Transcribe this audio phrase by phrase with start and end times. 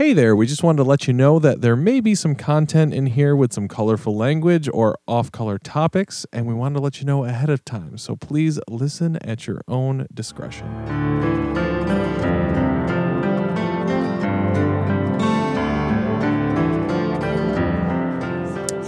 [0.00, 2.94] Hey there, we just wanted to let you know that there may be some content
[2.94, 7.00] in here with some colorful language or off color topics, and we wanted to let
[7.00, 7.98] you know ahead of time.
[7.98, 10.66] So please listen at your own discretion.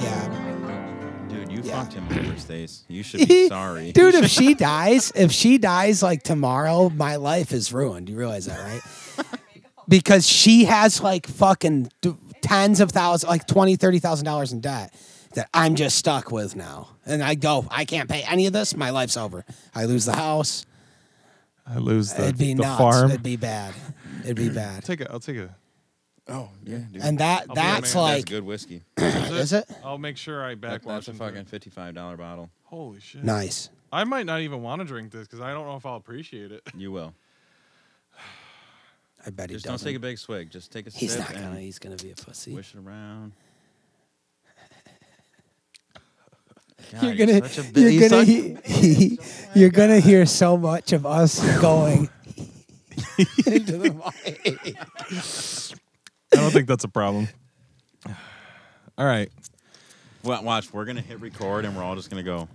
[0.00, 1.26] Yeah.
[1.28, 2.34] Dude, you fucked him over,
[2.88, 3.92] You should be sorry.
[3.92, 8.08] Dude, if she dies, if she dies like tomorrow, my life is ruined.
[8.08, 8.80] You realize that, right?
[9.88, 11.90] Because she has like fucking
[12.42, 14.94] tens of thousands, like twenty, thirty thousand dollars in debt
[15.34, 16.88] that I'm just stuck with now.
[17.06, 18.76] And I go, I can't pay any of this.
[18.76, 19.44] My life's over.
[19.74, 20.66] I lose the house.
[21.66, 22.78] I lose the, It'd be the nuts.
[22.78, 23.10] farm.
[23.10, 23.74] It'd be bad.
[24.24, 24.84] It'd be bad.
[24.84, 25.54] take a, I'll take a.
[26.28, 27.02] oh, yeah, dude.
[27.02, 28.82] And that be a that's like, That's good whiskey.
[28.98, 32.50] is it I'll make sure I That- backwash that's a fucking fifty-five dollar bottle.
[32.64, 33.22] Holy shit!
[33.24, 33.70] nice?
[33.92, 36.50] I might not even want to drink this because I don't know if I'll appreciate
[36.52, 36.62] it.
[36.76, 37.14] You will.
[39.24, 39.86] I bet he Just don't doesn't.
[39.86, 40.50] take a big swig.
[40.50, 41.60] Just take a He's sip not and gonna.
[41.60, 42.52] He's gonna be a pussy.
[42.52, 43.32] swish it around.
[47.02, 49.18] You're gonna, such a you're gonna, such- he,
[49.54, 52.10] you're gonna hear so much of us going
[53.46, 54.76] into the mic.
[56.32, 57.28] I don't think that's a problem.
[58.98, 59.30] All right.
[60.22, 60.72] Well, watch.
[60.72, 62.46] We're gonna hit record, and we're all just gonna go.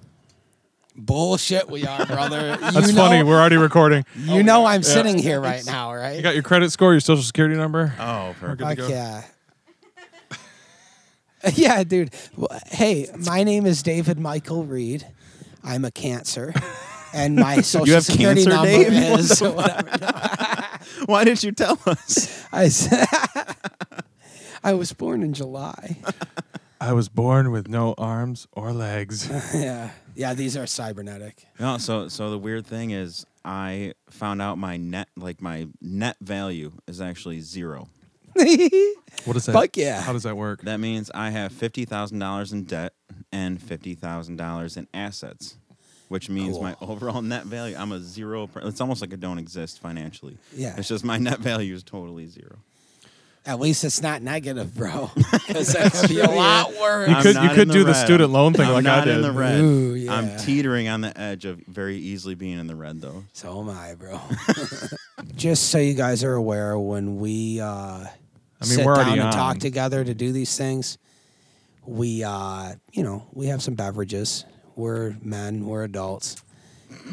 [0.98, 2.58] Bullshit, we are, brother.
[2.62, 3.24] You That's know, funny.
[3.24, 4.04] We're already recording.
[4.16, 6.10] You know, I'm sitting here right now, right?
[6.12, 6.24] You right?
[6.24, 7.94] got your credit score, your social security number.
[8.00, 8.62] Oh, perfect.
[8.62, 8.88] Fuck go.
[8.88, 9.24] yeah.
[11.54, 12.14] yeah, dude.
[12.36, 15.06] Well, Hey, my name is David Michael Reed.
[15.64, 16.54] I'm a cancer,
[17.14, 19.12] and my social have security cancer, number Dave?
[19.12, 20.80] What is whatever.
[21.06, 22.44] Why didn't you tell us?
[22.52, 22.88] I, s-
[24.64, 25.98] I was born in July.
[26.80, 29.28] I was born with no arms or legs.
[29.54, 30.34] yeah, yeah.
[30.34, 31.46] These are cybernetic.
[31.60, 36.18] No, so so the weird thing is, I found out my net like my net
[36.22, 37.90] value is actually zero.
[39.26, 39.54] What is that?
[39.54, 40.02] Fuck yeah.
[40.02, 40.62] How does that work?
[40.62, 42.94] That means I have fifty thousand dollars in debt
[43.32, 45.58] and fifty thousand dollars in assets,
[46.08, 47.76] which means my overall net value.
[47.76, 48.48] I'm a zero.
[48.48, 50.38] Per, it's almost like I don't exist financially.
[50.54, 50.76] Yeah.
[50.78, 52.60] it's just my net value is totally zero.
[53.48, 55.10] At least it's not negative, bro.
[55.48, 57.08] Because that could be a lot worse.
[57.10, 58.06] You I'm could you not could the do the red.
[58.06, 59.24] student loan thing I'm like not I in did.
[59.24, 59.60] the red.
[59.62, 60.14] Ooh, yeah.
[60.14, 63.24] I'm teetering on the edge of very easily being in the red, though.
[63.32, 64.20] So am I, bro.
[65.38, 68.06] Just so you guys are aware, when we uh,
[68.62, 69.32] sit we're already down and on.
[69.34, 70.98] talk together to do these things,
[71.86, 74.44] we, uh, you know, we have some beverages.
[74.76, 76.44] We're men, we're adults.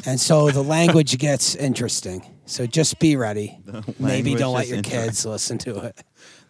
[0.06, 2.26] And so the language gets interesting.
[2.46, 3.58] So just be ready.
[3.98, 5.98] Maybe don't let is your kids listen to it.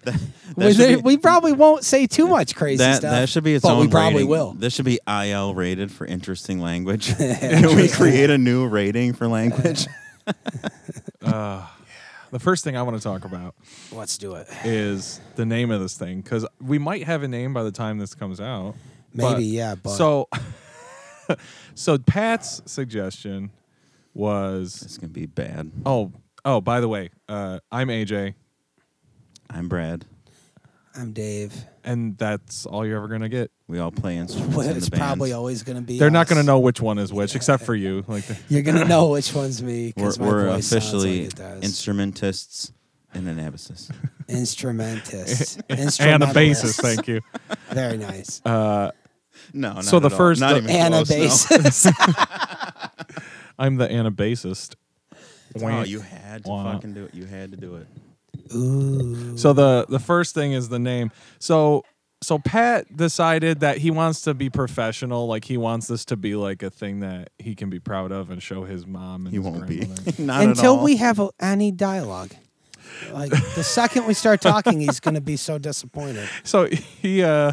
[0.54, 3.10] That, We, that should be- we probably won't say too much crazy that, stuff.
[3.10, 4.28] that should be its but own we probably rating.
[4.28, 4.52] will.
[4.52, 7.08] This should be IL rated for interesting language.
[7.16, 9.86] Can we create a new rating for language?
[11.20, 13.54] The first thing I want to talk about
[13.92, 14.48] Let's do it.
[14.64, 17.98] is the name of this thing because we might have a name by the time
[17.98, 18.74] this comes out.
[19.14, 20.28] But- Maybe, yeah, but So,
[21.74, 23.50] so Pat's suggestion
[24.14, 25.70] was, It's gonna be bad.
[25.86, 26.12] oh,
[26.44, 28.34] oh, by the way, uh, I'm AJ,
[29.50, 30.04] I'm Brad.
[30.96, 31.52] I'm Dave.
[31.82, 33.50] and that's all you're ever gonna get.
[33.66, 35.06] We all play instruments Well, in it's the bands.
[35.06, 35.98] probably always going to be.
[35.98, 36.28] They're not us.
[36.30, 38.04] gonna know which one is which, except for you.
[38.06, 41.40] Like, the, You're gonna know which one's me We're, because my we're voice officially sounds
[41.40, 41.64] like it does.
[41.64, 42.72] instrumentists
[43.14, 43.90] in Anabasis.
[44.28, 46.34] Instrumentist, and a Instrumentalist.
[46.62, 46.80] bassist.
[46.80, 47.20] Thank you.
[47.70, 48.40] Very nice.
[48.44, 48.90] Uh,
[49.52, 50.18] No, not So the at all.
[50.18, 51.56] first- not the- even Anna close, no.
[51.58, 53.22] bassist.
[53.58, 54.74] I'm the anabassist.
[55.60, 56.72] Oh, you had to Wah.
[56.74, 57.14] fucking do it.
[57.14, 57.86] You had to do it.
[58.54, 59.36] Ooh.
[59.36, 61.10] So the the first thing is the name.
[61.38, 61.84] So
[62.22, 65.26] so Pat decided that he wants to be professional.
[65.26, 68.30] Like he wants this to be like a thing that he can be proud of
[68.30, 69.26] and show his mom.
[69.26, 69.76] And He his won't be.
[69.84, 70.12] grandmother.
[70.22, 70.84] not at Until all.
[70.84, 72.32] we have a, any dialogue.
[73.12, 76.28] Like the second we start talking, he's gonna be so disappointed.
[76.44, 77.52] So he uh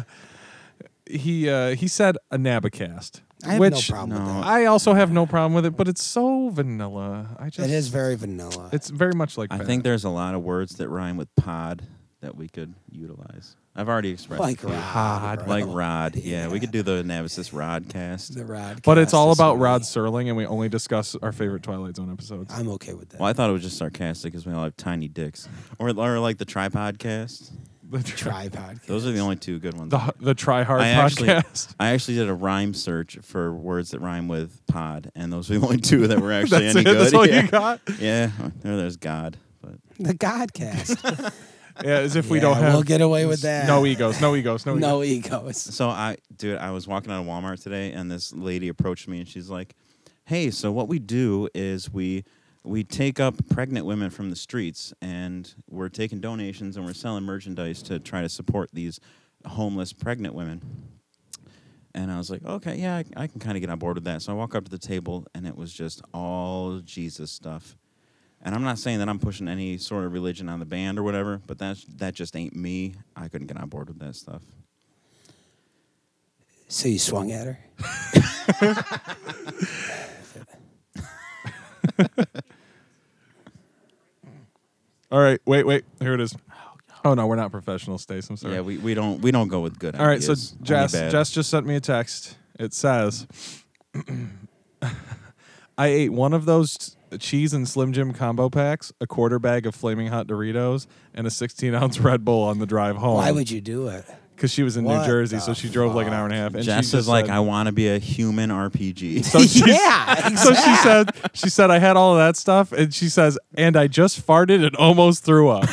[1.06, 3.20] he uh he said Anabacast.
[3.44, 4.34] I have which no problem No.
[4.38, 7.36] with I also have no problem with it, but it's so vanilla.
[7.38, 8.68] I just It is very vanilla.
[8.72, 9.66] It's very much like I Pat.
[9.66, 11.82] think there's a lot of words that rhyme with pod
[12.20, 13.56] that we could utilize.
[13.74, 14.66] I've already expressed like it.
[14.68, 15.48] Rod, bro.
[15.48, 16.14] like rod.
[16.16, 18.34] Yeah, we could do the Anabasis Rodcast.
[18.34, 18.82] the Rod.
[18.84, 21.96] But it's all is about really- Rod Serling, and we only discuss our favorite Twilight
[21.96, 22.52] Zone episodes.
[22.54, 23.20] I'm okay with that.
[23.20, 25.48] Well, I thought it was just sarcastic because we all have tiny dicks,
[25.78, 27.50] or or like the tripod cast.
[27.92, 28.80] The, tri- Tripod.
[28.86, 29.90] Those are the only two good ones.
[29.90, 31.74] the, the Try Hard I actually- podcast.
[31.78, 35.58] I actually did a rhyme search for words that rhyme with pod, and those were
[35.58, 36.84] the only two that were actually That's any it.
[36.84, 37.00] good.
[37.00, 37.42] That's all yeah.
[37.42, 37.80] you got.
[37.98, 38.30] Yeah,
[38.62, 41.32] there, there's God, but The Godcast.
[41.82, 42.74] Yeah, as if we Yeah, don't have.
[42.74, 43.66] We'll get away with that.
[43.66, 44.20] No egos.
[44.20, 44.66] No egos.
[44.66, 44.72] No.
[44.74, 44.80] egos.
[44.82, 45.56] No egos.
[45.56, 49.20] So I, dude, I was walking out of Walmart today, and this lady approached me,
[49.20, 49.74] and she's like,
[50.26, 52.24] "Hey, so what we do is we
[52.64, 57.24] we take up pregnant women from the streets and we're taking donations and we're selling
[57.24, 59.00] merchandise to try to support these
[59.46, 60.62] homeless pregnant women.
[61.94, 64.04] And I was like, okay, yeah, I, I can kind of get on board with
[64.04, 64.22] that.
[64.22, 67.76] So I walk up to the table and it was just all Jesus stuff.
[68.40, 71.02] And I'm not saying that I'm pushing any sort of religion on the band or
[71.02, 72.94] whatever, but that's that just ain't me.
[73.14, 74.42] I couldn't get on board with that stuff.
[76.66, 77.58] So you swung at her?
[85.10, 85.84] All right, wait, wait.
[86.00, 86.34] Here it is.
[87.04, 88.30] Oh no, we're not professional, Stace.
[88.30, 88.54] I'm sorry.
[88.54, 89.96] Yeah, we, we don't we don't go with good.
[89.96, 91.10] All right, so ideas, only Jess, bad.
[91.10, 92.36] Jess just sent me a text.
[92.58, 93.26] It says,
[95.76, 99.74] "I ate one of those cheese and Slim Jim combo packs, a quarter bag of
[99.74, 103.16] flaming hot Doritos, and a 16 ounce Red Bull on the drive home.
[103.16, 104.04] Why would you do it?
[104.42, 106.34] Because she was in New What Jersey, the so she drove like an hour and
[106.34, 106.52] a half.
[106.56, 109.24] And Jess she is just like, said- I want to be a human RPG.
[109.24, 112.92] So she's- yeah, So she said, she said, I had all of that stuff, and
[112.92, 115.68] she says, and I just farted and almost threw up.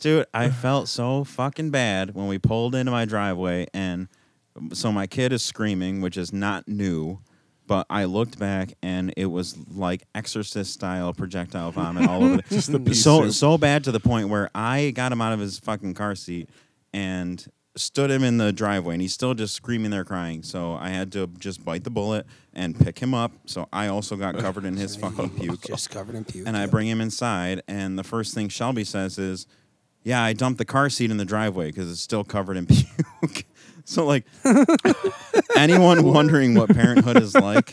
[0.00, 4.08] Dude, I felt so fucking bad when we pulled into my driveway and
[4.72, 7.20] so my kid is screaming, which is not new,
[7.66, 12.42] but I looked back and it was like exorcist style projectile vomit all over the
[12.50, 13.32] Just the pea so soup.
[13.32, 16.48] so bad to the point where I got him out of his fucking car seat
[16.92, 17.44] and
[17.74, 20.42] stood him in the driveway and he's still just screaming there crying.
[20.42, 23.32] So I had to just bite the bullet and pick him up.
[23.46, 25.62] So I also got covered in his fucking puke.
[25.62, 26.46] Just covered in puke.
[26.46, 29.46] and I bring him inside, and the first thing Shelby says is,
[30.02, 33.46] "Yeah, I dumped the car seat in the driveway because it's still covered in puke."
[33.84, 34.24] So, like,
[35.56, 37.72] anyone wondering what parenthood is like,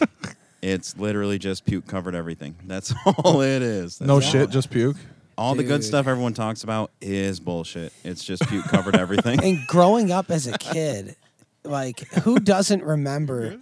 [0.61, 2.55] it's literally just puke covered everything.
[2.65, 3.97] That's all it is.
[3.97, 4.19] That's no all.
[4.19, 4.97] shit, just puke.
[5.37, 5.85] All the good Dude.
[5.85, 7.93] stuff everyone talks about is bullshit.
[8.03, 9.41] It's just puke covered everything.
[9.41, 11.15] and growing up as a kid,
[11.63, 13.57] like who doesn't remember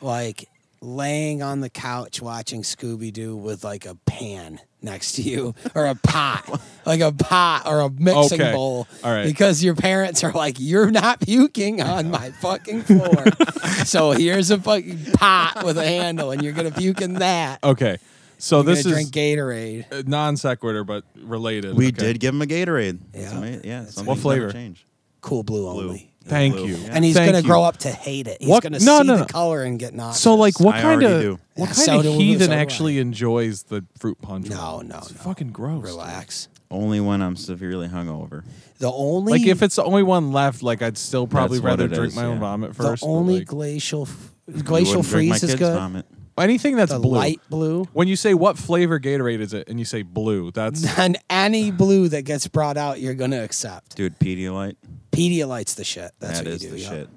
[0.00, 0.48] like
[0.82, 5.86] laying on the couch watching Scooby Doo with like a pan next to you or
[5.86, 8.52] a pot, like a pot or a mixing Okay.
[8.52, 8.86] bowl.
[9.04, 9.26] All right.
[9.26, 13.24] Because your parents are like, you're not puking on my fucking floor.
[13.84, 17.62] so here's a fucking pot with a handle and you're going to puke in that.
[17.62, 17.98] Okay.
[18.38, 19.92] So You're this is drink Gatorade.
[19.92, 21.76] uh, non sequitur, but related.
[21.76, 21.96] we Okay.
[22.12, 22.98] did give him a Gatorade.
[23.12, 23.36] That's Yeah.
[23.38, 23.80] ama- yeah.
[23.82, 24.50] That's What flavor?
[24.50, 24.86] Change.
[25.20, 25.88] Cool blue, Blue.
[25.88, 26.09] only.
[26.24, 26.66] Thank Blue.
[26.66, 26.76] you.
[26.76, 26.90] Yeah.
[26.92, 27.48] And he's Thank gonna you.
[27.48, 28.38] grow up to hate it.
[28.40, 30.20] He's What- gonna no, see no, the color and get nauseous.
[30.22, 31.38] So, like, what I kind already of do.
[31.54, 32.60] what Yeah, kind so of do we, heathen so do I.
[32.62, 34.48] actually enjoys the fruit punch?
[34.50, 34.88] No, one?
[34.88, 35.16] no, it's no.
[35.20, 35.76] fucking gross.
[35.76, 35.84] dude.
[35.86, 36.48] relax.
[36.70, 38.44] Only when I'm severely hungover.
[38.78, 41.68] The only Like if it's the only one left, like I'd still probably That's what
[41.70, 42.40] rather it drink is, my own yeah.
[42.40, 43.02] vomit the first.
[43.02, 44.32] but, only like, glacial f-
[44.64, 45.74] glacial wouldn't drink my freeze is kid's good.
[45.74, 46.06] Vomit.
[46.38, 47.16] anything that's The blue.
[47.18, 47.84] light blue.
[47.92, 51.70] When you say what flavor Gatorade is it, and you say blue, that's And any
[51.72, 53.96] blue that gets brought out, you're gonna accept.
[53.96, 54.76] Dude, Pedialyte.
[55.12, 56.12] Pedialyte's the shit.
[56.20, 56.74] That's That what is you do.
[56.76, 56.88] the yeah.
[56.90, 57.08] shit.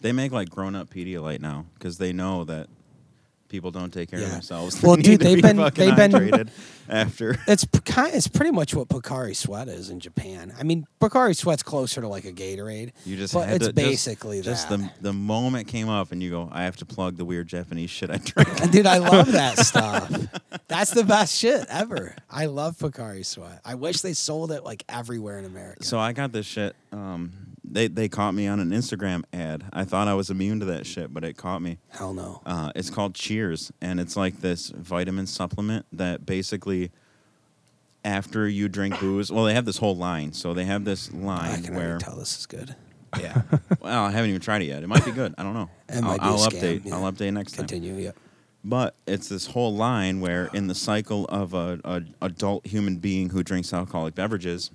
[0.00, 2.68] They make like grown up Pedialyte now because they know that
[3.50, 4.82] people don't take care of themselves.
[4.82, 6.50] Well, They dude, they've be been- they've been-
[6.88, 7.36] after.
[7.46, 8.14] It's kind.
[8.14, 10.52] It's pretty much what Pocari Sweat is in Japan.
[10.58, 12.92] I mean, Pocari Sweat's closer to like a Gatorade.
[13.04, 14.78] You just But it's to, basically just, that.
[14.78, 17.90] the the moment came up and you go, I have to plug the weird Japanese
[17.90, 18.70] shit I drink.
[18.72, 20.10] Dude, I love that stuff.
[20.68, 22.14] That's the best shit ever.
[22.30, 23.60] I love Pocari Sweat.
[23.64, 25.84] I wish they sold it like everywhere in America.
[25.84, 26.74] so I got this shit.
[26.92, 27.32] Um,
[27.70, 29.64] they they caught me on an Instagram ad.
[29.72, 31.78] I thought I was immune to that shit, but it caught me.
[31.88, 32.42] Hell no.
[32.44, 36.90] Uh, it's called Cheers, and it's like this vitamin supplement that basically,
[38.04, 40.32] after you drink booze, well, they have this whole line.
[40.32, 42.74] So they have this line I can where, already tell this is good.
[43.18, 43.42] yeah.
[43.80, 44.82] well, I haven't even tried it yet.
[44.82, 45.34] It might be good.
[45.38, 45.70] I don't know.
[45.88, 46.84] It I'll, might be a I'll scam, update.
[46.86, 46.94] yeah.
[46.96, 47.66] I'll update next time.
[47.66, 47.94] Continue.
[47.94, 48.16] Yep.
[48.62, 53.30] But it's this whole line where, in the cycle of a, a adult human being
[53.30, 54.70] who drinks alcoholic beverages,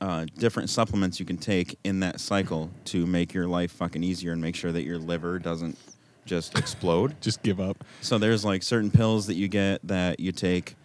[0.00, 4.32] uh, different supplements you can take in that cycle to make your life fucking easier
[4.32, 5.76] and make sure that your liver doesn't
[6.24, 7.14] just explode.
[7.20, 7.84] just give up.
[8.00, 10.76] So there's like certain pills that you get that you take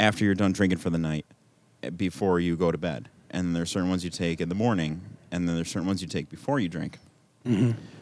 [0.00, 1.24] after you're done drinking for the night,
[1.82, 5.00] eh, before you go to bed, and there's certain ones you take in the morning,
[5.30, 6.98] and then there's certain ones you take before you drink.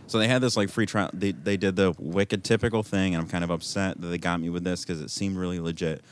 [0.06, 1.10] So they had this like free trial.
[1.12, 4.40] They they did the wicked typical thing, and I'm kind of upset that they got
[4.40, 6.02] me with this because it seemed really legit.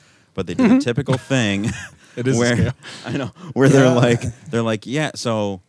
[0.41, 1.67] But they did the typical thing.
[2.17, 2.75] It is a where scam.
[3.07, 3.93] I know where they're Yeah.
[3.93, 4.21] like
[4.51, 5.61] they're like yeah so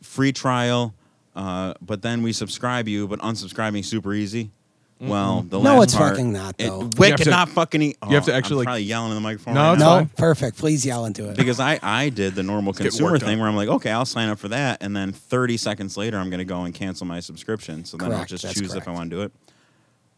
[0.00, 0.94] free trial,
[1.36, 4.52] uh, but then we subscribe you, but unsubscribing super easy.
[5.00, 6.88] Well, the No, last it's part, fucking not, it- though.
[6.96, 7.82] You have to- not fucking.
[7.82, 9.54] E- you have to Oh, actually, I'm like- probably yelling in the microphone.
[9.54, 9.90] No, right it's now.
[9.94, 10.10] No, fine.
[10.16, 10.56] perfect.
[10.58, 11.36] Please yell into it.
[11.36, 13.40] because I, I did the normal getting consumer worked thing up.
[13.40, 16.30] where I'm like, okay, I'll sign up for that, and then 30 seconds later, I'm
[16.30, 17.84] going to go and cancel my subscription.
[17.84, 18.96] So then I'll Correct, just that's choose if I correct.
[18.96, 19.32] want to do it.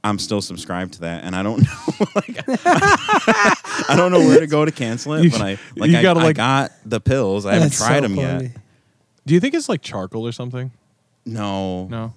[0.04, 1.58] I'm still subscribed to that, and I don't
[2.00, 5.24] know, like, I don't know where to go to cancel it.
[5.24, 7.46] You- but I like you I, gotta, I like- got the pills.
[7.46, 8.44] I haven't That's tried so them funny.
[8.44, 8.56] yet.
[9.26, 10.70] Do you think it's like charcoal or something?
[11.26, 12.12] No, No.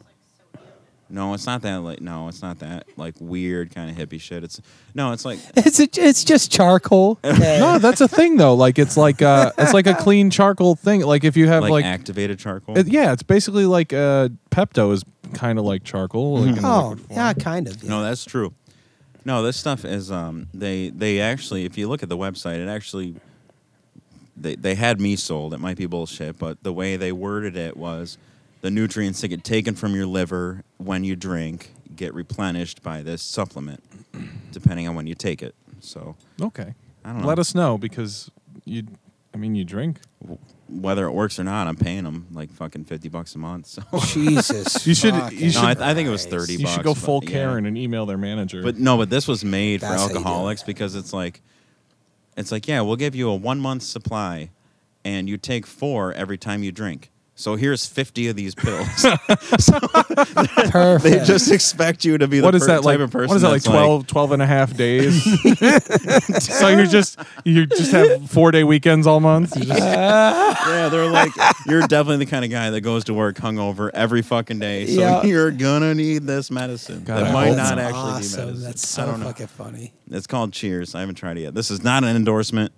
[1.10, 4.44] No, it's not that like no, it's not that like weird kind of hippie shit.
[4.44, 4.62] It's
[4.94, 7.20] no, it's like It's a, it's just charcoal.
[7.24, 8.56] No, that's a thing though.
[8.56, 11.02] Like it's like uh it's like a clean charcoal thing.
[11.02, 12.78] Like if you have like, like, activated charcoal.
[12.78, 16.40] it- yeah, it's basically like uh Pepto is kind of like charcoal.
[16.40, 17.18] Like in a oh, liquid form.
[17.18, 17.84] yeah, kind of.
[17.84, 17.90] yeah.
[17.90, 18.54] No, that's true.
[19.24, 22.68] No, this stuff is um they they actually if you look at the website, it
[22.68, 23.16] actually
[24.36, 25.54] they they had me sold.
[25.54, 28.18] It might be bullshit, but the way they worded it was
[28.62, 33.22] the nutrients that get taken from your liver when you drink get replenished by this
[33.24, 33.84] supplement,
[34.52, 35.56] depending on when you take it.
[35.80, 36.74] So Okay.
[37.06, 38.30] I don't know Let us know because
[38.66, 38.84] you.
[39.34, 40.00] I mean, you drink.
[40.68, 41.68] whether it works or not.
[41.68, 43.68] I'm paying them like fucking fifty bucks a month.
[43.68, 44.86] So Jesus.
[44.88, 46.54] You should- fucking you no, I, should- I think it was thirty.
[46.54, 47.30] You should bucks, go but full yeah.
[47.30, 48.64] Karen and email their manager.
[48.64, 50.18] But no, but this was made That's for you do it.
[50.18, 51.42] alcoholics because it's like,
[52.36, 54.50] it's like, yeah, we'll give you a one month supply,
[55.06, 57.12] and you take four every time you drink.
[57.40, 58.88] So here's fifty of these pills.
[60.72, 61.04] Perfect.
[61.04, 63.00] they just expect you to be the what is per- that type like?
[63.00, 63.30] of person.
[63.30, 65.24] what is that like that's 12, 12 and a half days?
[66.44, 69.54] so you're just you just have four day weekends all month.
[69.56, 71.32] Just- yeah, they're like,
[71.68, 74.88] you're definitely the kind of guy that goes to work hungover every fucking day.
[74.88, 75.24] So Yeah.
[75.28, 77.04] you're gonna need this medicine.
[77.04, 78.40] God, that I might not actually awesome.
[78.40, 78.64] be medicine.
[78.64, 79.28] That's I don't know.
[79.28, 79.94] fucking funny.
[80.10, 80.96] It's called Cheers.
[80.96, 81.54] I haven't tried it yet.
[81.54, 82.72] This is not an endorsement.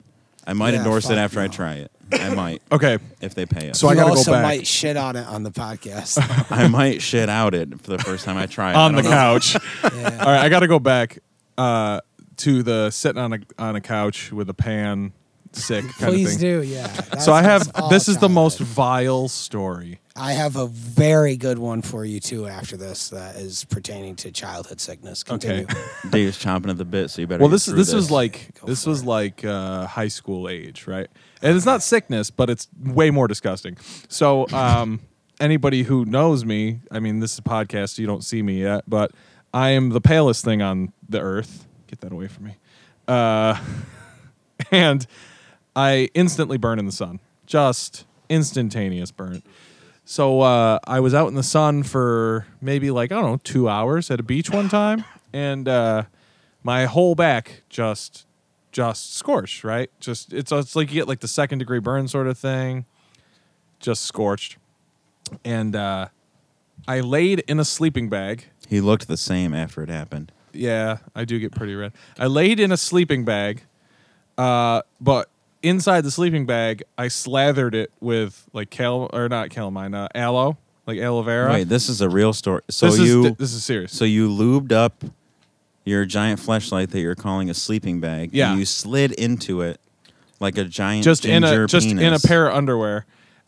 [0.50, 1.52] I might Yeah, endorse it fuck after I no.
[1.54, 1.92] try it.
[2.12, 3.80] I might okay, if they pay us.
[3.80, 4.44] So I gotta go also back.
[4.44, 6.18] might shit on it on the podcast.
[6.52, 8.76] I might shit out it for the first time I try it.
[8.78, 9.18] I on the don't know.
[9.18, 9.56] couch.
[9.84, 10.18] Yeah.
[10.20, 11.20] All right, I got to go back
[11.58, 12.02] uh,
[12.38, 15.14] to the sitting on a on a couch with a pan,
[15.52, 16.62] sick kind Please of thing.
[16.62, 16.88] do, yeah.
[16.88, 18.76] That So I have sounds all this is the most childhood.
[18.76, 20.00] vile story.
[20.20, 24.32] I have a very good one for you too after this that is pertaining to
[24.32, 25.24] childhood sickness.
[25.24, 25.64] Continue.
[25.64, 25.80] Okay.
[26.10, 27.40] Dave's chomping at the bit, so you better.
[27.40, 29.06] Well, this through this was like Go this was it.
[29.06, 31.08] like uh, high school age, right?
[31.42, 33.78] And it's not sickness, but it's way more disgusting.
[34.10, 35.00] So um,
[35.40, 38.62] anybody who knows me, I mean, this is a podcast, so you don't see me
[38.62, 39.12] yet, but
[39.54, 41.66] I am the palest thing on the earth.
[41.88, 42.58] Get that away from me.
[43.08, 43.58] Uh,
[44.72, 45.08] and
[45.78, 49.44] I instantly burn in the sun, just instantaneous burn.
[50.10, 53.70] So uh, I was out in the sun for maybe like I don't know two
[53.70, 56.06] hours at a beach one time, and uh,
[56.64, 58.26] my whole back just
[58.72, 59.64] just scorched.
[59.64, 62.86] Right, just it's it's like you get like the second degree burn sort of thing,
[63.80, 64.58] just scorched,
[65.46, 66.08] and uh,
[66.88, 68.46] I laid in a sleeping bag.
[68.68, 70.32] He looked the same after it happened.
[70.54, 71.94] Yeah, I do get pretty red.
[72.18, 73.62] I laid in a sleeping bag,
[74.40, 75.30] uh, but
[75.62, 80.58] inside the sleeping bag, I slathered it with like cal or not calamine, uh, aloe,
[80.86, 81.52] like aloe vera.
[81.52, 82.62] Wait, this is a real story.
[82.70, 83.92] So this you, is this is serious.
[83.92, 85.04] so you lubed up
[85.86, 88.30] your giant flashlight that you're calling a sleeping bag.
[88.34, 88.52] Yeah.
[88.52, 89.80] And you slid into it
[90.40, 93.06] like a giant just in a just in a pair of underwear,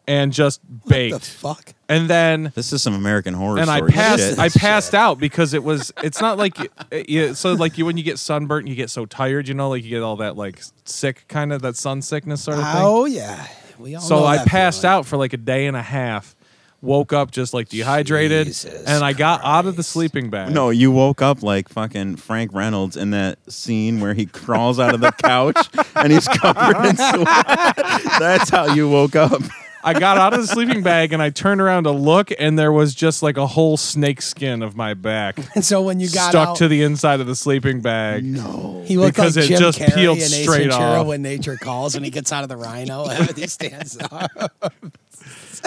[0.07, 1.19] and just What baked.
[1.19, 1.73] the fuck?
[1.89, 4.39] and then This is some American horror and I story passed shit.
[4.39, 6.69] I passed out because it was it's not like you,
[7.07, 9.83] you, so like you when you get sunburnt you get so tired you know like
[9.83, 12.73] you get all that like sick kind of that sun sickness sort of thing.
[12.83, 13.47] Oh yeah.
[13.79, 14.97] We all So know I that passed feeling.
[14.97, 16.35] out for like a day and a half.
[16.83, 20.51] Woke up just like dehydrated, Jesus and I got out of the sleeping bag.
[20.51, 24.95] No, you woke up like fucking Frank Reynolds in that scene where he crawls out
[24.95, 27.75] of the couch and he's covered in sweat.
[28.17, 29.43] That's how you woke up.
[29.83, 32.71] I got out of the sleeping bag and I turned around to look, and there
[32.71, 36.29] was just like a whole snake skin of my back And so when you got
[36.29, 38.23] stuck out, to the inside of the sleeping bag.
[38.23, 38.83] No.
[38.85, 41.07] he looked because like it just Carrey peeled in Ace straight Ventura off.
[41.07, 44.31] when nature calls and he gets out of the rhino he stands up.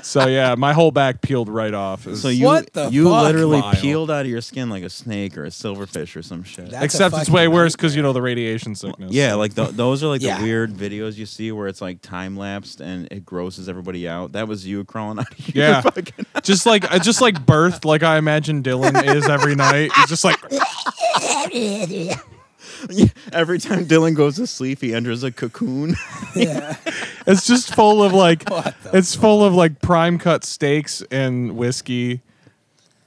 [0.03, 2.07] So yeah, my whole back peeled right off.
[2.07, 3.23] Was- So you What the you fuck?
[3.25, 3.75] literally Vile.
[3.75, 6.71] peeled out of your skin like a snake or a silverfish or some shit.
[6.71, 9.13] That's a except it's fucking way worse because you know the radiation sickness.
[9.13, 10.39] yeah, like th- those are like Yeah.
[10.39, 14.33] the weird videos you see where it's like time lapsed and it grosses everybody out.
[14.33, 15.81] That was you crawling out of your Yeah.
[15.81, 19.93] fucking just like uh, just like birth, like I imagine Dylan is every night.
[19.95, 20.39] He's just like
[23.33, 25.95] Every time Dylan goes to sleep, he enters a cocoon.
[26.35, 26.77] yeah.
[27.27, 31.57] it's just full of like What the it's full of like prime cut steaks and
[31.57, 32.21] whiskey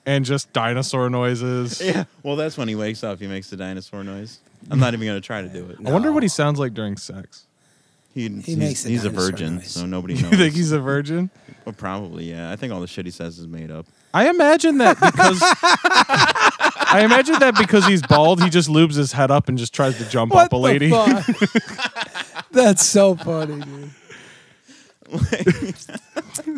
[0.05, 1.81] and just dinosaur noises.
[1.81, 2.05] yeah.
[2.23, 3.19] Well, that's when he wakes up.
[3.19, 4.39] He makes the dinosaur noise.
[4.71, 5.77] I'm not even gonna try to do it.
[5.85, 7.43] I wonder what he sounds like during sex.
[8.13, 9.71] He, He he's, makes the he's a dinosaur virgin, noise.
[9.71, 11.29] so nobody You think he's a virgin?
[11.65, 12.51] Well, probably, yeah.
[12.51, 13.85] I think all the shit he says is made up.
[14.13, 15.39] I imagine that because
[16.89, 19.97] I imagine that because he's bald, he just lubes his head up and just tries
[19.97, 20.89] to jump What up a the lady.
[20.89, 21.25] fuck?
[22.51, 23.91] That's so funny, dude.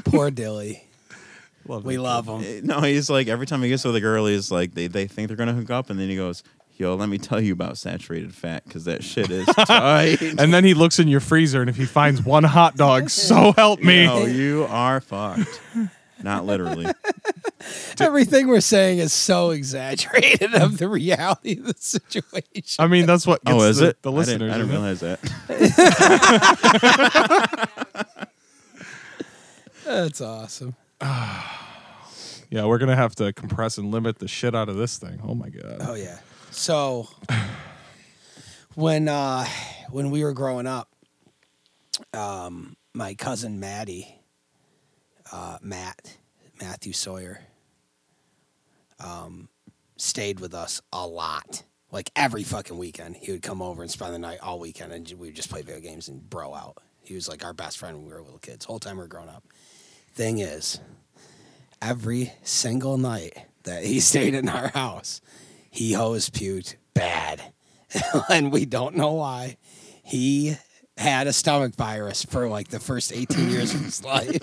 [0.06, 0.84] Poor Dilly.
[1.68, 2.02] Love We that.
[2.02, 2.42] love him.
[2.44, 5.08] Eh, No, he's like every time he gets with a girl, he's like they, they
[5.08, 6.42] think they're gonna hook up, and then he goes,
[6.78, 10.64] "Yo, let me tell you about saturated fat because that shit is tight." And then
[10.64, 14.06] he looks in your freezer, and if he finds one hot dog, so help me.
[14.06, 15.62] No, you are fucked.
[16.24, 16.88] Not literally.
[18.00, 22.78] Everything we're saying is so exaggerated of the reality of the situation.
[22.80, 23.42] I mean, that's what.
[23.46, 24.02] Oh, gets is the, it?
[24.02, 24.40] The I listeners.
[24.40, 25.20] didn't, I didn't realize that.
[29.86, 30.76] That's awesome.
[32.52, 35.22] Yeah, we're gonna have to compress and limit the shit out of this thing.
[35.24, 35.78] Oh my god.
[35.82, 36.18] Oh yeah.
[36.50, 37.08] So
[38.74, 39.46] when uh
[39.92, 40.90] when we were growing up,
[42.12, 44.19] um my cousin Maddie,
[45.32, 46.18] uh Matt,
[46.62, 47.42] Matthew Sawyer,
[49.00, 49.50] um,
[49.98, 51.64] stayed with us a lot.
[51.92, 53.16] Like every fucking weekend.
[53.16, 55.64] He would come over and spend the night all weekend and we would just play
[55.64, 56.78] video games and bro out.
[57.02, 59.08] He was like our best friend when we were little kids, whole time we were
[59.08, 59.44] growing up.
[60.14, 60.80] Thing is,
[61.82, 65.22] every single night that he stayed in our house,
[65.72, 67.42] he hose puked bad.
[68.30, 69.58] and we don't know why.
[70.04, 70.58] He
[71.00, 74.38] had a stomach virus for like the first 18 years of his life.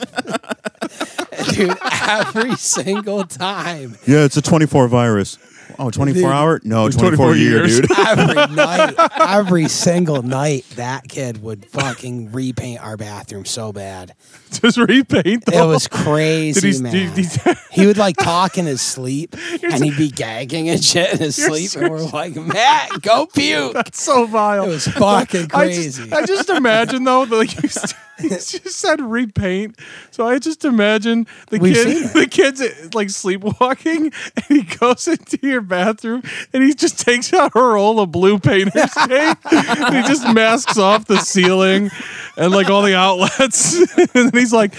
[1.54, 3.96] Dude, every single time.
[4.06, 5.38] yeah, it's a 24 virus.
[5.78, 6.24] Oh, 24 Dude.
[6.32, 6.60] hour?
[6.64, 7.80] No, It's 24, 24 year, years.
[7.80, 7.90] dude.
[8.06, 14.14] Every night, every single night, that kid would fucking repaint our bathroom so bad.
[14.52, 15.44] Just repaint.
[15.48, 16.92] It was crazy, he- man.
[16.92, 21.12] did he- he would like talk in his sleep, and he'd be gagging and shit
[21.12, 24.64] in his You're sleep, and we're like, "Matt, go puke." That's so vile.
[24.64, 26.04] It was fucking I crazy.
[26.04, 29.78] just, I just imagine though, that, like you, st- you just said repaint,
[30.10, 35.38] so I just imagine the We've kid, the kid's like sleepwalking, and he goes into
[35.42, 40.02] your bathroom, and he just takes out a roll of blue painter's tape, and he
[40.02, 41.90] just masks off the ceiling
[42.36, 44.74] and like all the outlets, and then he's like,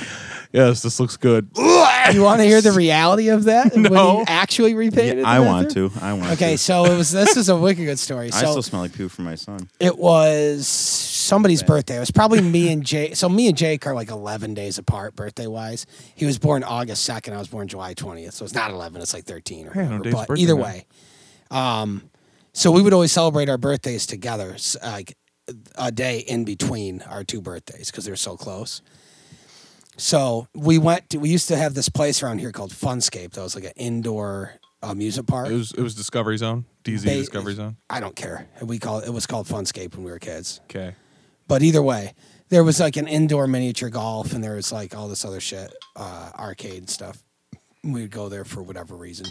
[0.52, 1.48] "Yes, this looks good."
[2.14, 3.74] You want to hear the reality of that?
[3.74, 4.20] When No.
[4.20, 5.26] he actually repainted.
[5.26, 5.92] I want to.
[6.02, 6.58] I want Okay, to.
[6.58, 7.12] so it was.
[7.12, 8.28] This is a wicked good story.
[8.28, 9.68] I So still smell like poo from my son.
[9.80, 10.66] it was
[11.28, 11.98] somebody's birthday.
[11.98, 13.16] It was probably me and Jake.
[13.16, 15.86] So me and Jake are like eleven days apart, birthday wise.
[16.16, 17.34] He was born August second.
[17.34, 18.34] I was born July twentieth.
[18.34, 19.02] So it's not eleven.
[19.02, 20.26] It's like thirteen or whatever.
[20.26, 20.64] but either now.
[20.64, 20.86] way,
[21.52, 22.10] um,
[22.54, 25.16] so we would always celebrate our birthdays together, like
[25.76, 28.82] a day in between our two birthdays because they're so close.
[29.98, 31.10] So we went.
[31.12, 33.32] To, we used to have this place around here called Funscape.
[33.32, 35.50] That was like an indoor amusement park.
[35.50, 37.78] It was it was Discovery Zone, DZ Discovery Zone.
[37.90, 38.48] I don't care.
[38.62, 39.08] We call it.
[39.08, 40.62] It was called Funscape when we were kids.
[40.66, 40.96] Okay,
[41.48, 42.14] But either way,
[42.50, 45.74] there was like an indoor miniature golf, and there was like all this other shit,
[45.96, 47.24] uh, arcade stuff.
[47.84, 49.28] We'd go there for whatever reason.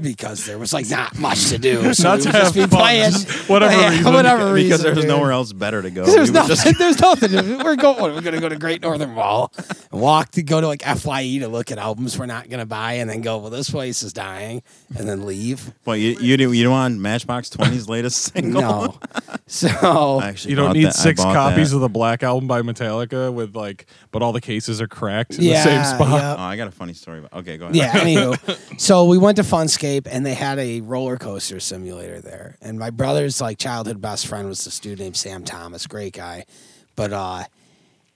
[0.00, 2.60] Because there was like not much to do, so Not we to would just be
[2.60, 4.12] fun, playing just whatever Yeah, reason.
[4.12, 5.08] whatever reason, because there was dude.
[5.08, 6.04] nowhere else better to go.
[6.04, 6.56] There's We nothing.
[6.56, 7.30] just- there's nothing.
[7.30, 7.60] To.
[7.64, 8.14] We're going.
[8.14, 9.52] We're gonna go to Great Northern Mall,
[9.90, 12.94] and walk to go to like Fye to look at albums we're not gonna buy,
[12.94, 13.38] and then go.
[13.38, 14.62] Well, this place is dying,
[14.96, 15.72] and then leave.
[15.84, 18.60] Well, you you do you don't want Matchbox 20's latest single?
[18.60, 18.98] No.
[19.46, 21.76] So actually you don't need that- six copies that.
[21.76, 25.42] of the Black Album by Metallica with like, but all the cases are cracked in
[25.44, 26.20] yeah, the same spot.
[26.20, 26.34] yeah.
[26.38, 27.20] Oh, I got a funny story.
[27.20, 27.76] About, okay, go ahead.
[27.76, 28.80] Yeah, anywho.
[28.80, 29.44] so we went to
[29.82, 32.56] And they had a roller coaster simulator there.
[32.60, 36.44] And my brother's like childhood best friend was this dude named Sam Thomas, great guy.
[36.96, 37.44] But uh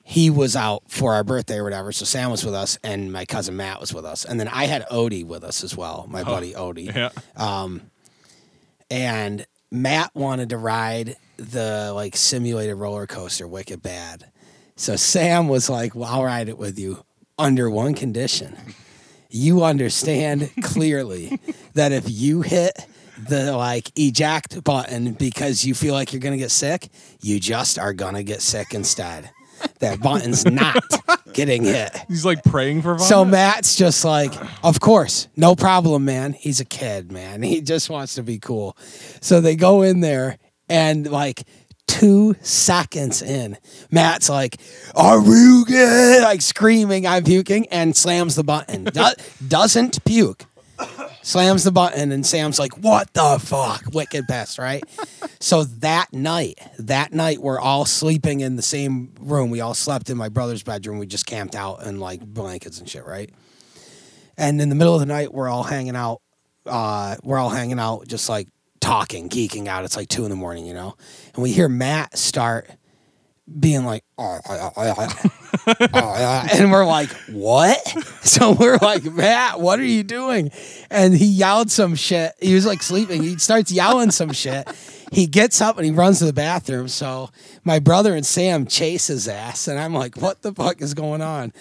[0.05, 1.92] he was out for our birthday or whatever.
[1.92, 4.25] So Sam was with us and my cousin Matt was with us.
[4.25, 6.92] And then I had Odie with us as well, my buddy Odie.
[6.94, 7.11] Yeah.
[8.90, 14.31] And Matt wanted to ride the like simulated roller coaster wicked bad.
[14.77, 17.05] So Sam was like, Well, I'll ride it with you
[17.38, 18.57] under one condition.
[19.35, 21.40] You understand clearly
[21.75, 22.87] that if you hit
[23.29, 26.88] the like eject button because you feel like you're gonna get sick,
[27.21, 29.31] you just are gonna get sick instead.
[29.79, 30.83] That button's not
[31.33, 31.97] getting hit.
[32.09, 33.09] He's like praying for vomit.
[33.09, 36.33] So Matt's just like, of course, no problem, man.
[36.35, 37.42] He's a kid, man.
[37.42, 38.77] He just wants to be cool.
[39.21, 41.45] So they go in there and like
[41.87, 43.59] two seconds in,
[43.90, 44.61] Matt's like,
[44.95, 48.85] "Are you good?" Like screaming, "I'm puking!" and slams the button.
[48.92, 49.14] Do-
[49.47, 50.47] doesn't puke.
[51.23, 54.83] Slams the button and Sam's like, "What the fuck?" Wicked best, right?
[55.38, 59.51] so that night, that night, we're all sleeping in the same room.
[59.51, 60.99] We all slept in my brother's bedroom.
[60.99, 63.31] We just camped out in like blankets and shit, right?
[64.37, 66.21] And in the middle of the night, we're all hanging out.
[66.66, 68.49] Uh, we're all hanging out, just like
[68.83, 69.85] talking, geeking out.
[69.85, 70.97] It's like two in the morning, you know,
[71.33, 72.68] and we hear Matt start
[73.59, 77.79] being like, oh, oh, oh," and we're like, what?
[78.23, 80.53] So we're like, Matt, what are you doing?
[80.90, 82.33] And he yelled some shit.
[82.40, 83.23] He was like sleeping.
[83.23, 84.66] He starts yelling some shit.
[85.11, 86.88] He gets up and he runs to the bathroom.
[86.88, 87.31] So
[87.64, 91.21] my brother and Sam chase his ass, and I'm like, what the fuck is going
[91.21, 91.53] on?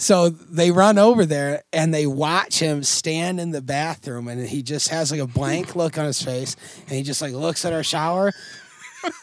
[0.00, 4.62] So they run over there and they watch him stand in the bathroom, and he
[4.62, 7.74] just has like a blank look on his face, and he just like looks at
[7.74, 8.32] our shower,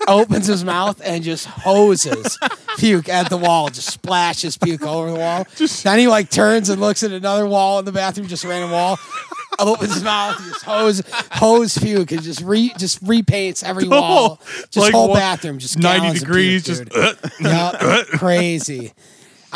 [0.08, 2.38] opens his mouth and just hoses
[2.78, 5.46] puke at the wall, just splashes puke over the wall.
[5.84, 8.70] then he like turns and looks at another wall in the bathroom, just a random
[8.70, 9.00] wall.
[9.60, 14.78] Opens his mouth, just hose, hose puke, and just re, just repaints every wall, just
[14.78, 17.48] like whole one- bathroom, just 90 gallons of degrees, puke, just, dude.
[17.48, 18.94] Yup, crazy.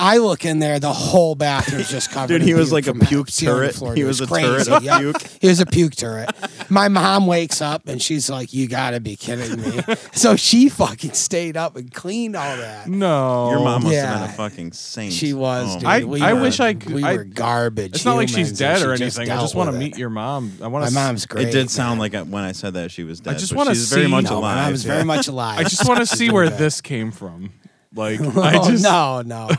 [0.01, 2.29] I look in there, the whole bathroom's just covered.
[2.29, 3.75] Dude, in he was puke like a puke turret.
[3.75, 4.07] floor, He dude.
[4.07, 4.71] was It's a turret crazy.
[4.73, 4.99] of Yup.
[5.01, 5.21] puke.
[5.39, 6.29] He was a puke turret.
[6.69, 9.83] My mom wakes up and she's like, "You gotta be kidding me!"
[10.13, 12.87] so she fucking stayed up and cleaned all that.
[12.87, 13.51] No.
[13.51, 14.05] Your mom must Yeah.
[14.07, 15.13] have been a fucking saint.
[15.13, 15.87] She was, Oh, dude.
[15.87, 17.95] I- we I were, wish I could- We I- were garbage.
[17.95, 19.37] It's not like she's dead or she just anything.
[19.37, 19.99] I just want to meet it.
[19.99, 20.53] your mom.
[20.63, 21.49] I want My mom's great.
[21.49, 22.11] It did sound man.
[22.11, 23.35] like when I said that she was dead.
[23.35, 24.55] I just wanna she's very see- much alive.
[24.55, 25.59] my mom's very much alive.
[25.59, 27.51] I just want to see where this came from.
[27.93, 29.49] Like I oh, just no, no.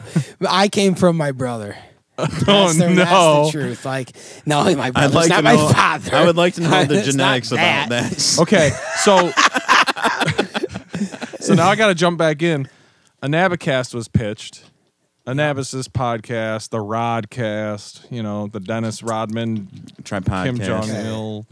[0.48, 1.76] I came from my brother.
[2.18, 2.94] oh That's, the, no.
[2.94, 3.84] that's the truth.
[3.86, 4.12] Like,
[4.44, 5.68] no, my I'd brother's like not to my know.
[5.68, 6.14] father.
[6.14, 8.10] I would like to know the It's not genetics about that.
[8.10, 8.38] that.
[8.40, 9.30] Okay, so
[11.40, 12.68] so now I got to jump back in.
[13.22, 14.64] Anabacast was pitched.
[15.26, 19.68] Anabasis podcast, the Rodcast, you know, the Dennis Rodman,
[20.02, 20.44] Try podcast.
[20.44, 21.46] Kim Jong Il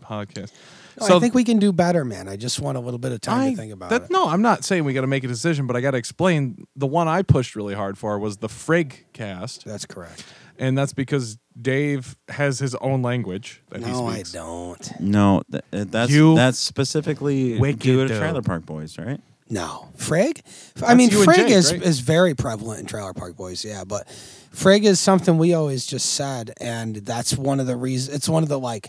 [0.00, 0.52] podcast.
[1.00, 2.28] No, I think we can do better, man.
[2.28, 4.10] I just want a little bit of time I- to think about that, it.
[4.10, 6.66] No, I'm not saying we got to make a decision, but I got to explain.
[6.76, 10.24] The one I pushed really hard for was the Frig cast, That's correct.
[10.58, 15.00] and that's because Dave has his own language that he No, I don't.
[15.00, 18.18] No, th- uh, that's You that's specifically wicked due to dope.
[18.18, 19.20] Trailer Park Boys, right?
[19.48, 20.40] No, Frig.
[20.78, 21.82] I That's mean, you and Frig Jake, is right?
[21.82, 23.64] is very prevalent in Trailer Park Boys.
[23.64, 24.08] Yeah, but
[24.52, 28.16] Frig is something we always just said, and that's one of the reasons.
[28.16, 28.88] It's one of the like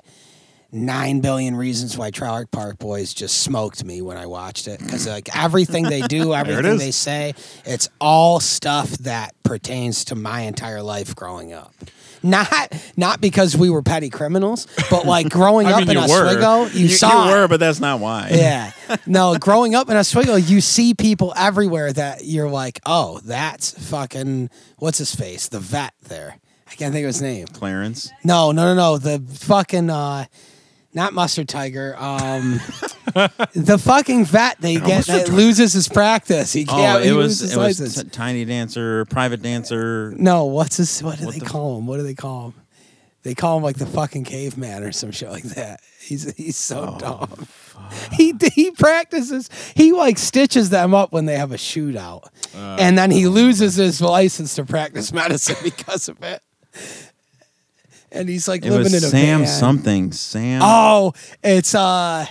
[0.71, 5.07] nine billion reasons why Trailer Park Boys just smoked me when I watched it because
[5.07, 7.33] like everything they do, everything they say,
[7.65, 11.73] it's all stuff that pertains to my entire life growing up.
[12.23, 16.27] Not not because we were petty criminals, but like growing up mean, in you were.
[16.27, 18.29] Oswego, you, you, saw you were, but that's not why.
[18.31, 18.71] Yeah.
[19.05, 24.49] No, growing up in Oswego, you see people everywhere that you're like, oh, that's fucking
[24.77, 25.49] what's his face?
[25.49, 26.39] The vet there.
[26.69, 27.47] I can't think of his name.
[27.47, 28.11] Clarence.
[28.23, 28.97] No, no, no, no.
[28.97, 30.25] The fucking uh
[30.97, 31.95] not mustard tiger.
[31.97, 32.59] Um
[33.53, 36.51] the fucking vet they get that loses his practice.
[36.53, 38.03] He Oh, can't it he was loses it was license.
[38.03, 40.13] t- Tiny Dancer, Private Dancer.
[40.17, 41.87] no, what's his what do What they the- call him?
[41.87, 42.53] What do they call him?
[43.23, 45.81] They call him like the fucking caveman or some shit like that.
[46.01, 47.47] He's he's so Oh, dumb.
[48.13, 49.49] He he practices.
[49.75, 52.23] He like stitches them up when they have a shootout,
[52.55, 56.41] Uh, and then he loses his license to practice medicine because of it.
[58.17, 59.47] And he's like It living was in a Sam van.
[59.47, 60.11] something.
[60.11, 60.61] Sam.
[60.63, 62.25] Oh, it's uh,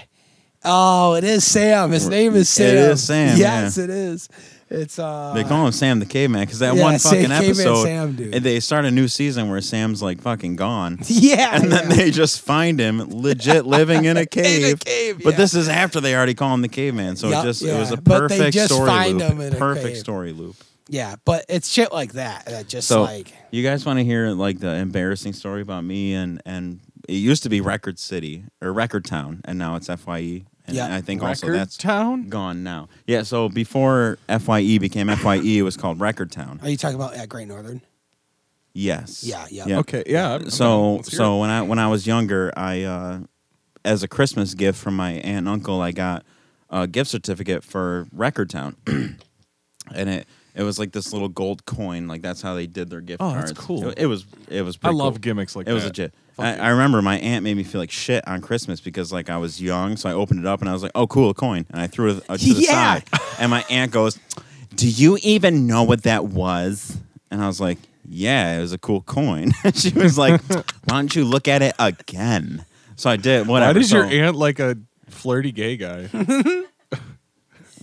[0.64, 1.90] oh, it is Sam.
[1.92, 2.76] His name is Sam.
[2.92, 3.84] is Sam, Yes, yeah.
[3.84, 4.28] it is.
[4.68, 5.30] It's uh.
[5.32, 8.58] They call him Sam the Caveman because that Yeah, one fucking Caveman episode, Sam, they
[8.58, 12.80] start a new season where Sam's like fucking gone, yeah, and then they just find
[12.80, 14.64] him legit living in a cave.
[14.64, 15.36] in a cave, But yeah.
[15.36, 17.92] this is after they already call him the Caveman, so Yup, it just it was
[17.92, 17.98] yeah.
[17.98, 19.30] a perfect just story find loop.
[19.30, 20.56] him in a perfect story loop.
[20.88, 24.28] Yeah, but it's shit like that that just So like you guys want to hear
[24.30, 28.72] like the embarrassing story about me and and it used to be Record City or
[28.72, 30.44] Record Town, and now it's Fye.
[30.68, 30.92] And Yeah.
[30.94, 32.28] I think also that's Town.
[32.28, 32.88] gone now.
[33.06, 36.58] Yeah, so before Fye became Fye, it was called Record Town.
[36.62, 37.80] are you talking about at Great Northern?
[38.74, 39.24] Yes.
[39.24, 39.78] Yeah, yeah.
[39.78, 40.32] Okay, yeah.
[40.32, 41.40] I'm- So let's so it.
[41.40, 43.20] when I when I was younger, I uh,
[43.84, 46.24] as a Christmas gift from my aunt and uncle, I got
[46.70, 52.08] a gift certificate for Record Town, and it it was like this little gold coin.
[52.08, 53.88] Like that's how they did their gift Oh, that's cool.
[53.90, 54.76] It, it was it was.
[54.82, 55.20] I Pretty love cool.
[55.20, 55.70] gimmicks like that.
[55.70, 55.88] It was that.
[55.90, 56.14] legit.
[56.34, 56.64] Fuck I, yeah.
[56.66, 59.60] I remember my aunt made me feel like shit on Christmas because like I was
[59.62, 61.80] young, so I opened it up and I was like, "Oh, cool, a coin," and
[61.80, 63.00] I threw it uh, to the Yeah.
[63.00, 63.04] side.
[63.38, 64.18] And my aunt goes,
[64.74, 66.96] "Do you even know what that was?"
[67.30, 71.14] And I was like, "Yeah, it was a cool coin." she was like, "Why don't
[71.14, 72.64] you look at it again?"
[72.96, 73.46] So I did.
[73.46, 73.70] Whatever.
[73.70, 74.76] Why does your So- aunt like a
[75.08, 76.08] flirty gay guy?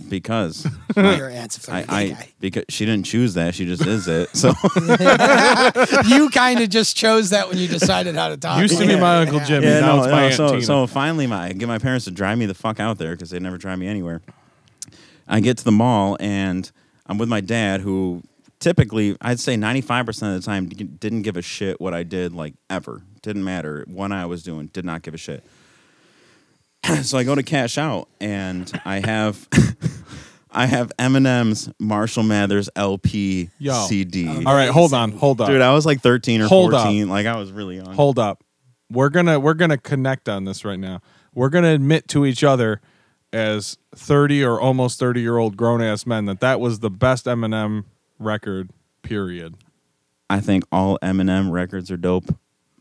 [0.09, 3.55] Because Your aunt's a I, fucking I gay because she didn't choose that.
[3.55, 4.35] She just is it.
[4.35, 4.49] So
[6.07, 8.59] you kind of just chose that when you decided how to talk.
[8.61, 9.45] Used to be Yeah, my Uncle yeah.
[9.45, 9.67] Jimmy.
[9.67, 10.61] yeah, now no, it's my no, aunt so Tina.
[10.61, 13.29] so finally, my I get my parents to drive me the fuck out there because
[13.29, 14.21] they never drive me anywhere.
[15.27, 16.69] I get to the mall and
[17.05, 18.23] I'm with my dad, who
[18.59, 22.33] typically I'd say 95 percent of the time didn't give a shit what I did,
[22.33, 23.01] like ever.
[23.21, 24.67] Didn't matter what I was doing.
[24.67, 25.43] Did not give a shit.
[27.03, 29.47] so I go to cash out and I have.
[30.55, 33.87] I have Eminem's Marshall Mathers LP Yo.
[33.87, 34.27] CD.
[34.45, 36.83] All right, hold on, hold on, Dude, I was like 13 or Hold up.
[36.83, 37.09] 14.
[37.09, 37.91] Like I was really young.
[37.95, 38.43] hold up.
[38.91, 41.01] We're gonna we're gonna connect on this right now.
[41.33, 42.81] We're gonna admit to each other
[43.31, 47.25] as thirty or almost thirty year old grown ass men that that was the best
[47.25, 47.85] Eminem
[48.19, 48.69] record.
[49.01, 49.55] Period.
[50.29, 52.25] I think all Eminem records are dope,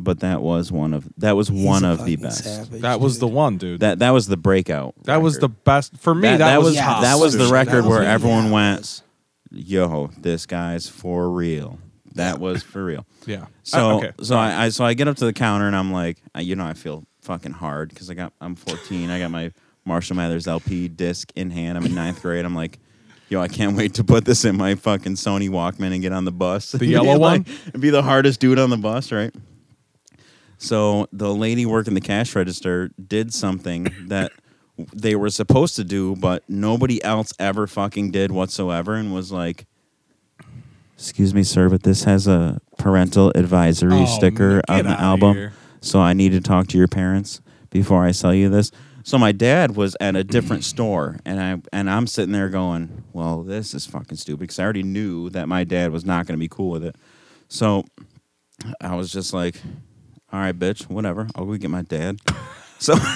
[0.05, 2.45] but that was one of that was He's one a of the fucking best.
[2.45, 3.35] savage, That was the dude.
[3.35, 3.81] one, dude.
[3.81, 4.95] That that was the breakout.
[5.05, 5.65] that was the record.
[5.65, 6.23] best for me.
[6.23, 8.07] That- That, that was was- Yeah, that was the dude, record that was where it.
[8.07, 9.03] everyone Yeah, it went- was.
[9.51, 11.79] yo, this guy's for real.
[12.15, 13.07] That was for real.
[13.27, 13.47] yeah.
[13.63, 14.13] So Uh, okay.
[14.23, 16.57] so I, I so I get up to the counter and I'm like, I, you
[16.57, 19.09] know, I feel fucking hard because I got I'm 14.
[19.11, 19.53] I got my
[19.85, 21.79] Marshall Mathers LP disc in hand.
[21.79, 22.45] I'm in ninth grade.
[22.45, 22.79] I'm like,
[23.31, 26.25] yo, I can't wait to put this in my fucking Sony Walkman and get on
[26.27, 26.73] the bus.
[26.73, 27.47] The yellow one?
[27.73, 29.35] and be the hardest dude on the bus, right?
[30.63, 34.31] So the lady working the cash register did something that
[34.95, 39.67] they were supposed to do, but nobody else ever fucking did whatsoever, and was like,
[40.97, 44.91] "Excuse me, sir, but this has a parental advisory Oh, sticker man, on get the
[44.93, 45.53] outta album, here.
[45.81, 48.71] so I need to talk to your parents before I sell you this."
[49.03, 53.03] So my dad was at a different store, and I and I'm sitting there going,
[53.13, 56.39] "Well, this is fucking stupid," because I already knew that my dad was not going
[56.39, 56.95] to be cool with it.
[57.49, 57.85] So
[58.81, 59.61] I was just like,
[60.33, 61.29] "All right, bitch, whatever.
[61.35, 62.21] I'll go get my dad."
[62.79, 62.95] So.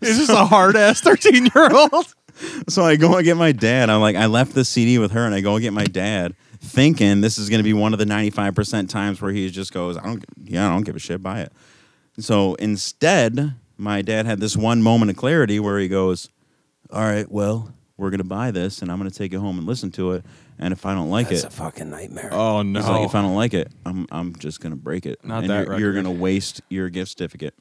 [0.00, 2.14] It's just a hard ass 13 year old.
[2.68, 3.90] So I go and get my dad.
[3.90, 6.36] I'm like, I left the CD with her, and I go and get my dad,
[6.60, 9.72] thinking this is going to be one of the 95 percent times where he just
[9.72, 11.52] goes, I don't, yeah, I don't give a shit, buy it.
[12.20, 16.28] So instead, my dad had this one moment of clarity where he goes,
[16.92, 19.90] All right, well, we're gonna buy this, and I'm gonna take it home and listen
[19.92, 20.24] to it,
[20.58, 22.30] and if I don't like That's it, a fucking nightmare.
[22.32, 22.80] Oh no.
[22.80, 25.24] He's like, if I don't like it, I'm I'm just gonna break it.
[25.24, 26.04] Not and that you're, you're record.
[26.04, 27.54] gonna waste your gift certificate.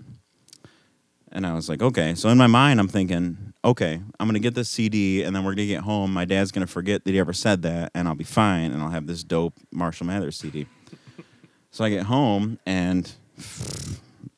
[1.32, 2.16] And I was like, okay.
[2.16, 5.54] So in my mind, I'm thinking, okay, I'm gonna get this CD, and then we're
[5.54, 6.12] gonna get home.
[6.12, 8.90] My dad's gonna forget that he ever said that, and I'll be fine, and I'll
[8.90, 10.68] have this dope Marshall Mathers CD.
[11.72, 13.12] so I get home, and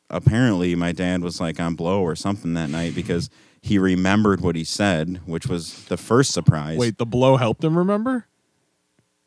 [0.10, 3.30] apparently my dad was like on blow or something that night because
[3.62, 6.78] he remembered what he said, which was the first surprise.
[6.78, 8.26] Wait, the blow helped him remember?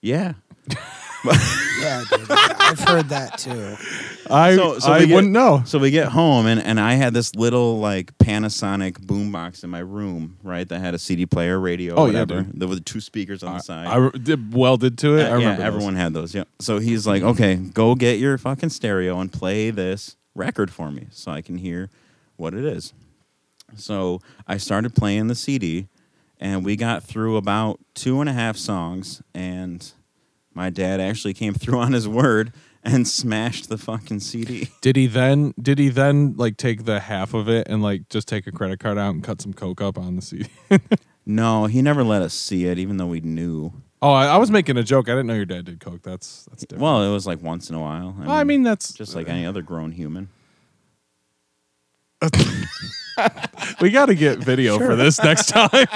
[0.02, 0.34] Yeah.
[1.24, 2.26] Yeah, dude.
[2.30, 3.76] I've heard that too.
[4.32, 5.62] I So- so I we get- wouldn't know.
[5.64, 9.78] So we get home and, and I had this little like Panasonic boombox in my
[9.80, 10.68] room, right?
[10.68, 12.42] That had a CD player, radio, Oh, yeah, whatever.
[12.42, 12.58] dude.
[12.60, 13.86] There were two speakers on the side.
[13.86, 15.24] I, I did well did to it.
[15.26, 16.34] Uh, I remember yeah, everyone had those.
[16.34, 16.44] Yeah.
[16.60, 21.06] So he's like, okay, go get your fucking stereo and play this record for me
[21.10, 21.88] so I can hear
[22.36, 22.92] what it is.
[23.76, 25.88] So I started playing the CD,
[26.42, 29.92] and we got through about two and a half songs, and
[30.52, 32.52] my dad actually came through on his word
[32.83, 34.68] and smashed the fucking CD.
[34.81, 35.55] Did he then?
[35.61, 38.81] Did he then like take the half of it and like just take a credit
[38.81, 40.50] card out and cut some coke up on the CD?
[41.24, 43.72] No, he never let us see it, even though we knew.
[44.02, 45.09] oh, I, I was making a joke.
[45.09, 46.02] I didn't know your dad did coke.
[46.02, 46.83] That's that's different.
[46.83, 48.16] Well, it was like once in a while.
[48.18, 50.31] Well, I mean that's just like any other grown human.
[53.81, 55.68] we got to get video for this next time.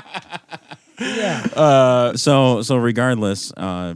[0.98, 2.12] Yeah.
[2.14, 3.94] So, so regardless, uh,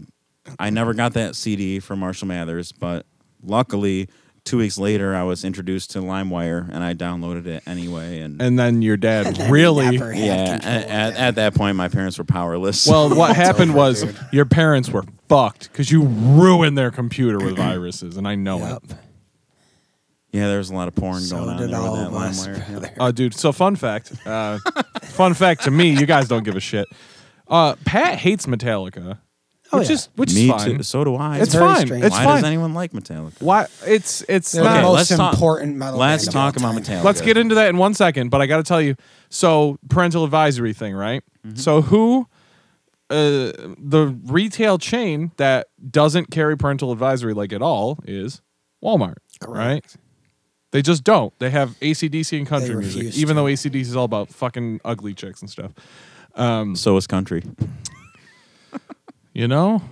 [0.59, 3.07] I never got that CD from Marshall Mathers, but
[3.43, 4.09] luckily,
[4.45, 8.21] two weeks later, I was introduced to LimeWire, and I downloaded it anyway.
[8.21, 9.97] And, And then your dad And then really.
[9.97, 11.17] never yeah, control at, at, that.
[11.21, 12.87] at that point, my parents were powerless.
[12.87, 14.19] Well, what happened over, was dude.
[14.33, 18.83] your parents were fucked because you ruined their computer with viruses, and I know Yep.
[18.91, 18.97] it.
[20.33, 22.15] Yeah, there was a lot of porn So going on did there all with of
[22.15, 22.59] us, LimeWire.
[22.59, 22.71] yeah.
[22.71, 22.93] brother.
[23.01, 24.13] Uh, dude, so fun fact.
[24.27, 24.59] Uh,
[25.03, 26.87] fun fact to me, you guys don't give a shit.
[27.49, 29.19] Uh, Pat hates Metallica,
[29.73, 29.95] Oh, which yeah.
[29.95, 30.77] is which Me is fine.
[30.79, 30.83] too.
[30.83, 31.39] So do I.
[31.39, 31.87] It's very fine.
[31.87, 32.05] strange.
[32.05, 32.35] It's Why fine.
[32.37, 33.41] does anyone like Metallica?
[33.41, 33.67] Why?
[33.87, 35.99] It's it's They're the most let's talk- important metal.
[35.99, 36.99] Let's band of talk all about time.
[37.01, 37.05] Metallica.
[37.05, 38.97] Let's get into that in one second, but I got to tell you.
[39.29, 41.23] So parental advisory thing, right?
[41.47, 41.57] Mm-hmm.
[41.57, 42.27] So who?
[43.09, 48.41] Uh, the retail chain that doesn't carry parental advisory like at all is
[48.85, 49.17] Walmart,
[49.49, 49.85] right?
[50.71, 50.73] Correct.
[50.73, 51.37] They just don't.
[51.39, 53.43] They have ACDC and country music, refuse even to.
[53.43, 55.73] though ACDC is all about fucking ugly chicks and stuff.
[56.77, 57.43] So is country.
[59.33, 59.83] You know?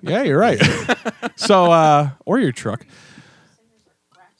[0.00, 0.60] Yeah, you're right.
[1.36, 2.86] so uh or your truck.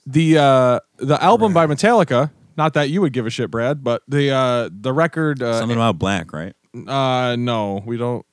[0.06, 4.02] The uh the album by Metallica, not that you would give a shit, Brad, but
[4.08, 6.54] the uh the record uh, Something about black, right?
[6.86, 8.24] uh no, we don't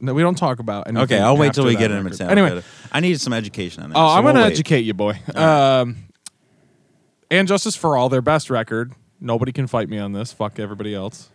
[0.00, 1.04] no, we don't talk about anything.
[1.04, 2.18] Okay, I'll wait till we get into record.
[2.18, 2.30] Metallica.
[2.30, 3.96] Anyway, I needed some education on that.
[3.96, 4.52] oh, so I'm we'll gonna wait.
[4.52, 5.18] educate you, boy.
[5.34, 5.96] Um,
[7.30, 8.92] and Justice for All, their best record.
[9.20, 10.32] Nobody can fight me on this.
[10.32, 11.30] Fuck everybody else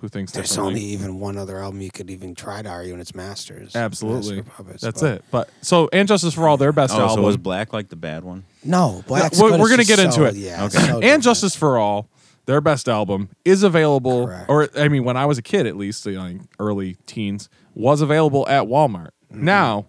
[0.00, 0.80] who thinks There's differently.
[0.80, 3.74] only even one other album you could even try to argue, and it's Masters.
[3.76, 5.24] Absolutely, Master Puppets, that's but- it.
[5.30, 7.16] But so, and Justice for All, their best Oh, album.
[7.16, 8.44] so was black like the bad one?
[8.64, 9.32] No, Black.
[9.36, 10.36] we're- we're gonna is get into so- it.
[10.36, 10.78] Yeah, Okay.
[10.78, 11.22] so and.
[11.22, 12.08] Justice for All,
[12.46, 14.48] their best album, is available, Correct.
[14.48, 17.48] or I mean, when I was a kid, at least, you know, like early teens,
[17.78, 19.10] was available at Walmart.
[19.32, 19.44] Mm-hmm.
[19.44, 19.86] Now,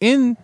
[0.00, 0.36] in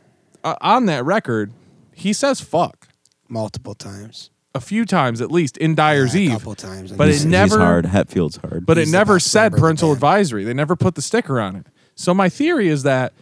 [0.45, 1.53] uh, on that record,
[1.93, 2.88] he says "fuck"
[3.29, 4.31] multiple times.
[4.55, 6.91] a few times at least in Dyer's Yeah, a Eve, couple times.
[6.93, 7.87] but it never- He's hard.
[7.87, 8.64] Hetfield's hard.
[8.67, 10.45] but it He's the never said member of the parental advisory.
[10.45, 11.67] They never put the sticker on it.
[11.95, 13.12] So my theory is that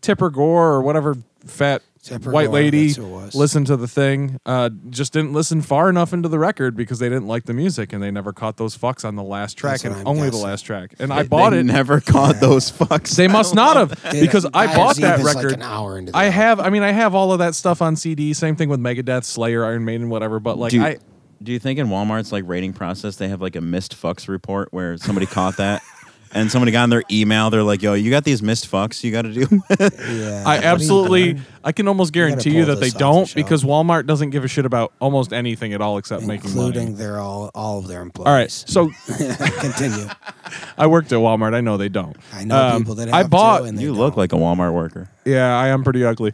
[0.00, 3.34] Tipper Gore or whatever fat Zipper white door, lady that's who it was.
[3.34, 4.38] listened to the thing.
[4.46, 7.92] Uh, just didn't listen far enough into the record because they didn't like the music
[7.92, 10.62] and they never caught those fucks on the last track and I'm only the last
[10.62, 10.94] track.
[10.98, 11.64] And I bought They it.
[11.64, 13.16] Never caught those fucks.
[13.16, 15.44] They must not have Dude, because I Dyer's bought that record.
[15.44, 16.60] Like an hour into the I have.
[16.60, 18.32] I mean, I have all of that stuff on CD.
[18.34, 20.38] Same thing with Megadeth, Slayer, Iron Maiden, whatever.
[20.38, 20.98] But like, do, I
[21.42, 24.68] do you think in Walmart's like rating process they have like a missed fucks report
[24.72, 25.82] where somebody caught that
[26.32, 27.50] and somebody got in their email?
[27.50, 29.46] They're like, "Yo, you got these missed fucks you got to do."
[29.80, 30.42] Yeah.
[30.46, 31.40] I What are you absolutely.
[31.64, 33.34] I can almost guarantee you that they this off the don't shelf.
[33.34, 36.94] because Walmart doesn't give a shit about almost anything at all except making including money.
[36.96, 38.26] their all all of their employees.
[38.28, 38.90] All right, so
[39.60, 40.06] continue.
[40.78, 41.54] I worked at Walmart.
[41.54, 42.16] I know they don't.
[42.32, 43.58] I know Um, people that have I bought.
[43.60, 44.18] too, and they you look don't.
[44.18, 45.08] like a Walmart worker.
[45.24, 46.32] yeah, I am pretty ugly.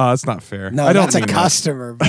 [0.00, 0.70] Uh, it's not fair.
[0.70, 0.86] no.
[0.86, 1.34] I don't that's a mean that.
[1.34, 1.96] customer.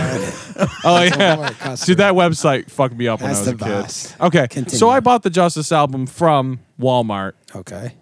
[0.83, 1.49] Oh yeah,
[1.85, 4.25] dude, that website fucked me up when I That's was a the kid.
[4.27, 4.77] Okay, Continue.
[4.77, 7.95] so I bought the Justice album from Walmart, okay.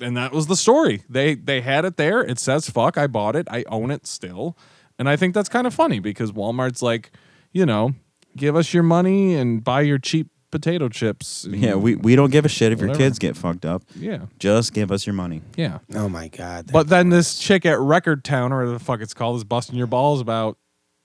[0.00, 1.02] and that was the story.
[1.08, 2.20] They they had it there.
[2.20, 2.98] It says fuck.
[2.98, 3.48] I bought it.
[3.50, 4.56] I own it still,
[4.98, 7.10] and I think that's kind of funny because Walmart's like,
[7.52, 7.94] you know,
[8.36, 11.44] give us your money and buy your cheap potato chips.
[11.44, 13.04] and- Yeah, we, we don't give a shit if your Whatever.
[13.04, 13.82] kids get fucked up.
[13.96, 15.42] yeah Just give us your money.
[15.56, 15.78] yeah.
[15.94, 16.70] Oh my god.
[16.72, 19.76] But then this chick at Record Town, or whatever the fuck it's called, is busting
[19.76, 20.56] your balls about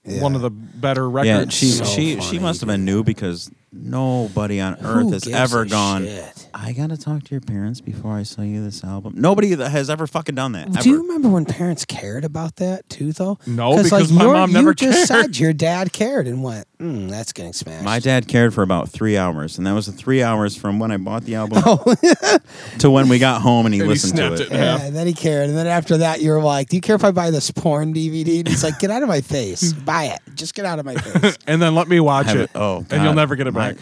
[0.05, 1.27] one of the better records.
[1.27, 5.11] Yeah, she So she funny, she must have been new because nobody on Who earth
[5.13, 6.05] has gives ever a gone.
[6.05, 6.49] shit?
[6.53, 9.13] I gotta talk to your parents before I sell you this album.
[9.17, 10.71] Nobody that has ever fucking done that.
[10.71, 13.39] Do you remember when parents cared about that too, though?
[13.47, 15.23] No, because my you're- mom never you just cared.
[15.25, 18.89] said your dad cared and went, mm, "That's getting smashed." My dad cared for about
[18.89, 21.95] three hours, and that was the three hours from when I bought the album Oh,
[22.79, 24.39] to when we got home and he And he listened to it.
[24.41, 24.51] it.
[24.51, 26.95] yeah, and then he cared, and then after that, you were like, "Do you care
[26.95, 30.05] if I buy this porn DVD?" And he's like, "Get out of my face, buy
[30.05, 30.19] it.
[30.35, 32.41] Just get out of my face." and then let me watch Have it.
[32.43, 33.77] it- oh, and you'll never get it My- back.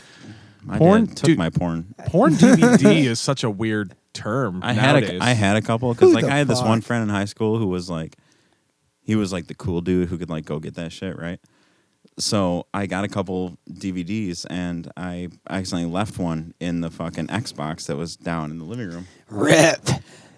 [0.63, 1.05] My Porn?
[1.05, 1.37] dad took Dude.
[1.39, 1.95] my porn.
[2.05, 4.59] Porn DVD is such a weird term.
[4.63, 5.19] I had nowadays.
[5.19, 7.09] a I had a couple because Who like the I had this one friend in
[7.09, 8.15] high school who was like,
[9.01, 11.39] he was like the cool dude who could like go get that shit right.
[12.19, 17.87] So I got a couple DVDs and I accidentally left one in the fucking Xbox
[17.87, 19.07] that was down in the living room.
[19.29, 19.79] Rip.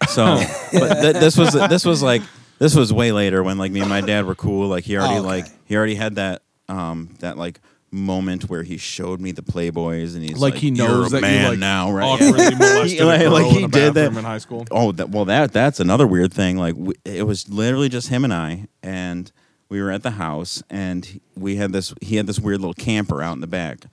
[0.07, 0.25] So,
[0.73, 2.21] but th- this was this was like
[2.59, 4.67] this was way later when like me and my dad were cool.
[4.69, 5.27] Like he already Oh, okay.
[5.27, 7.59] like he already had that um that like
[7.93, 11.27] moment where he showed me the Playboys and he's like like, he knows You're that
[11.27, 12.03] a man you like now, right?
[12.03, 13.93] awkwardly molested He- a like- like he in did that.
[13.93, 14.65] bathroom in high school.
[14.71, 16.57] Oh, that, well, that that's another weird thing.
[16.57, 19.31] Like w it was literally just him and I, and
[19.69, 21.93] we were at the house, and he- we had this.
[22.01, 23.85] He had this weird little camper out in the back.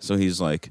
[0.00, 0.70] So he's like,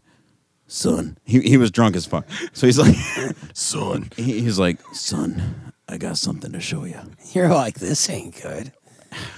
[0.67, 2.25] "Son," he he was drunk as fuck.
[2.53, 2.95] So he's like,
[3.53, 6.99] Son, he- he's like, "Son, I got something to show you."
[7.33, 8.71] You're like, "This ain't good."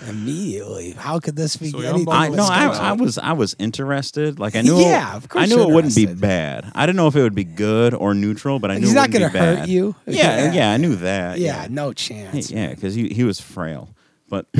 [0.07, 2.07] Immediately, how could this be So anything?
[2.09, 2.89] I Well, no, I.
[2.89, 4.39] I was I was interested.
[4.39, 6.71] Like I knew, Yeah, of course I knew you're it wouldn't be bad.
[6.73, 8.95] I didn't know if it would be good or neutral, but I knew He's it
[8.95, 9.69] not wouldn't gonna be hurt bad.
[9.69, 9.95] you.
[10.05, 10.53] Yeah, Yeah.
[10.53, 11.39] yeah, I knew that.
[11.39, 11.67] yeah, yeah.
[11.69, 12.51] no Hey, chance.
[12.51, 13.89] yeah, because he he was frail,
[14.29, 14.45] but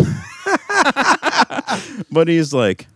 [2.11, 2.87] but he's like,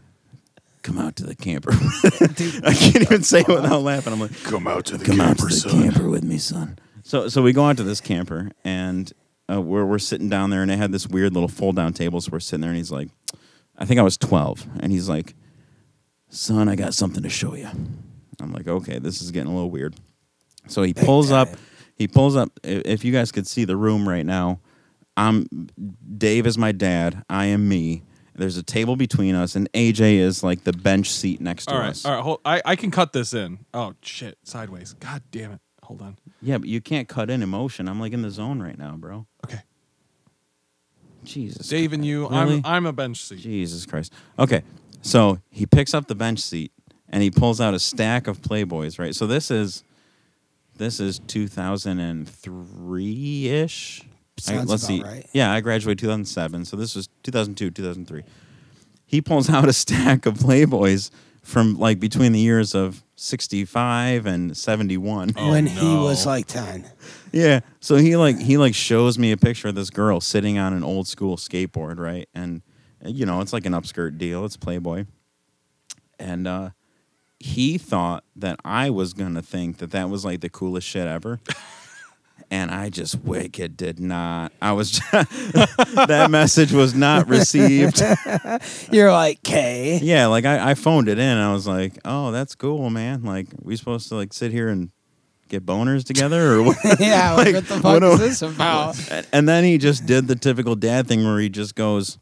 [0.82, 1.72] come out to the camper.
[1.74, 4.14] I can't even say it without laughing.
[4.14, 6.80] I'm like, come out to the come out to the camper with me, son.
[7.04, 9.12] So so we go out to this camper and
[9.52, 12.22] uh, we're we're sitting down there and they had this weird little fold down table.
[12.22, 13.10] So we're sitting there and he's like,
[13.78, 15.36] I think I was 12, and he's like,
[16.30, 17.68] son, I got something to show you.
[18.42, 19.96] I'm like, okay, this is getting a little weird.
[20.68, 21.50] So he pulls up.
[21.96, 22.50] He pulls up.
[22.64, 24.60] If you guys could see the room right now,
[25.16, 25.48] I'm
[26.18, 27.24] Dave is my dad.
[27.30, 28.04] I am me.
[28.36, 31.80] There's a table between us, and AJ is like the bench seat next to All
[31.80, 32.04] right, us.
[32.04, 32.24] all right.
[32.24, 33.60] Hold, I I can cut this in.
[33.74, 34.94] Oh shit, sideways.
[34.94, 35.60] God damn it.
[35.84, 36.18] Hold on.
[36.42, 37.88] Yeah, but you can't cut in emotion.
[37.88, 39.26] I'm like in the zone right now, bro.
[39.46, 39.62] Okay,
[41.24, 41.68] Jesus.
[41.68, 42.28] Dave and you.
[42.30, 42.58] Really?
[42.58, 43.40] I'm I'm a bench seat.
[43.40, 44.14] Jesus Christ.
[44.40, 44.64] Okay,
[45.02, 46.72] so he picks up the bench seat
[47.10, 48.98] and he pulls out a stack of Playboys.
[48.98, 49.16] Right.
[49.16, 49.84] So this is
[50.76, 54.02] this is 2003 ish.
[54.40, 55.04] Sounds let's about see.
[55.04, 55.30] right.
[55.32, 58.24] Yeah, I graduated 2007, so this was 2002, 2003.
[59.06, 61.12] He pulls out a stack of Playboys
[61.44, 65.34] from like between the years of 65 and 71.
[65.36, 66.04] Oh, when he no.
[66.04, 66.90] was like ten.
[67.32, 67.60] Yeah.
[67.80, 70.84] So he like he like shows me a picture of this girl sitting on an
[70.84, 72.28] old school skateboard, right?
[72.34, 72.62] And
[73.06, 74.46] you know, it's like an upskirt deal.
[74.46, 75.06] It's Playboy.
[76.18, 76.70] And uh
[77.40, 81.08] he thought that I was going to think that that was like the coolest shit
[81.08, 81.42] ever.
[82.54, 84.52] And I just wicked did not.
[84.62, 88.00] I was that message was not received.
[88.92, 91.38] You're like, "K." Yeah, like I, I phoned it in.
[91.40, 93.24] I was like, "Oh, that's cool, man.
[93.24, 94.92] Like, we supposed to like sit here and
[95.50, 99.12] get boners together, or what?" yeah, like, what the fuck what is this about?
[99.12, 102.20] And- And then he just did the typical dad thing where he just goes,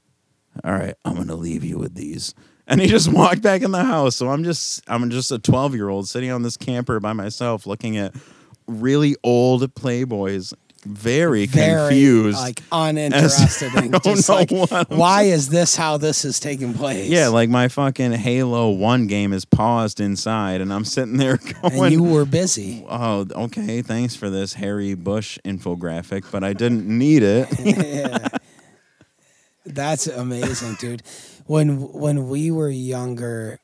[0.64, 2.34] "All right, I'm gonna leave you with these,"
[2.68, 4.16] and he just walked back in the house.
[4.16, 7.68] So I'm just I'm just a 12 year old sitting on this camper by myself,
[7.68, 8.16] looking at
[8.80, 10.53] really old Playboys.
[10.84, 12.38] very, very confused.
[12.39, 14.49] like uninterested in don't just like
[14.89, 17.07] why is this how this is taking place?
[17.07, 21.74] yeah, like my fucking Halo One game is paused inside, and I'm sitting there and
[21.74, 22.84] going, you were busy.
[22.89, 28.28] "Oh, okay, thanks for this Harry Bush infographic, but I didn't need it." yeah.
[29.65, 31.03] That's amazing, dude.
[31.45, 33.59] When when we were younger,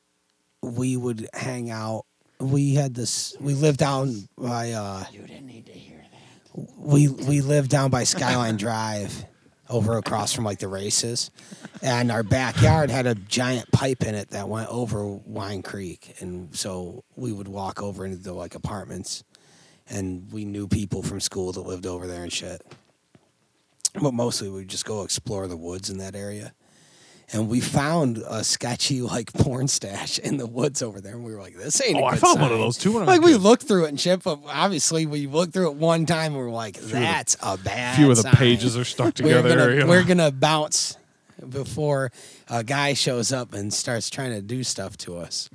[0.62, 2.04] we would hang out.
[2.40, 3.36] We had this.
[3.40, 4.72] We lived down by.
[4.72, 6.68] Uh, you didn't need to hear that.
[6.76, 9.24] We we lived down by Skyline Drive,
[9.68, 11.30] over across from like the races,
[11.82, 16.54] and our backyard had a giant pipe in it that went over Wine Creek, and
[16.54, 19.24] so we would walk over into the like apartments,
[19.88, 22.62] and we knew people from school that lived over there and shit
[24.00, 26.52] but mostly we just go explore the woods in that area.
[27.30, 31.34] And we found a sketchy like porn stash in the woods over there, and we
[31.34, 33.18] were like, "This ain't." a Oh, I found one of those too when I was
[33.18, 36.32] Like we looked through it and shit, but obviously we looked through it one time,
[36.32, 38.32] and we are like, "That's a bad." Few of the sign.
[38.32, 39.56] pages are stuck We're together.
[39.56, 39.86] gonna you know.
[39.88, 40.96] we're gonna bounce
[41.46, 42.12] before
[42.48, 45.50] a guy shows up and starts trying to do stuff to us.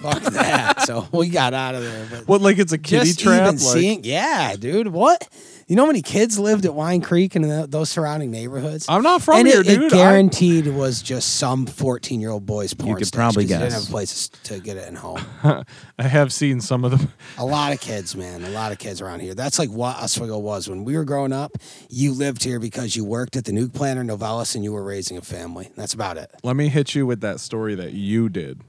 [0.00, 0.80] Fuck that!
[0.86, 2.08] So we got out of there.
[2.10, 3.46] But what like it's a kitty trap?
[3.52, 4.88] Like, seeing, yeah, dude.
[4.88, 5.28] What?
[5.72, 8.84] You know how many kids lived at Wine Creek and th- those surrounding neighborhoods?
[8.90, 9.84] I'm not from and here, it, dude.
[9.84, 12.98] It I- guaranteed was just some 14 year old boy's porn.
[12.98, 13.84] could stash probably 'cause you Didn't guess.
[13.84, 15.24] have places to get it in home.
[15.98, 17.10] I have seen some of them.
[17.38, 18.44] A lot of kids, man.
[18.44, 19.34] A lot of kids around here.
[19.34, 21.52] That's like what Oswego was when we were growing up.
[21.88, 24.84] You lived here because you worked at the nuke plant or Novelis and you were
[24.84, 25.70] raising a family.
[25.74, 26.30] That's about it.
[26.42, 28.60] Let me hit you with that story that you did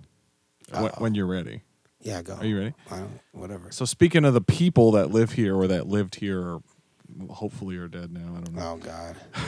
[0.72, 1.64] when, when you're ready.
[2.00, 2.36] Yeah, go.
[2.36, 2.74] Are you ready?
[2.92, 3.72] I don't, whatever.
[3.72, 6.62] So speaking of the people that live here or that lived here, or
[7.30, 8.36] hopefully are dead now.
[8.38, 8.62] I don't know.
[8.62, 9.16] Oh God.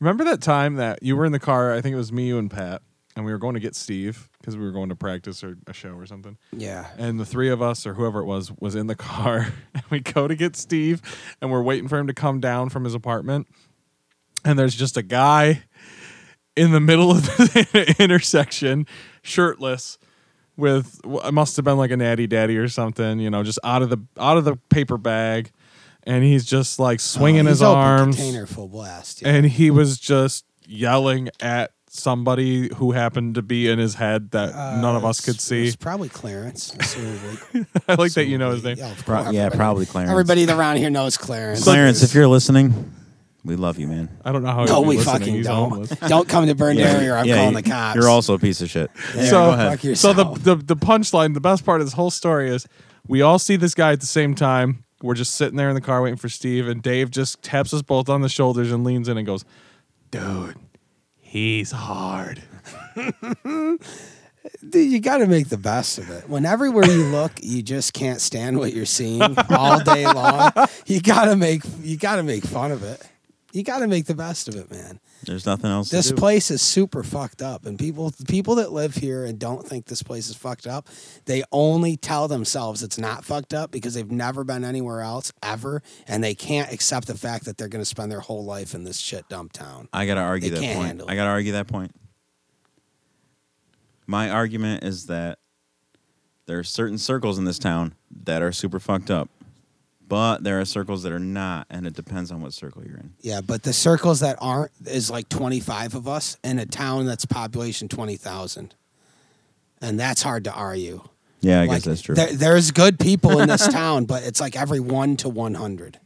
[0.00, 1.72] Remember that time that you were in the car?
[1.72, 2.82] I think it was me, you, and Pat,
[3.16, 5.72] and we were going to get Steve because we were going to practice or a
[5.72, 6.36] show or something.
[6.52, 6.88] Yeah.
[6.98, 9.52] And the three of us, or whoever it was, was in the car.
[9.72, 11.00] And we go to get Steve,
[11.40, 13.46] and we're waiting for him to come down from his apartment.
[14.44, 15.62] And there's just a guy
[16.56, 18.86] in the middle of the intersection,
[19.22, 19.98] shirtless,
[20.56, 23.82] with it must have been like a natty daddy or something, you know, just out
[23.82, 25.50] of the out of the paper bag,
[26.06, 29.22] and he's just like swinging Oh, his he's open arms, Container full blast.
[29.22, 29.28] Yeah.
[29.30, 34.52] and he was just yelling at somebody who happened to be in his head that
[34.80, 35.66] none of Uh, us could see.
[35.66, 36.72] It's probably Clarence.
[36.78, 37.66] assumably.
[37.88, 38.76] I like that you know his name.
[38.78, 40.10] Yeah, Pro- yeah, probably Clarence.
[40.10, 41.62] Everybody around here knows Clarence.
[41.62, 42.92] Clarence, if you're listening,
[43.44, 44.08] we love you, man.
[44.24, 44.64] I don't know how.
[44.64, 45.14] no, he'd we listening.
[45.20, 45.70] fucking He's don't.
[45.70, 45.90] homeless.
[46.08, 47.94] Don't come to Byrne Dairy or I'm Yeah, calling the cops.
[47.96, 48.90] You're also a piece of shit.
[49.14, 49.96] Yeah, so, go ahead.
[49.98, 52.66] so the, the the punchline, the best part of this whole story is
[53.06, 54.83] we all see this guy at the same time.
[55.04, 57.82] We're just sitting there in the car waiting for Steve, and Dave just taps us
[57.82, 59.44] both on the shoulders and leans in and goes,
[60.10, 60.56] "Dude,
[61.20, 62.42] he's hard."
[63.46, 63.78] Dude,
[64.90, 66.26] you got to make the best of it.
[66.26, 70.52] When everywhere you look, you just can't stand what you're seeing all day long.
[70.86, 73.02] You got to make you got to make fun of it.
[73.52, 75.00] You got to make the best of it, man.
[75.26, 76.20] There's nothing else This to do.
[76.20, 80.02] place is super fucked up, and people people that live here and don't think this
[80.02, 80.88] place is fucked up,
[81.24, 85.82] they only tell themselves it's not fucked up because they've never been anywhere else ever,
[86.06, 88.84] and they can't accept the fact that they're going to spend their whole life in
[88.84, 89.88] this shit dump town.
[89.92, 90.86] I gotta argue They that can't point.
[90.88, 91.94] handle I gotta argue that point.
[94.06, 95.38] My argument is that
[96.46, 97.94] there are certain circles in this town
[98.24, 99.30] that are super fucked up,
[100.14, 103.14] but there are circles that are not, and it depends on what circle you're in.
[103.20, 107.24] Yeah, but the circles that aren't is like 25 of us in a town that's
[107.24, 108.76] population 20,000.
[109.80, 111.02] And that's hard to argue.
[111.40, 112.14] Yeah, I Like, guess that's true.
[112.14, 115.98] There, there's good people in this town, but it's like every 1 to 100.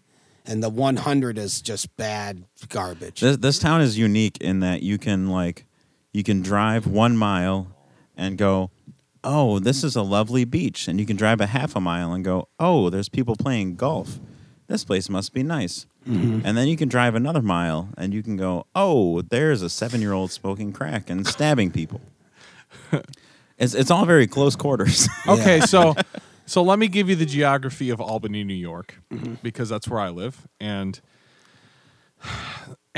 [0.46, 3.20] And the 100 is just bad garbage.
[3.20, 5.66] This, this town is unique in that you can like
[6.14, 7.66] you can drive one mile
[8.16, 8.70] and go,
[9.24, 12.24] oh, this is a lovely beach, and you can drive a half a mile and
[12.24, 14.20] go, oh, there's people playing golf.
[14.68, 15.86] This place must be nice.
[16.06, 16.40] Mm-hmm.
[16.44, 20.00] And then you can drive another mile and you can go, oh, there's a seven
[20.00, 22.00] year old smoking crack and stabbing people.
[23.58, 25.08] it's it's all very close quarters.
[25.28, 25.94] Okay, so
[26.46, 29.00] so let me give you the geography of Albany, New York,
[29.42, 30.98] because that's where I live, and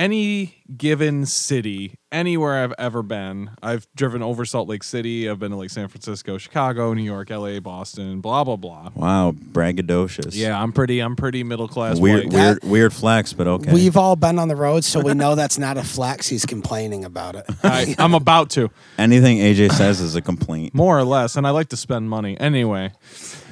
[0.01, 5.29] any given city, anywhere I've ever been, I've driven over Salt Lake City.
[5.29, 8.91] I've been to like San Francisco, Chicago, New York, L.A., Boston, blah blah blah.
[8.95, 10.35] wow, braggadocious.
[10.35, 11.01] Yeah, I'm pretty.
[11.01, 12.01] I'm pretty middle class.
[12.01, 12.33] Weird, white.
[12.33, 13.75] weird, weird flex, but okay.
[13.75, 16.27] We've all been on the road, so we know that's not a flex.
[16.27, 17.45] He's complaining about it.
[17.63, 20.75] I, I'm about to, Anything AJ says is a complaint.
[20.75, 22.93] more or less, and I like to spend money anyway.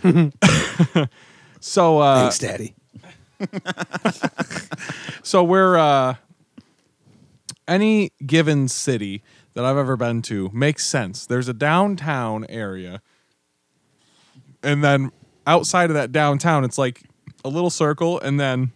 [1.61, 2.75] so uh, Thanks, Daddy.
[5.29, 6.15] So we're uh
[7.69, 9.23] any given city
[9.55, 11.27] that I've ever been to makes sense.
[11.27, 13.03] There's a downtown area.
[14.63, 15.13] And then
[15.47, 17.03] outside of that downtown it's like
[17.45, 18.73] a little circle and then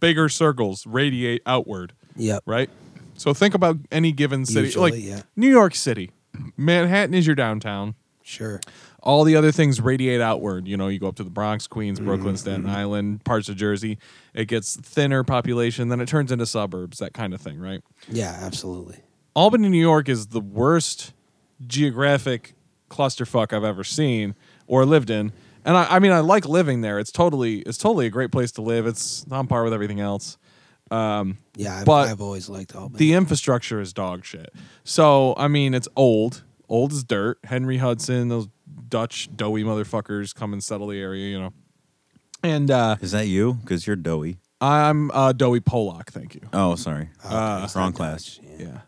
[0.00, 2.42] bigger circles radiate outward, Yep.
[2.46, 2.70] right?
[3.14, 5.22] So think about any given city, Usually, like yeah.
[5.34, 6.10] New York City,
[6.56, 7.94] Manhattan is your downtown.
[8.22, 8.60] Sure.
[9.08, 10.68] All the other things radiate outward.
[10.68, 12.06] You know, you go up to the Bronx, Queens, Mm-hmm.
[12.08, 13.96] Brooklyn, Staten Island, parts of Jersey.
[14.34, 17.82] It gets thinner population, then it turns into suburbs, that kind of thing, right?
[18.08, 18.98] Yeah, absolutely.
[19.34, 21.14] Albany, New York is the worst
[21.66, 22.54] geographic
[22.90, 24.34] clusterfuck I've ever seen
[24.66, 25.32] or lived in.
[25.64, 26.98] And I, I mean, I like living there.
[26.98, 28.86] It's totally, it's totally a great place to live.
[28.86, 30.38] It's on par with everything else.
[30.90, 31.24] Yeah,
[31.68, 32.98] I've, But I've always liked Albany.
[32.98, 34.50] The infrastructure is dog shit.
[34.84, 36.44] So I mean, it's old.
[36.68, 37.38] Old as dirt.
[37.44, 38.48] Henry Hudson, those
[38.88, 41.52] Dutch doughy motherfuckers come and settle the area, you know.
[42.42, 43.54] And uh, Is that you?
[43.54, 44.38] Because you're doughy.
[44.60, 46.08] I'm uh, doughy Polak.
[46.10, 46.42] Thank you.
[46.52, 47.08] Oh, sorry.
[47.24, 48.36] Okay, it's wrong class.
[48.36, 48.66] Dutch, Yeah.
[48.66, 48.80] Yeah.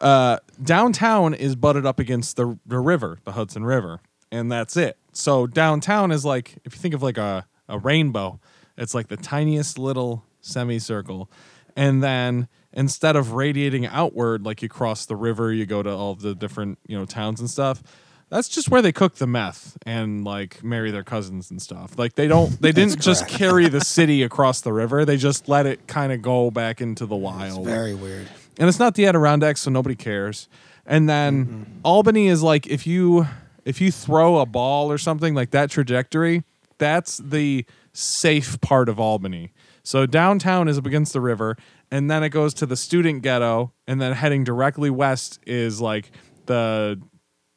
[0.00, 4.00] Uh, downtown is butted up against the the river, the Hudson River,
[4.30, 4.96] and that's it.
[5.12, 8.38] So downtown is like if you think of like a a rainbow,
[8.76, 11.28] it's like the tiniest little semicircle,
[11.74, 12.46] and then
[12.78, 16.78] instead of radiating outward like you cross the river, you go to all the different
[16.86, 17.82] you know towns and stuff.
[18.30, 21.98] That's just where they cook the meth and like marry their cousins and stuff.
[21.98, 25.04] Like they don't, they didn't just carry the city across the river.
[25.04, 28.28] They just let it kind of go back into the wild Very weird.
[28.58, 30.46] and it's not the Adirondacks, so nobody cares.
[30.86, 33.26] And then Albany is like if you
[33.64, 36.44] if you throw a ball or something like that trajectory,
[36.78, 39.52] that's the safe part of Albany.
[39.82, 41.56] So downtown is up against the river,
[41.90, 46.10] and then it goes to the student ghetto, and then heading directly west is like
[46.46, 47.00] the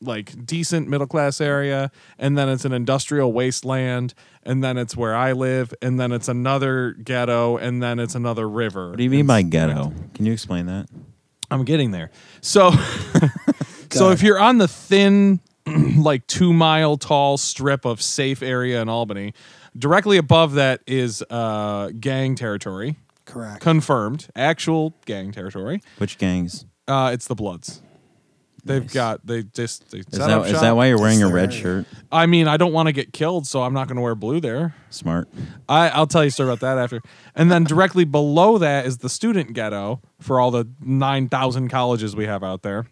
[0.02, 5.16] like decent middle class area and then it's an industrial wasteland and then it's where
[5.16, 8.90] I live and then it's another ghetto and then it's another river.
[8.90, 9.94] What do you mean by ghetto?
[10.16, 10.88] Can you explain that?
[11.52, 12.12] I'm getting there.
[12.42, 12.72] So,
[13.92, 15.40] so if you're on the thin,
[15.98, 19.34] like two mile tall strip of safe area in Albany,
[19.78, 22.96] directly above that is uh, gang territory,
[23.26, 23.62] Correct.
[23.62, 25.82] confirmed, actual gang territory.
[25.98, 26.66] Which gangs?
[26.88, 27.82] Uh, it's the Bloods.
[28.64, 28.94] They've Nice.
[28.94, 30.62] got they just they Is set that, up is shop.
[30.62, 31.58] that why you're wearing a Just red there.
[31.60, 31.86] shirt?
[32.12, 34.40] I mean, I don't want to get killed, so I'm not going to wear blue
[34.40, 34.76] there.
[34.92, 35.28] Smart.
[35.68, 37.02] I, I'll tell you a story about that after.
[37.34, 42.28] And then directly below that is the student ghetto for all the 9,000 colleges we
[42.28, 42.86] have out there.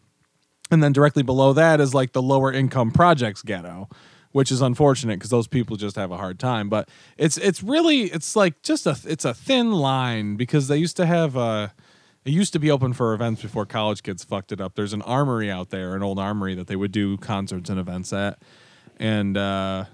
[0.72, 3.90] And then directly below that is like the lower income projects ghetto,
[4.32, 6.70] which is unfortunate because those people just have a hard time.
[6.70, 10.98] But it's it's really it's like just a it's a thin line because they used
[10.98, 11.74] to have a.
[12.26, 14.76] it used to be open for events before college kids fucked it up.
[14.76, 18.14] There's an armory out there, an old armory that they would do concerts and events
[18.14, 18.42] at.
[18.98, 19.86] And uh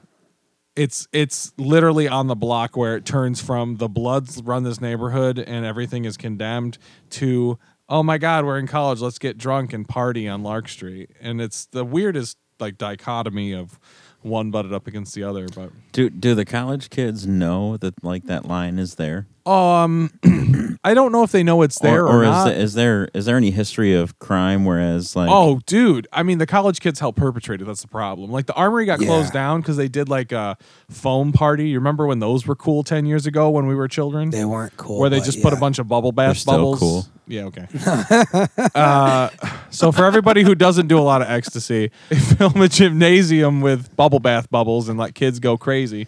[0.76, 5.40] it's it's literally on the block where it turns from the bloods run this neighborhood
[5.40, 6.78] and everything is condemned
[7.10, 7.58] to
[7.88, 11.40] oh my god we're in college let's get drunk and party on lark street and
[11.42, 13.80] it's the weirdest like dichotomy of
[14.26, 18.26] one butted up against the other but Do do the college kids know that like
[18.26, 19.28] that line is there?
[19.46, 20.10] um
[20.84, 23.08] i don't know if they know it's there or, or, is, not the- is there
[23.14, 26.08] is there any history of crime whereas like Oh, dude!
[26.12, 27.66] I mean, the college kids help perpetrate it.
[27.66, 28.32] That's the problem.
[28.32, 29.08] Like the armory got Yeah.
[29.08, 30.58] closed down because they did like a
[30.90, 31.68] foam party.
[31.70, 34.30] You remember when those were cool ten years ago when we were children?
[34.32, 35.00] They weren't cool.
[35.00, 36.80] where they but just put a bunch of bubble bath still bubbles.
[36.80, 37.06] cool.
[37.28, 37.68] Yeah, okay.
[38.76, 39.30] uh,
[39.70, 43.96] so for everybody who doesn't do a lot of ecstasy, they film a gymnasium with
[43.96, 46.08] bubble bath bubbles and let kids go crazy.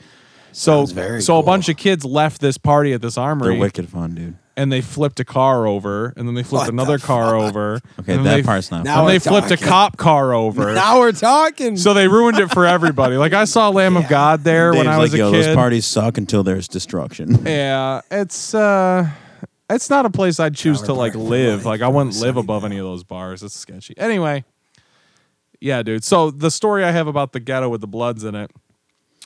[0.52, 3.54] So, Sounds very so a bunch of kids left this party at this armory.
[3.54, 4.36] they're wicked fun, dude.
[4.56, 7.50] and they flipped a car over, and then they flipped What the another car fuck?
[7.50, 7.74] over.
[8.00, 8.84] Okay, and then that they, part's not.
[8.84, 9.00] Now fun.
[9.02, 9.68] And they we're flipped a talking.
[9.68, 10.74] cop car over.
[10.78, 11.78] Now we're talking.
[11.78, 13.18] so they ruined it for everybody.
[13.18, 15.46] Like I saw Lamb of God there when Dave's I was like, a Yo, kid.
[15.46, 17.46] those parties suck until there's destruction.
[17.46, 19.10] Yeah, it's uh
[19.70, 21.60] it's not a place I'd choose to like live.
[21.60, 22.68] life Like I wouldn't live above Day.
[22.68, 23.44] any of those bars.
[23.44, 23.98] It's sketchy.
[23.98, 24.46] Anyway,
[25.60, 26.04] yeah, dude.
[26.04, 28.52] So the story I have about the ghetto with the Bloods in it.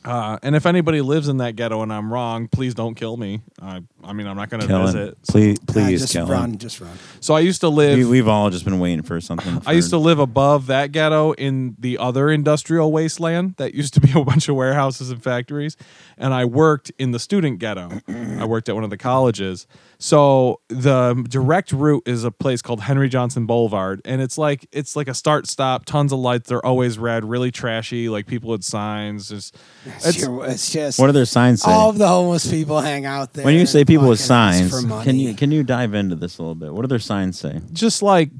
[0.03, 3.41] Uh, and if anybody lives in that ghetto and I'm wrong, please don't kill me.
[3.61, 5.09] I, I mean, I'm not going to Kill visit.
[5.09, 5.15] him.
[5.29, 6.57] Please, Nah, please just kill run, him.
[6.57, 6.89] just run.
[7.19, 7.99] So I used to live.
[7.99, 9.61] We, we've all just been waiting for something.
[9.63, 14.01] I used to live above that ghetto in the other industrial wasteland that used to
[14.01, 15.77] be a bunch of warehouses and factories.
[16.17, 18.01] And I worked in the student ghetto.
[18.07, 19.67] I worked at one of the colleges.
[20.03, 24.01] So the direct route is a place called Henry Johnson Boulevard.
[24.03, 27.51] And it's like it's like a start stop, tons of lights, they're always red, really
[27.51, 29.29] trashy, like people with signs.
[29.29, 31.69] Just It's, It's- your- it's just What do their signs say?
[31.71, 33.45] all of the homeless people hang out there.
[33.45, 36.55] when you say people with signs, can you can you dive into this a little
[36.55, 36.73] bit?
[36.73, 37.61] What do their signs say?
[37.71, 38.31] just like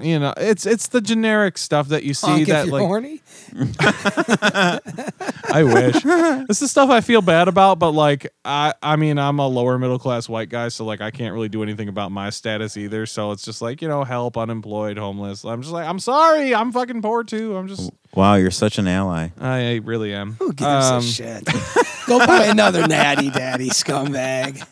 [0.00, 2.86] you know, it's it's the generic stuff that you see Honk if that you're like
[2.86, 3.20] horny?
[5.54, 6.02] I wish.
[6.48, 9.78] this is stuff I feel bad about, but like I I mean I'm a lower
[9.78, 13.06] middle class white guy, so like I can't really do anything about my status either.
[13.06, 15.44] So it's just like, you know, help, unemployed, homeless.
[15.44, 17.56] I'm just like, I'm sorry, I'm fucking poor too.
[17.56, 19.28] I'm just Wow, you're such an ally.
[19.40, 20.32] I really am.
[20.34, 21.44] Who gives Um, a shit?
[22.06, 24.62] Go buy another natty daddy scumbag.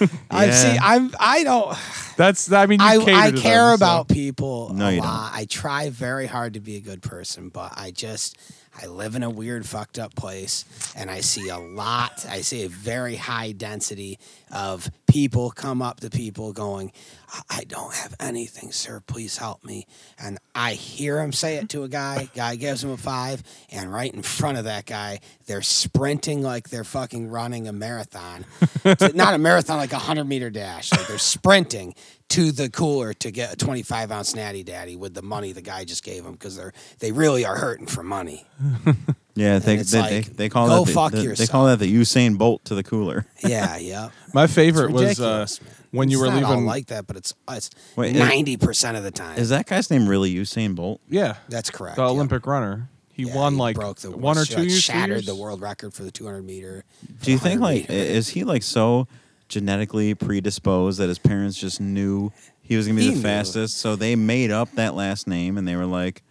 [0.30, 0.50] I Yeah.
[0.52, 0.78] see.
[0.80, 1.10] I'm.
[1.20, 1.76] I don't.
[2.16, 4.92] That's I mean you I, cater I to care them, so- about people No, a
[4.92, 5.08] you don't.
[5.10, 8.36] I try very hard to be a good person, but I just
[8.80, 10.64] I live in a weird, fucked up place,
[10.96, 12.26] and I see a lot.
[12.28, 14.18] I see a very high density
[14.50, 16.90] of people come up to people going,
[17.32, 19.00] "I- "I don't have anything, sir.
[19.06, 19.86] Please help me."
[20.18, 22.28] And I hear him say it to a guy.
[22.34, 26.70] Guy gives him a five, and right in front of that guy, they're sprinting like
[26.70, 28.44] they're fucking running a marathon.
[29.14, 30.90] Not a marathon, like a hundred meter dash.
[30.90, 31.94] Like they're sprinting
[32.30, 35.84] to the cooler to get a 25 ounce natty daddy with the money the guy
[35.84, 38.44] just gave them because they're they really are hurting for money.
[39.36, 41.78] Yeah, they, they, like, they, they call go that the, fuck the- they call that
[41.80, 43.26] the Usain Bolt to the cooler.
[43.44, 44.10] Yeah, yeah.
[44.32, 45.46] My favorite was uh,
[45.90, 46.66] when you It's were not all leaving.
[46.66, 49.38] like that, but it's it's ninety percent of the time.
[49.38, 51.00] Is that guy's name really Usain Bolt?
[51.08, 51.96] yeah, That's correct.
[51.96, 52.08] the yeah.
[52.10, 52.88] Olympic runner.
[53.12, 54.82] He Yeah, won he like broke the one or two years.
[54.82, 55.26] shattered years?
[55.26, 56.84] the world record for the 200 meter.
[57.22, 57.92] Do you think like meter.
[57.92, 59.06] is he like so
[59.48, 63.22] genetically predisposed that his parents just knew he was gonna be He the knew.
[63.22, 66.23] fastest, so they made up that last name and they were like,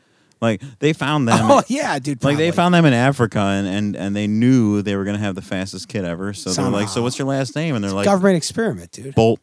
[0.44, 1.40] like they found them.
[1.52, 2.24] Oh yeah, dude.
[2.24, 5.34] Like they found them in Africa and, and, and they knew they were gonna have
[5.34, 6.34] the fastest kid ever.
[6.34, 7.74] So they're like, so what's your last name?
[7.74, 9.16] And they're like, government experiment, dude.
[9.16, 9.40] Bolt.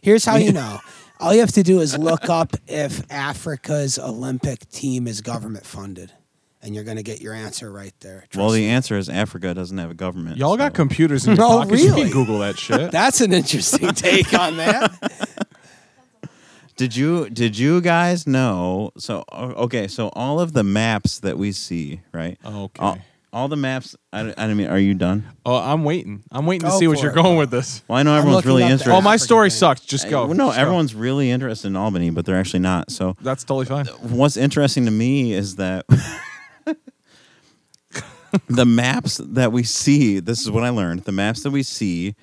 [0.00, 0.78] Here's how you know.
[1.18, 6.10] All you have to do is look up if Africa's Olympic team is government funded,
[6.60, 8.24] and you're going to get your answer right there.
[8.34, 8.68] Well, the me.
[8.68, 10.36] answer is Africa doesn't have a government.
[10.38, 11.80] Y'all got computers in your Oh, pockets.
[11.84, 12.02] You really?
[12.04, 12.90] can Google that shit.
[12.90, 15.41] That's an interesting take on that.
[16.76, 18.90] Did you did you guys know?
[18.98, 22.38] So okay, so all of the maps that we see, right?
[22.44, 22.82] Okay.
[22.82, 22.98] All,
[23.34, 23.94] all the maps.
[24.12, 24.66] I, don't- I don't mean.
[24.68, 25.24] Are you done?
[25.46, 26.22] oh, I'm waiting.
[26.30, 27.38] I'm waiting to Go see what for you're it, going bro.
[27.38, 27.82] with this.
[27.88, 28.94] Well, I know everyone's looking really up the interested.
[28.94, 29.80] Oh, my story sucks.
[29.82, 30.24] Just go.
[30.24, 30.62] Uh, no, Just go.
[30.62, 32.90] everyone's really interested in Albany, but they're actually not.
[32.90, 33.86] So That's totally fine.
[34.16, 35.86] what's interesting to me is that
[38.48, 41.04] the maps that we see, this is what I learned.
[41.04, 42.14] The maps that we see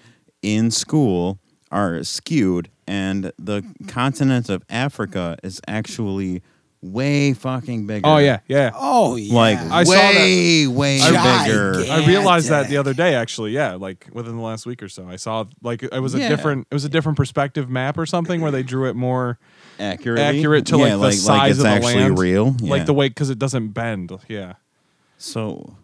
[0.41, 1.39] in school
[1.71, 3.85] are skewed, and the mm-hmm.
[3.87, 6.41] continent of Africa is actually
[6.81, 8.07] way fucking bigger.
[8.07, 8.71] Oh yeah, yeah.
[8.73, 9.33] Oh yeah.
[9.33, 10.15] Like I saw that.
[10.15, 11.45] way, way Gigantic.
[11.47, 11.91] bigger.
[11.91, 13.51] I realized that the other day, actually.
[13.51, 16.29] Yeah, like within the last week or so, I saw like it was a Yeah.
[16.29, 19.39] different, it was a different perspective map or something where they drew it more
[19.79, 20.23] Accurately?
[20.23, 22.55] accurate to yeah, like the size it's of the actually land, real.
[22.61, 24.11] like the way because it doesn't bend.
[24.27, 24.53] Yeah.
[25.17, 25.75] So,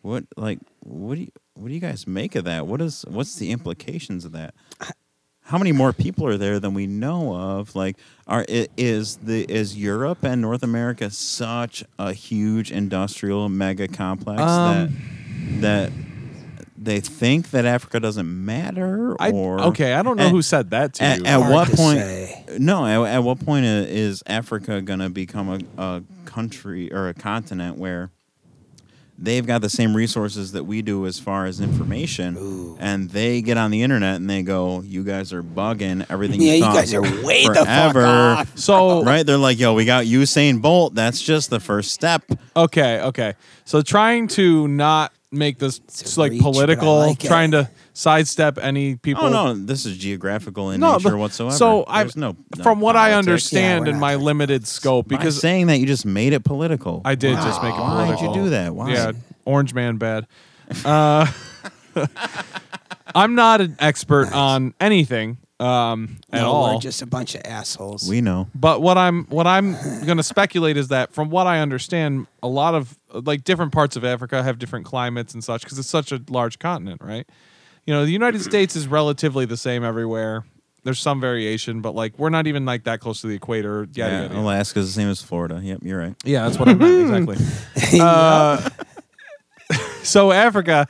[0.00, 2.66] what like what do you what do you guys make of that?
[2.66, 4.54] What is what's the implications of that?
[5.44, 7.74] How many more people are there than we know of?
[7.74, 7.96] Like,
[8.26, 14.96] are is the is Europe and North America such a huge industrial mega complex Um,
[15.60, 15.92] that that
[16.78, 19.14] they think that Africa doesn't matter?
[19.20, 19.92] I okay.
[19.94, 21.24] I don't know at- who said that to at, you.
[21.26, 21.98] at Hard what point?
[21.98, 22.44] say.
[22.58, 25.48] No, at, at what point is Africa going to become
[25.78, 28.10] a, a country or a continent where
[29.22, 32.76] they've got the same resources that we do as far as information, Ooh.
[32.80, 36.54] and they get on the internet and they go, "You guys are bugging everything." Yeah,
[36.54, 38.58] you thought guys are way the fuck forever." off.
[38.58, 39.24] so Right?
[39.24, 40.94] They're like, "Yo, we got Usain Bolt.
[40.94, 42.24] That's just the first step."
[42.56, 43.34] okay, okay.
[43.64, 47.28] So trying to not make this It's like reach, political, like it.
[47.28, 49.24] trying to sidestep any people.
[49.24, 51.56] Oh no, this is geographical in No, nature but- whatsoever.
[51.56, 55.16] So I, There's no, no from what I understand Yeah, in my limited scope, By
[55.16, 57.02] because saying that you just made it political.
[57.04, 57.44] I did Wow.
[57.44, 58.14] just make it political.
[58.14, 58.74] Why did you do that?
[58.74, 58.92] Why?
[58.92, 59.12] Yeah,
[59.44, 60.26] Orange Man bad.
[60.84, 61.26] Uh,
[63.14, 66.74] I'm not an expert on anything um, at No, all.
[66.74, 68.08] We're just a bunch of assholes.
[68.08, 68.48] We know.
[68.54, 69.72] But what I'm what I'm
[70.04, 73.96] going to speculate is that from what I understand, a lot of like different parts
[73.96, 77.28] of Africa have different climates and such because it's such a large continent, right?
[77.86, 80.44] You know, the United States is relatively the same everywhere.
[80.84, 83.84] There's some variation, but like we're not even like that close to the equator.
[83.92, 84.40] Yada, Yeah, yada, yada.
[84.40, 85.60] Alaska's the same as Florida.
[85.62, 86.14] Yep, you're right.
[86.24, 88.00] Yeah, that's what I meant exactly.
[88.00, 88.68] Uh,
[90.02, 90.86] so Africa,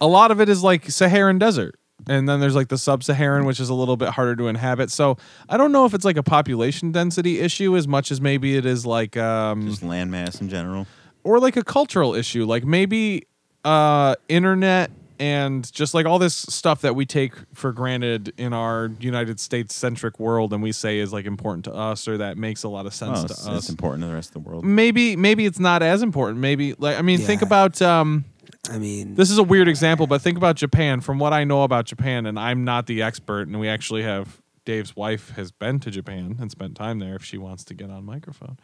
[0.00, 1.78] a lot of it is like Saharan desert,
[2.08, 4.90] and then there's like the sub-Saharan, which is a little bit harder to inhabit.
[4.90, 5.16] So
[5.48, 8.66] I don't know if it's like a population density issue as much as maybe it
[8.66, 10.86] is like um Just landmass in general.
[11.24, 13.26] or like a cultural issue, like maybe
[13.64, 14.90] uh internet
[15.20, 19.74] and just like all this stuff that we take for granted in our United States
[19.74, 22.86] centric world and we say is like important to us or that makes a lot
[22.86, 23.58] of sense Oh, to it's, us.
[23.58, 24.64] it's important to the rest of the world.
[24.64, 26.38] maybe maybe it's not as important.
[26.40, 28.24] Maybe like i mean think about um
[28.70, 31.00] I mean, this is a weird example but think about japan.
[31.00, 34.40] From what i know about japan and i'm not the expert and we actually have
[34.64, 37.88] dave's wife has been to japan and spent time there if she wants to get
[37.90, 38.58] on microphone.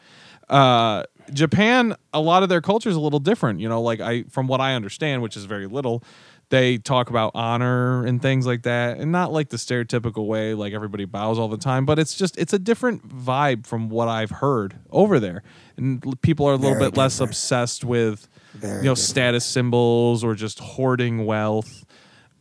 [0.49, 4.23] Uh japan a lot of their culture is a little different you know like i
[4.25, 6.03] from what i understand which is very little
[6.51, 10.73] they talk about honor and things like that and not like the stereotypical way like
[10.73, 14.31] everybody bows all the time but it's just it's a different vibe from what i've
[14.31, 15.43] heard over there
[15.77, 18.99] and people are a little Very bit less obsessed with Very you know different.
[18.99, 21.85] status symbols or just hoarding wealth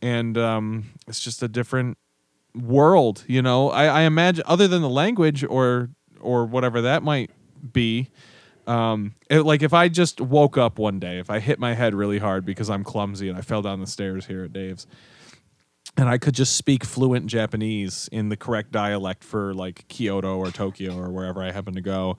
[0.02, 1.96] and um, it's just a different
[2.54, 3.24] world.
[3.26, 5.88] You know, I, I imagine other than the language or
[6.20, 7.30] or whatever that might
[7.72, 8.10] be.
[8.66, 11.94] Um, it, like if I just woke up one day, if I hit my head
[11.94, 14.86] really hard because I'm clumsy and I fell down the stairs here at Dave's,
[15.96, 20.50] and I could just speak fluent Japanese in the correct dialect for like Kyoto or
[20.50, 22.16] Tokyo or wherever I happen to go.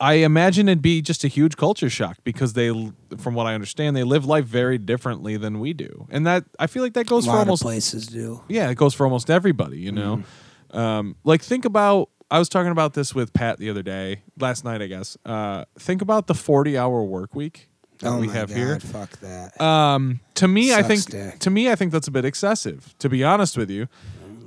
[0.00, 2.70] I imagine it'd be just a huge culture shock because they,
[3.18, 6.68] from what I understand, they live life very differently than we do, and that I
[6.68, 8.42] feel like that goes for almost of places do.
[8.48, 10.22] yeah, it goes for almost everybody, you know.
[10.70, 14.64] Um, like think about I was talking about this with Pat the other day, last
[14.64, 15.16] night, I guess.
[15.24, 17.68] Uh, think about the forty-hour work week
[17.98, 18.80] that Oh we have God, here.
[18.80, 19.60] fuck that.
[19.60, 21.38] Um, to me, I think dick.
[21.40, 22.94] to me, I think that's a bit excessive.
[23.00, 23.88] To be honest with you,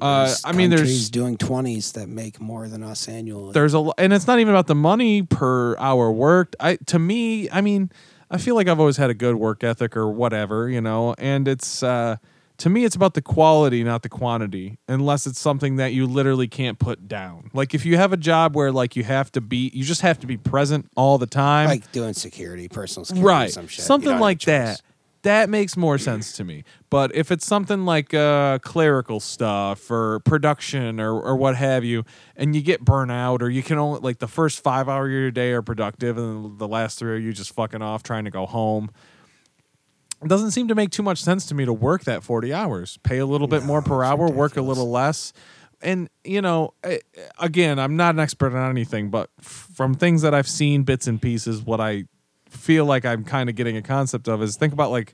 [0.01, 3.53] uh, I mean, there's doing twenties that make more than us annually.
[3.53, 6.55] there's a and it's not even about the money per hour worked.
[6.59, 7.91] I to me, I mean,
[8.31, 11.47] I feel like I've always had a good work ethic or whatever, you know, and
[11.47, 12.15] it's uh
[12.63, 16.47] to me it's about the quality, not the quantity, unless it's something that you literally
[16.47, 17.51] can't put down.
[17.53, 20.17] Like if you have a job where like you have to be you just have
[20.21, 21.67] to be present all the time.
[21.67, 23.51] like doing security, personal security, right.
[23.51, 23.83] some shit.
[23.83, 24.81] Something like that.
[25.23, 26.63] That makes more sense to me.
[26.89, 32.05] But if it's something like uh, clerical stuff or production or, or what have you,
[32.37, 35.31] and you get burnout or you can only like the first five hour of your
[35.31, 38.45] day are productive, and the last three are you just fucking off trying to go
[38.45, 38.89] home.
[40.23, 42.97] It doesn't seem to make too much sense to me to work that 40 hours,
[43.03, 45.33] pay a little bit more per hour, work a little less.
[45.81, 46.73] And, you know,
[47.39, 51.21] again, I'm not an expert on anything, but from things that I've seen, bits and
[51.21, 52.05] pieces, what I
[52.49, 55.13] feel like I'm kind of getting a concept of is think about like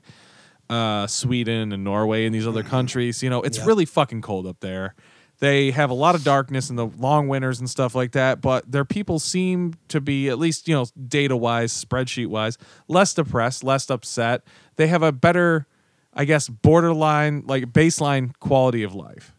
[0.68, 3.22] uh, Sweden and Norway and these other countries.
[3.22, 3.64] You know, it's Yeah.
[3.66, 4.94] really fucking cold up there.
[5.40, 8.70] They have a lot of darkness and the long winters and stuff like that, but
[8.70, 12.58] their people seem to be, at least, you know, data wise, spreadsheet wise,
[12.88, 14.42] less depressed, less upset.
[14.80, 15.66] They have a better,
[16.14, 19.34] I guess, borderline, like baseline quality of life.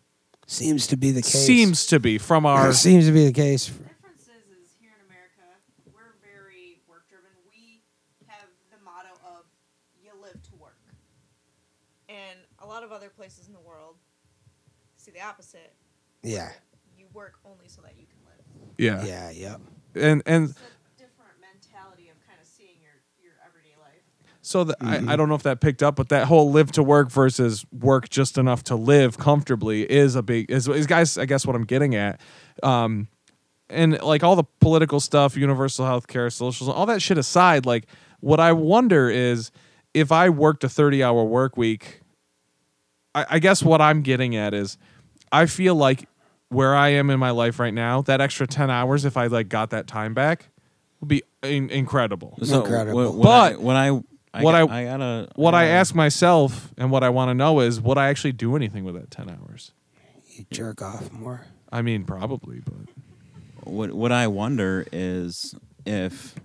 [0.45, 1.47] Seems to be the case.
[1.47, 2.71] Seems to be from our.
[2.73, 3.65] seems to be the case.
[3.65, 5.49] difference is, is here in America,
[5.95, 7.31] we're very work driven.
[7.49, 7.81] We
[8.27, 9.45] have the motto of
[9.99, 10.77] you live to work.
[12.07, 13.95] And a lot of other places in the world
[14.95, 15.73] see the opposite.
[16.21, 16.51] Yeah,
[16.95, 18.45] You work only so that you can live.
[18.77, 19.03] Yeah.
[19.03, 19.61] yeah, yep.
[19.95, 24.05] And, and, It's a different mentality of kind of seeing your, your everyday life.
[24.51, 25.09] So the, Mm-hmm.
[25.09, 27.65] I, I don't know if that picked up, but that whole live to work versus
[27.71, 31.17] work just enough to live comfortably is a big is, is guys.
[31.17, 32.19] I guess what I'm getting at,
[32.63, 33.07] um,
[33.69, 37.85] and like all the political stuff, universal health care, socialism, all that shit aside, like
[38.19, 39.51] what I wonder is
[39.93, 42.01] if I worked a 30 hour work week.
[43.13, 44.77] I, I guess what I'm getting at is,
[45.31, 46.07] I feel like
[46.49, 49.49] where I am in my life right now, that extra 10 hours, if I like
[49.49, 50.49] got that time back,
[50.99, 52.37] would be in- incredible.
[52.43, 52.95] So Incredible.
[52.95, 54.01] What, what But I, what I,
[54.33, 57.29] I what got- I- I gotta what I gotta- ask myself and what I want
[57.29, 59.71] to know is would I actually do anything with that 10 hours?
[60.33, 61.45] You jerk off more.
[61.71, 62.87] I mean, probably, but
[63.65, 65.53] what what I wonder is
[65.85, 66.35] if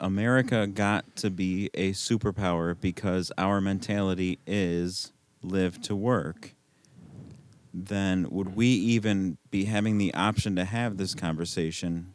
[0.00, 5.12] America got to be a superpower because our mentality is
[5.42, 6.54] live to work,
[7.74, 12.14] then would we even be having the option to have this conversation,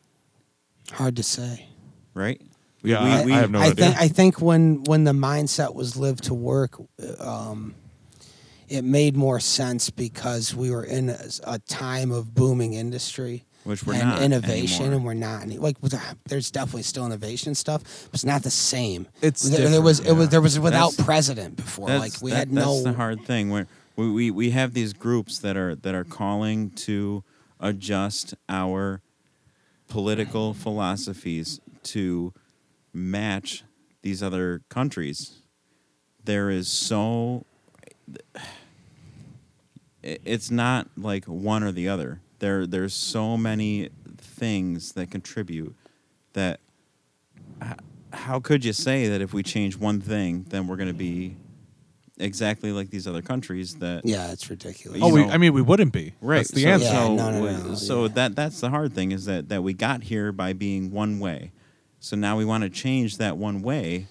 [0.94, 1.68] Hard to say.
[2.14, 2.42] right?
[2.84, 3.86] Yeah, we, I- we, I have no I idea.
[3.86, 6.76] think I think when when the mindset was live to work,
[7.20, 7.76] um,
[8.70, 13.86] it made more sense because we were in a, a time of booming industry which
[13.86, 14.96] we're and not innovation, anymore.
[14.98, 15.78] and we're not any, like
[16.28, 17.82] there's definitely still innovation stuff,
[18.12, 19.08] but it's not the same.
[19.22, 21.88] It's there, there was it was there was without That's- president before.
[21.88, 22.84] Like we that- had that's no.
[22.84, 26.72] the hard thing where we, we, we have these groups that are that are calling
[26.72, 27.24] to
[27.62, 29.02] adjust our
[29.88, 32.34] political philosophies to
[32.94, 33.64] match
[34.02, 35.42] these other countries.
[36.24, 37.46] There is so
[40.02, 42.22] it's not like one or the other.
[42.40, 45.76] There there's so many things that contribute
[46.34, 46.60] that
[48.12, 51.36] how could you say that if we change one thing then we're going to be
[52.18, 55.02] exactly like these other countries that yeah, it's ridiculous.
[55.02, 56.14] oh, you we, I mean, we wouldn't be.
[56.22, 56.86] right That's the so, answer.
[56.86, 58.08] Yeah, so, no, no, no, so yeah.
[58.14, 61.52] that that's the hard thing is that that we got here by being one way
[62.04, 64.08] so now we want to change that one way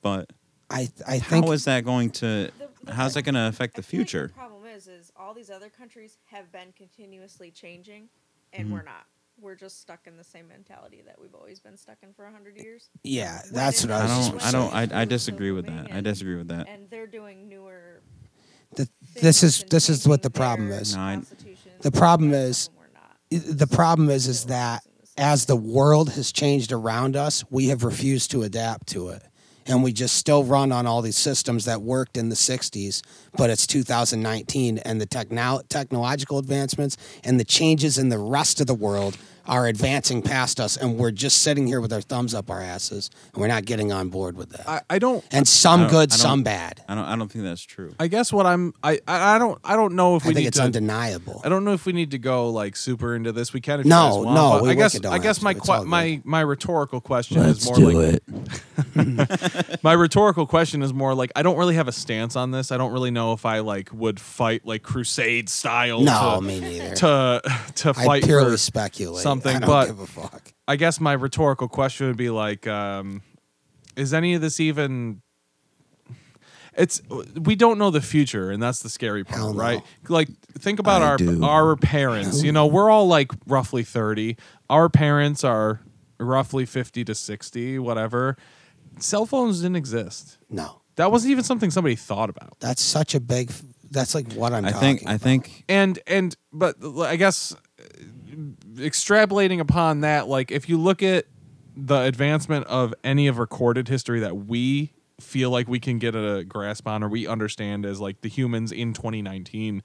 [0.00, 0.30] but
[0.70, 3.74] I I think how is that going to The- the- how's that going to affect
[3.74, 6.72] the I feel like future the problem is, is all these other countries have been
[6.76, 8.08] continuously changing,
[8.52, 8.72] and Mm-hmm.
[8.74, 9.06] we're not.
[9.40, 12.56] We're just stuck in the same mentality that we've always been stuck in for hundred
[12.58, 12.88] years.
[13.04, 14.74] yeah, When that's in what I I was just don't.
[14.74, 14.92] I don't.
[14.94, 15.72] I, I disagree with that.
[15.82, 16.68] moving I disagree with that.
[16.68, 18.00] And they're doing newer.
[18.76, 18.88] The-
[19.20, 20.96] this is this is what the problem is.
[20.96, 21.22] No, I-
[21.82, 23.58] The problem is- stuff, and we're not.
[23.58, 24.82] the problem is is that
[25.22, 29.22] as the world has changed around us, we have refused to adapt to it.
[29.64, 33.00] and we just still run on all these systems that worked in the 60s
[33.36, 38.66] but it's 2019 and the techno- technological advancements and the changes in the rest of
[38.66, 39.16] the world
[39.46, 43.10] are advancing past us and we're just sitting here with our thumbs up our asses
[43.32, 45.24] and we're not getting on board with that I, I don't.
[45.32, 47.04] and some don't- good some bad I don't.
[47.04, 47.94] I don't think that's true.
[47.98, 48.74] I guess what I'm.
[48.82, 49.00] I.
[49.08, 49.58] I I don't.
[49.64, 50.64] I don't know if i we think need it's to.
[50.64, 53.52] undeniable I don't know if we need to go like super into this.
[53.52, 55.60] We can if No, you want, no, we I guess I guess my to.
[55.60, 58.22] Que- my my rhetorical question is more like
[59.82, 62.70] my rhetorical question is more like I don't really have a stance on this.
[62.72, 66.00] I don't really know if I like would fight like crusade style.
[66.00, 67.42] no to, me neither to
[67.76, 71.00] to i fight purely for speculate something, I don't but- give a fuck I guess
[71.00, 73.20] my rhetorical question would be like, um,
[73.96, 75.20] is any of this even?
[76.74, 77.02] It's
[77.38, 79.60] we don't know the future, and that's the scary part, Hell no.
[79.60, 79.82] right?
[80.08, 80.28] Like
[80.58, 81.44] think about I our do.
[81.44, 82.42] our parents.
[82.42, 84.38] You know, we're all like roughly thirty.
[84.70, 85.82] Our parents are
[86.18, 88.38] roughly fifty to sixty, whatever.
[89.00, 90.38] Cell phones didn't exist.
[90.48, 92.56] no That wasn't even something somebody thought about.
[92.60, 93.50] that's such a big
[93.90, 95.08] that's like what i'm I talking think.
[95.10, 95.64] I think.
[95.68, 97.82] and and but I guess uh,
[98.74, 101.26] extrapolating upon that, like if you look at
[101.76, 106.44] the advancement of any of recorded history that we feel like we can get a
[106.44, 109.82] grasp on or we understand as like the humans in 2019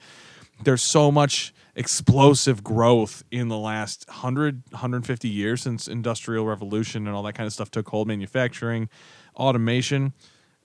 [0.63, 7.15] there's so much explosive growth in the last 100 150 years since industrial revolution and
[7.15, 8.89] all that kind of stuff took hold manufacturing
[9.35, 10.13] automation.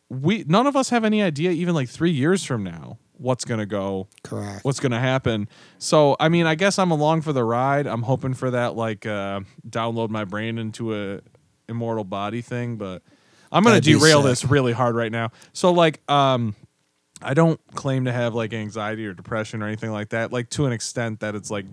[0.08, 3.60] We none of us have any idea even like 3 years from now what's going
[3.60, 5.48] to go correct what's going to happen.
[5.78, 7.86] So, I mean, I guess I'm along for the ride.
[7.86, 11.20] I'm hoping for that like uh download my brain into a
[11.68, 13.02] immortal body thing, but
[13.50, 15.30] I'm going to derail this really hard right now.
[15.52, 16.54] So like um
[17.20, 20.66] I don't claim to have like anxiety or depression or anything like that, like to
[20.66, 21.66] an extent that it's like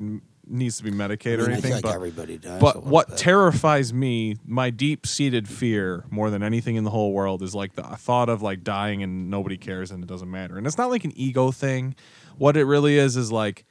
[0.50, 3.08] needs to be I, medicated mean, or I anything, like but everybody does but what
[3.10, 3.18] bit.
[3.18, 7.74] terrifies me, my deep seated fear more than anything in the whole world is like
[7.76, 10.58] the thought of like dying and nobody cares and it doesn't matter.
[10.58, 11.96] And it's not like an ego thing.
[12.38, 13.66] What it really is is like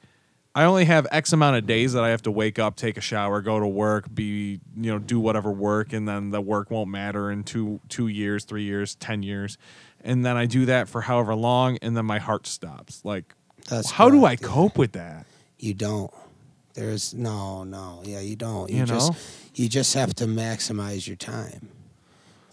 [0.55, 3.01] I only have X amount of days that I have to wake up, take a
[3.01, 6.89] shower, go to work, be you know, do whatever work, and then the work won't
[6.89, 9.57] matter in two two years, three years, ten years.
[10.03, 13.03] And then I do that for however long and then my heart stops.
[13.03, 13.35] Like
[13.69, 14.47] That's how do I correct, yeah.
[14.47, 15.25] cope with that?
[15.59, 16.11] You don't.
[16.73, 18.01] There's no, no.
[18.05, 18.69] Yeah, you don't.
[18.69, 19.17] You, You just know?
[19.55, 21.69] you just have to maximize your time.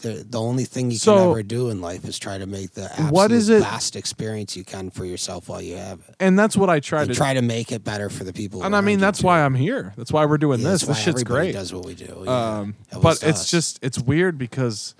[0.01, 2.73] The, the only thing you So- can ever do in life is try to make
[2.73, 6.15] the absolute What is it- best experience you can for yourself while you have it.
[6.21, 8.63] And that's what I try And to try to make it better for the people.
[8.63, 9.95] And I mean that's why I'm here.
[9.97, 10.83] That's why we're doing this.
[10.83, 11.53] that's This why shit's great.
[11.53, 12.23] Does what we do.
[12.27, 12.59] yeah.
[12.59, 13.51] Um, At but least it's us.
[13.51, 14.95] just it's weird because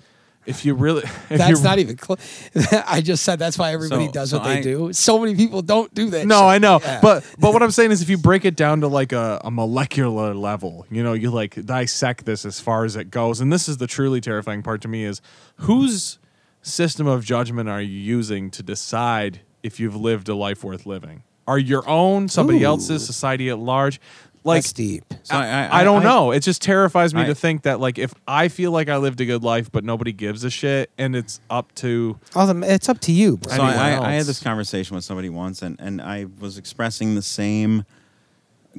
[0.47, 2.17] if you really if That's not even close.
[2.87, 4.91] I just said that's why everybody So- does so what they I- do.
[4.93, 6.25] So many people don't do that.
[6.25, 6.43] no shit.
[6.45, 6.99] I know Yeah.
[7.01, 9.51] but but what I'm saying is if you break it down to like a, a
[9.51, 13.67] molecular level you know you like dissect this as far as it goes and this
[13.69, 15.21] is the truly terrifying part to me is
[15.57, 16.17] whose
[16.61, 21.23] system of judgment are you using to decide if you've lived a life worth living
[21.47, 22.67] are your own somebody Ooh.
[22.67, 23.99] else's society at large
[24.47, 25.03] like that's deep.
[25.23, 26.31] So I, I, I don't know.
[26.31, 29.21] It just terrifies me I- to think that like if I feel like I lived
[29.21, 32.99] a good life, but nobody gives a shit, and it's up to Oh, it's up
[33.01, 33.55] to you, bro.
[33.55, 37.15] So I, I, I had this conversation with somebody once, and, and I was expressing
[37.15, 37.85] the same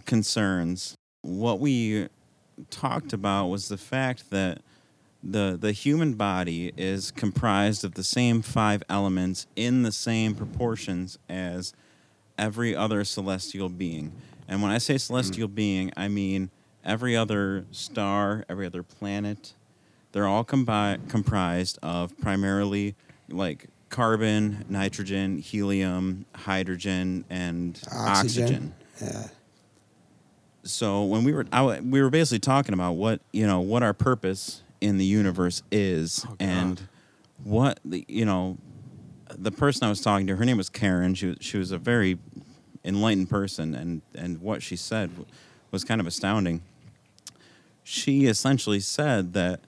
[0.07, 0.97] concerns.
[1.23, 2.09] What we
[2.71, 4.61] talked about was the fact that
[5.23, 11.19] the the human body is comprised of the same five elements in the same proportions
[11.29, 11.73] as
[12.39, 14.13] every other celestial being.
[14.49, 15.55] And when I say celestial mm.
[15.55, 16.51] being, I mean
[16.85, 19.55] every other star, every other planet.
[20.13, 22.97] They're all combi- comprised of primarily
[23.29, 28.45] like carbon, nitrogen, helium, hydrogen, and Oxygen.
[28.45, 28.75] oxygen.
[29.03, 29.29] Yeah.
[30.65, 33.83] So when we were I, w- we were basically talking about what you know what
[33.83, 36.81] our purpose in the universe is Oh, and
[37.45, 38.59] what the you know
[39.31, 41.79] the person I was talking to her name was Karen she was she was a
[41.79, 42.19] very
[42.85, 45.11] enlightened person and and what she said
[45.71, 46.63] was kind of astounding
[47.83, 49.61] she essentially said that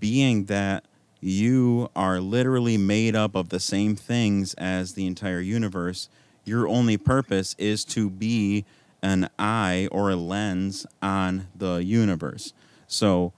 [0.00, 0.84] being that
[1.20, 6.08] you are literally made up of the same things as the entire universe,
[6.44, 8.64] your only purpose is to be
[9.00, 12.52] an eye or a lens on the universe.
[12.88, 13.32] So,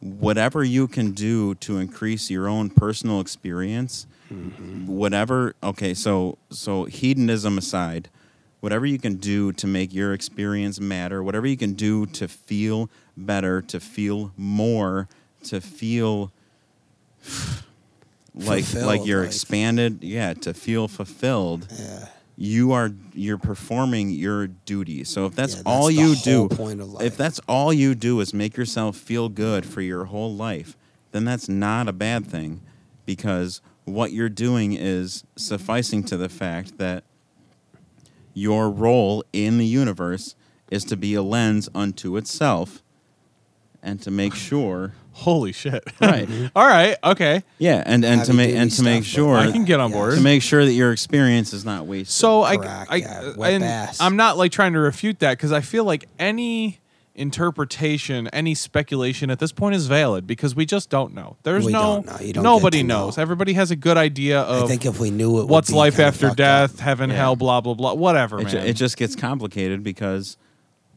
[0.00, 4.06] whatever you can do to increase your own personal experience,
[4.86, 8.08] whatever, okay, so so hedonism aside,
[8.60, 12.90] whatever you can do to make your experience matter, whatever you can do to feel
[13.16, 15.08] better, to feel more,
[15.44, 16.32] to feel
[18.34, 21.66] like like you're like- expanded, yeah, to feel fulfilled.
[21.78, 22.08] Yeah.
[22.40, 25.02] You are you're performing your duty.
[25.02, 27.04] So if that's Yeah, all you do, point of life.
[27.04, 30.76] if that's all you do is make yourself feel good for your whole life,
[31.10, 32.60] then that's not a bad thing
[33.06, 33.60] because
[33.92, 37.04] what you're doing is sufficing to the fact that
[38.34, 40.34] your role in the universe
[40.70, 42.82] is to be a lens unto itself
[43.82, 45.82] and to make sure Holy shit!
[46.00, 49.36] right All right, okay, yeah and and to make and to make stuff, but- sure
[49.36, 49.96] I can get on Yeah.
[49.96, 50.14] board.
[50.14, 53.52] to make sure that your experience is not wasted So I, Correct, I, yeah, wet
[53.54, 54.00] and bass.
[54.00, 56.78] I'm not like trying to refute that because I feel like any
[57.18, 61.36] interpretation, any speculation at this point is valid because we just don't know.
[61.42, 62.18] There's We no don't know.
[62.26, 63.04] You don't nobody get to know.
[63.06, 63.18] knows.
[63.18, 64.64] Everybody has a good idea of.
[64.64, 66.70] I think if we knew it, what's life after fucked up.
[66.70, 67.16] death, heaven, Yeah.
[67.16, 68.52] hell, blah blah blah, whatever, it, man.
[68.52, 70.36] ju- it just gets complicated because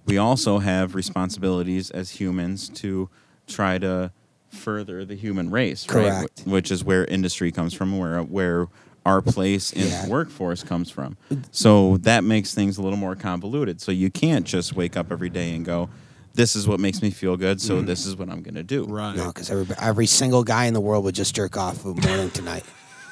[0.06, 3.10] we also have responsibilities as humans to
[3.48, 4.12] try to
[4.50, 6.04] further the human race, right?
[6.12, 6.42] Correct.
[6.42, 8.68] Wh- Which is where industry comes from, where where
[9.04, 10.06] our place in Yeah.
[10.06, 11.18] the workforce comes from.
[11.50, 13.82] So that makes things a little more convoluted.
[13.82, 15.90] So you can't just wake up every day and go,
[16.34, 17.62] "This is what makes me feel good, Mm.
[17.62, 19.16] so this is what I'm going to do." right.
[19.16, 22.30] No, because every, every single guy in the world would just jerk off of morning
[22.32, 22.64] to night.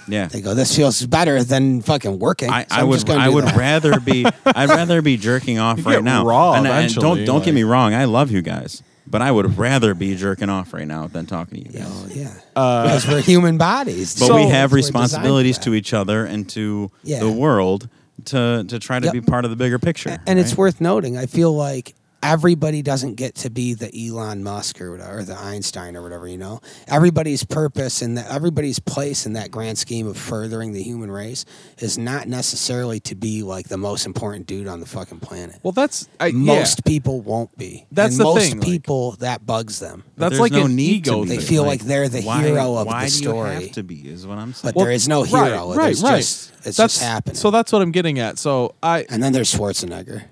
[0.07, 0.25] Yeah.
[0.27, 2.49] They go, this feels better than fucking working.
[2.49, 3.55] I, so I would I would that.
[3.55, 6.25] rather be I'd rather be jerking off You right get now.
[6.25, 9.55] raw and, and don't don't get me wrong, I love you guys, but I would
[9.59, 11.87] rather be jerking off right now than talking to you guys.
[11.87, 12.33] Oh, yeah.
[12.55, 14.17] because we're human bodies.
[14.17, 17.19] But So- we have We're designed for responsibilities to each other and to Yeah.
[17.19, 17.87] the world
[18.25, 19.13] to to try to Yep.
[19.13, 20.17] be part of the bigger picture.
[20.25, 20.57] And it's right?
[20.57, 25.19] worth noting, I feel like everybody doesn't get to be the Elon Musk or whatever,
[25.19, 26.61] or the Einstein or whatever, you know?
[26.87, 31.45] Everybody's purpose and the, everybody's place in that grand scheme of furthering the human race
[31.77, 35.59] is not necessarily to be like the most important dude on the fucking planet.
[35.63, 36.89] Well, that's I, most yeah.
[36.89, 37.85] people won't be.
[37.91, 40.03] That's and the most thing, like- people that bugs them.
[40.17, 41.29] That's like no an need to ego be.
[41.29, 43.53] They feel like they're the why, hero of why the do you story.
[43.53, 44.09] have to be?
[44.09, 44.69] Is what I'm saying.
[44.69, 45.73] But Well, there is no hero.
[45.73, 46.17] Right, There's right.
[46.17, 47.35] Just, it's that's, just happening.
[47.35, 48.37] So that's what I'm getting at.
[48.37, 50.23] So I and then there's Schwarzenegger.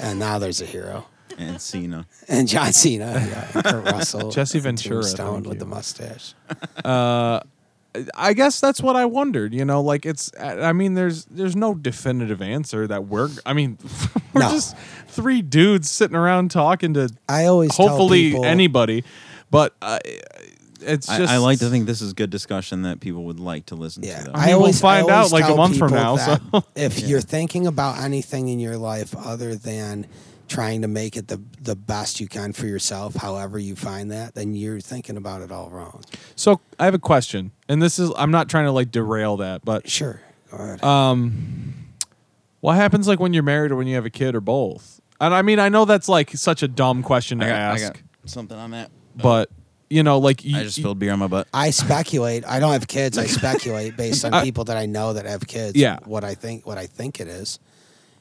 [0.00, 1.06] And now there's a hero.
[1.38, 2.06] and Cena.
[2.28, 5.60] And John Cena, yeah, and Kurt Russell, Jesse Ventura, Tombstone thank with you.
[5.60, 6.34] the mustache.
[8.14, 9.52] I guess that's what I wondered.
[9.52, 10.30] You know, like it's.
[10.38, 13.28] I mean, there's there's no definitive answer that we're.
[13.44, 13.78] I mean,
[14.32, 14.50] we're No.
[14.50, 14.76] just
[15.08, 19.02] three dudes sitting around talking to I always tell hopefully people- anybody,
[19.50, 19.98] but uh,
[20.82, 21.32] it's I, just.
[21.32, 24.18] I like to think this is good discussion that people would like to listen Yeah,
[24.18, 24.24] to.
[24.26, 24.32] Though.
[24.34, 26.38] I mean, we'll find I out like a month from now, so-
[26.74, 27.06] if Yeah.
[27.08, 30.06] you're thinking about anything in your life other than
[30.48, 34.34] trying to make it the the best you can for yourself, however you find that,
[34.34, 36.02] then you're thinking about it all wrong.
[36.36, 38.10] So I have a question, and this is.
[38.16, 40.20] I'm not trying to like derail that, but Sure,
[40.50, 40.82] go ahead.
[40.84, 41.74] Um,
[42.60, 45.00] what happens like when you're married or when you have a kid or both?
[45.20, 47.60] And I mean, I know that's like such a dumb question to I got, I
[47.74, 48.90] ask, got something on that.
[49.16, 49.50] but
[49.90, 51.48] you know, like you, I just spilled beer on my butt.
[51.52, 52.46] I speculate.
[52.46, 53.18] I don't have kids.
[53.18, 55.76] I speculate based on I- people that I know that have kids.
[55.76, 55.98] Yeah.
[56.04, 57.58] What I think, what I think it is,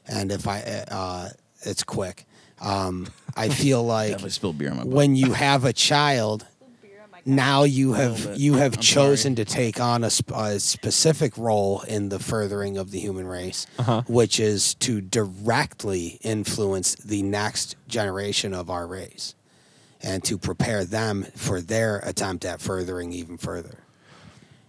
[0.07, 0.59] and if I,
[0.89, 1.30] uh,
[1.61, 2.26] it's quick.
[2.61, 3.07] Um,
[3.38, 4.91] I feel like Definitely spilled beer on my butt.
[4.93, 6.45] when you have a child,
[6.82, 10.36] Beer on my now you have you have I'm chosen to take on a, sp-
[10.36, 14.01] a specific role in the furthering of the human race, Uh-huh.
[14.07, 19.36] which is to directly influence the next generation of our race,
[20.02, 23.80] and to prepare them for their attempt at furthering even further.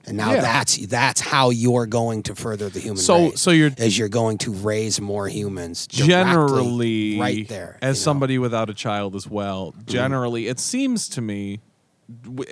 [0.07, 0.41] And now Yeah.
[0.41, 3.41] that's that's how you're going to further the human So- race.
[3.41, 7.76] so you're- is you're going to raise more humans generally, right there.
[7.83, 8.05] as you know?
[8.05, 11.61] somebody without a child as well, generally, it seems to me.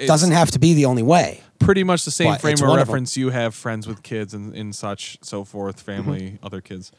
[0.07, 1.41] doesn't have to be the only way.
[1.59, 4.55] pretty much the same frame of one of reference you have friends with kids and,
[4.55, 6.47] and such so forth family Mm-hmm.
[6.47, 6.93] other kids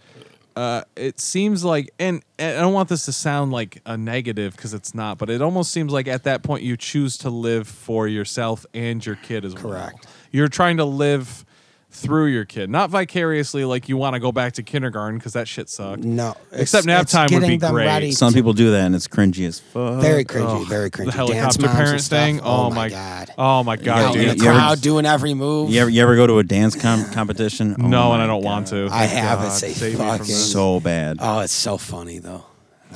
[0.59, 4.53] uh, it seems like and, and i don't want this to sound like a negative
[4.55, 7.65] because it's not but it almost seems like at that point you choose to live
[7.65, 10.05] for yourself and your kid as well Correct.
[10.31, 11.45] you're trying to live
[11.91, 15.47] through your kid not vicariously like you want to go back to kindergarten because that
[15.47, 17.85] shit sucked No, Except nap it's time would getting be them great.
[17.87, 19.99] ready Some to- people do that, and it's cringy as fuck.
[19.99, 21.05] very cringy, Ugh, very cringy.
[21.05, 22.19] the Dance helicopter moms and parent stuff.
[22.19, 23.33] thing oh, oh, my my god!
[23.39, 25.71] oh my god do in you- the dude you ever- crowd doing every move.
[25.71, 27.75] You ever, you ever go to a dance com- competition?
[27.79, 28.45] Oh no my and i don't God.
[28.45, 29.39] want to I have.
[29.39, 30.51] God, It's a save me from fucking- this.
[30.51, 31.17] So bad.
[31.19, 32.45] Oh, it's so funny though.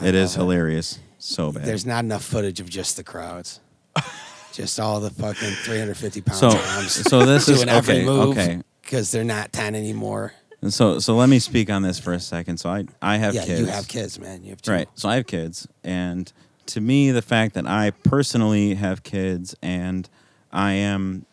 [0.03, 0.99] it is hilarious.
[1.17, 1.65] So bad.
[1.65, 3.59] There's not enough footage of just the crowds.
[4.53, 8.05] just all the fucking 350 pound so, moms so this is doing every okay.
[8.05, 8.61] move Okay.
[8.83, 10.33] Because they're not 10 anymore.
[10.61, 12.57] And so, so let me speak on this for a second.
[12.57, 13.47] So I, I have kids.
[13.47, 13.67] yeah, kids.
[13.67, 14.43] you have kids, man.
[14.43, 14.71] You have two.
[14.71, 14.87] Right.
[14.95, 16.31] So I have kids, and
[16.67, 20.07] to me, the fact that I personally have kids and
[20.51, 21.25] I am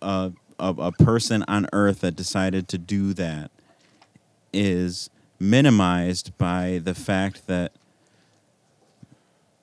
[0.00, 3.50] a, a, a person on Earth that decided to do that
[4.52, 7.72] is minimized by the fact that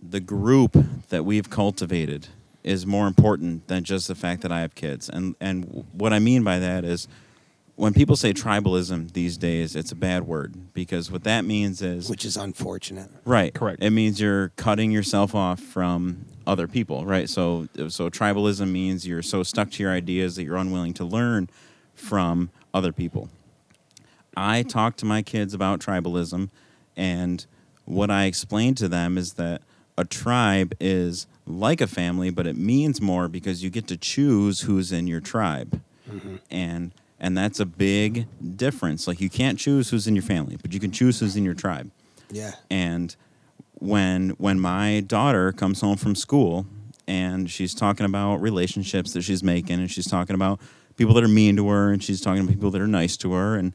[0.02, 0.78] the group
[1.10, 2.28] that we've cultivated
[2.64, 5.10] is more important than just the fact that I have kids.
[5.10, 7.08] And and what I mean by that is
[7.78, 12.10] when people say tribalism these days, it's a bad word because what that means is
[12.10, 13.10] which is unfortunate.
[13.24, 13.54] Right.
[13.54, 13.84] Correct.
[13.84, 17.30] It means you're cutting yourself off from other people, right?
[17.30, 21.50] So so tribalism means you're so stuck to your ideas that you're unwilling to learn
[21.94, 23.30] from other people.
[24.36, 26.50] I talk to my kids about tribalism
[26.96, 27.46] and
[27.86, 29.62] what I explain to them is that
[30.00, 34.62] a tribe is like a family, but it means more because you get to choose
[34.62, 35.80] who's in your tribe.
[36.10, 36.38] Mm-hmm.
[36.50, 39.08] And and that's a big difference.
[39.08, 41.54] Like you can't choose who's in your family, but you can choose who's in your
[41.56, 41.92] tribe
[42.32, 42.52] Yeah.
[42.70, 43.16] and
[43.80, 46.66] when when my daughter comes home from school
[47.08, 50.60] and she's talking about relationships that she's making and she's talking about
[50.96, 53.34] people that are mean to her and she's talking about people that are nice to
[53.34, 53.74] her and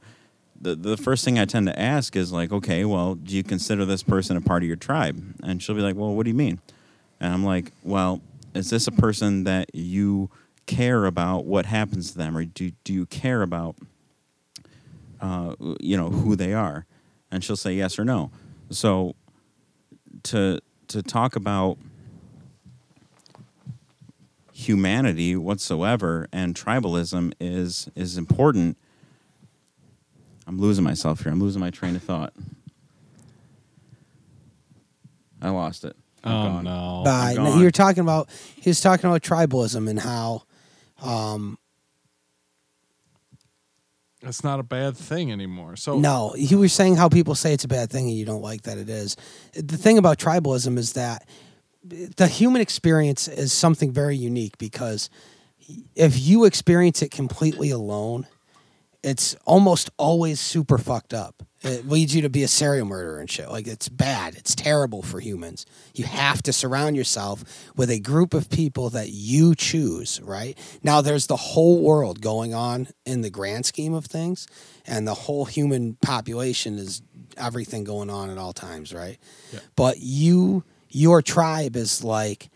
[0.60, 3.84] the the first thing I tend to ask is like, okay, well, do you consider
[3.84, 5.20] this person a part of your tribe?
[5.42, 6.60] And she'll be like, well, what do you mean?
[7.20, 8.20] And I'm like, well,
[8.54, 10.30] is this a person that you
[10.66, 13.76] care about what happens to them, or do do you care about,
[15.20, 16.86] uh, you know, who they are?
[17.30, 18.30] And she'll say yes or no.
[18.70, 19.14] So
[20.24, 21.78] to to talk about
[24.52, 28.76] humanity whatsoever and tribalism is is important.
[30.46, 31.32] I'm losing myself here.
[31.32, 32.32] I'm losing my train of thought.
[35.40, 35.96] I lost it.
[36.24, 36.64] I'm Oh gone.
[36.64, 37.02] no.
[37.04, 40.42] But no, you're talking about he's talking about tribalism and how
[41.02, 41.58] um
[44.22, 45.76] It's not a bad thing anymore.
[45.76, 48.42] So no, he was saying how people say it's a bad thing and you don't
[48.42, 49.16] like that it is.
[49.54, 51.26] The thing about tribalism is that
[51.84, 55.10] the human experience is something very unique because
[55.96, 58.26] if you experience it completely alone,
[59.02, 61.42] it's almost always super fucked up.
[61.64, 63.48] It leads you to be a serial murderer and shit.
[63.48, 64.34] Like it's bad.
[64.34, 65.64] It's terrible for humans.
[65.94, 67.44] You have to surround yourself
[67.76, 70.58] with a group of people that you choose, right?
[70.82, 74.48] Now there's the whole world going on in the grand scheme of things,
[74.86, 77.02] and the whole human population is
[77.36, 79.18] everything going on at all times, right?
[79.52, 79.60] Yeah.
[79.76, 82.50] But you your tribe is like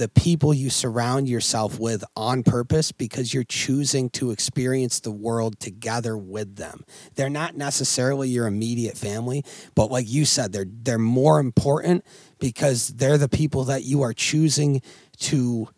[0.00, 5.60] the people you surround yourself with on purpose because you're choosing to experience the world
[5.60, 6.86] together with them.
[7.16, 9.44] They're not necessarily your immediate family,
[9.74, 12.02] but like you said, they're they're more important
[12.38, 14.80] because they're the people that you are choosing
[15.18, 15.68] to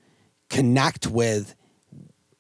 [0.49, 1.57] connect with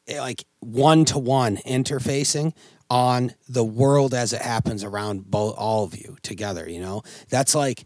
[0.06, 2.54] eh, like one to one interfacing
[2.90, 7.54] on the world as it happens around both all of you together you know that's
[7.54, 7.84] like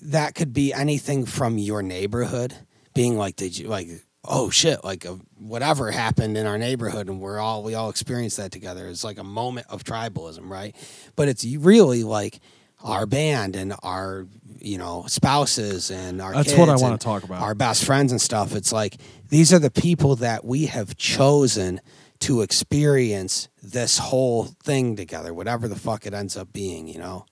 [0.00, 2.54] that could be anything from your neighborhood
[2.98, 3.88] being like did you like
[4.24, 8.36] oh shit like uh whatever happened in our neighborhood and we're all we all experienced
[8.36, 10.74] that together it's like a moment of tribalism right
[11.16, 12.40] but it's really like
[12.82, 14.26] our band and our
[14.60, 17.40] you know spouses and our That's what I wanna talk about.
[17.42, 18.96] our best friends and stuff it's like
[19.28, 21.80] these are the people that we have chosen
[22.20, 27.24] to experience this whole thing together whatever the fuck it ends up being you know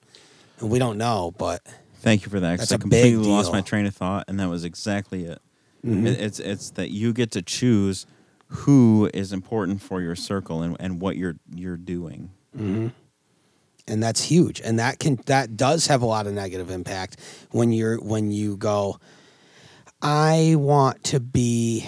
[0.60, 1.60] and we don't know but
[2.00, 2.58] Thank you for that.
[2.60, 5.24] 'cause That's I a big completely lost my train of thought, and that was exactly
[5.24, 5.40] it.
[5.87, 6.07] Mm-hmm.
[6.07, 8.07] It- It's it's that you get to choose
[8.49, 12.30] who is important for your circle and, and what you're you're doing.
[13.89, 14.61] and that's huge.
[14.64, 17.20] And that can that does have a lot of negative impact
[17.51, 18.99] when you're when you go
[20.03, 21.87] i want to be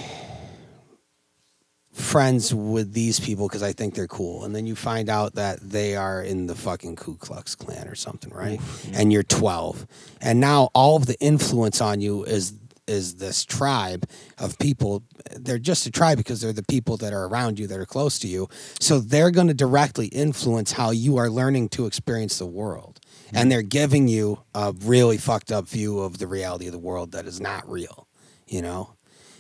[1.93, 4.45] friends with these people because i think they're cool.
[4.45, 7.95] And then you find out that they are in the fucking ku klux klan or
[7.95, 8.61] something right?
[8.93, 9.87] And you're 12
[10.21, 12.53] and now all of the influence on you is
[12.89, 14.09] is this tribe
[14.39, 15.03] of people.
[15.37, 18.19] They're just a tribe because they're the people that are around you that are close
[18.21, 18.49] to you.
[18.81, 23.01] So they're going to directly influence how you are learning to experience the world.
[23.29, 23.49] And mm-hmm.
[23.51, 27.27] they're giving you a really fucked up view of the reality of the world that
[27.27, 28.09] is not real
[28.49, 28.95] you know?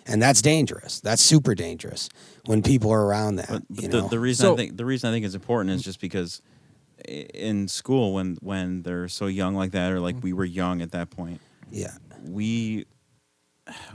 [0.06, 1.00] And that's dangerous.
[1.00, 2.08] That's super dangerous
[2.46, 4.08] when people are around that But, but you the, know?
[4.08, 6.40] the reason So- I think the reason I think it's important is just because
[7.04, 10.22] in school when when they're so young like that, or like mm.
[10.22, 11.92] we were young at that point, yeah.
[12.24, 12.86] we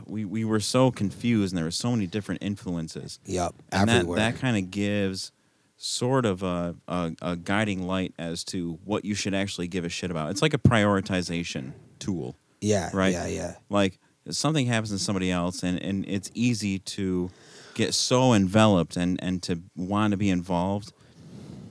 [0.05, 3.19] we we were so confused, and there were so many different influences.
[3.25, 5.31] yep and everywhere that that kind of gives
[5.77, 9.89] sort of a, a a guiding light as to what you should actually give a
[9.89, 10.31] shit about.
[10.31, 13.11] It's like a prioritization tool, yeah right?
[13.13, 17.29] yeah yeah Like something happens to somebody else, and and it's easy to
[17.73, 20.93] get so enveloped and and to want to be involved.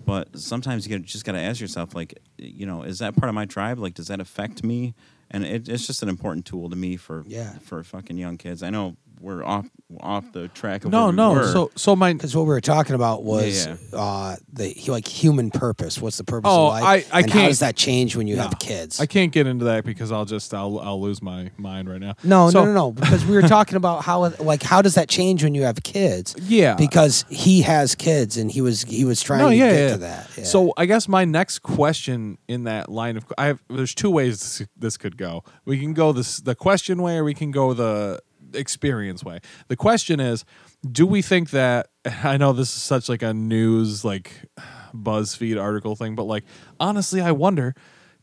[0.04, 3.36] But sometimes you just got to ask yourself, like, you know, is that part of
[3.36, 3.78] my tribe?
[3.78, 4.94] Like, does that affect me?
[5.32, 7.54] And it, it's just an important tool to me for Yeah.
[7.60, 8.62] for fucking young kids.
[8.62, 9.66] I know we're off
[10.00, 11.32] off the track of No, where we no.
[11.34, 11.52] were.
[11.52, 15.50] So so my Because what we were talking about was Yeah, uh, the like human
[15.50, 16.00] purpose.
[16.00, 16.82] What's the purpose Oh, of life?
[17.12, 18.42] I- I and how can't- does that change when you No.
[18.42, 19.00] have kids?
[19.00, 22.14] I can't get into that because I'll just I'll I'll lose my mind right now.
[22.24, 22.92] no, So- no, no, no.
[23.12, 26.34] Because we were talking about how like how does that change when you have kids?
[26.42, 26.74] Yeah.
[26.74, 29.92] Because he has kids and he was he was trying no, to yeah, get yeah.
[29.92, 30.30] to that.
[30.38, 30.44] Yeah.
[30.44, 34.40] So I guess my next question in that line of I have there's two ways
[34.40, 35.44] this, this could go.
[35.64, 38.20] We can go this the question way or we can go the
[38.54, 39.40] experience way.
[39.68, 40.44] The question is,
[40.90, 41.88] do we think that
[42.24, 44.46] I know this is such like a news like
[44.94, 46.44] BuzzFeed article thing, but like
[46.80, 47.74] honestly, I wonder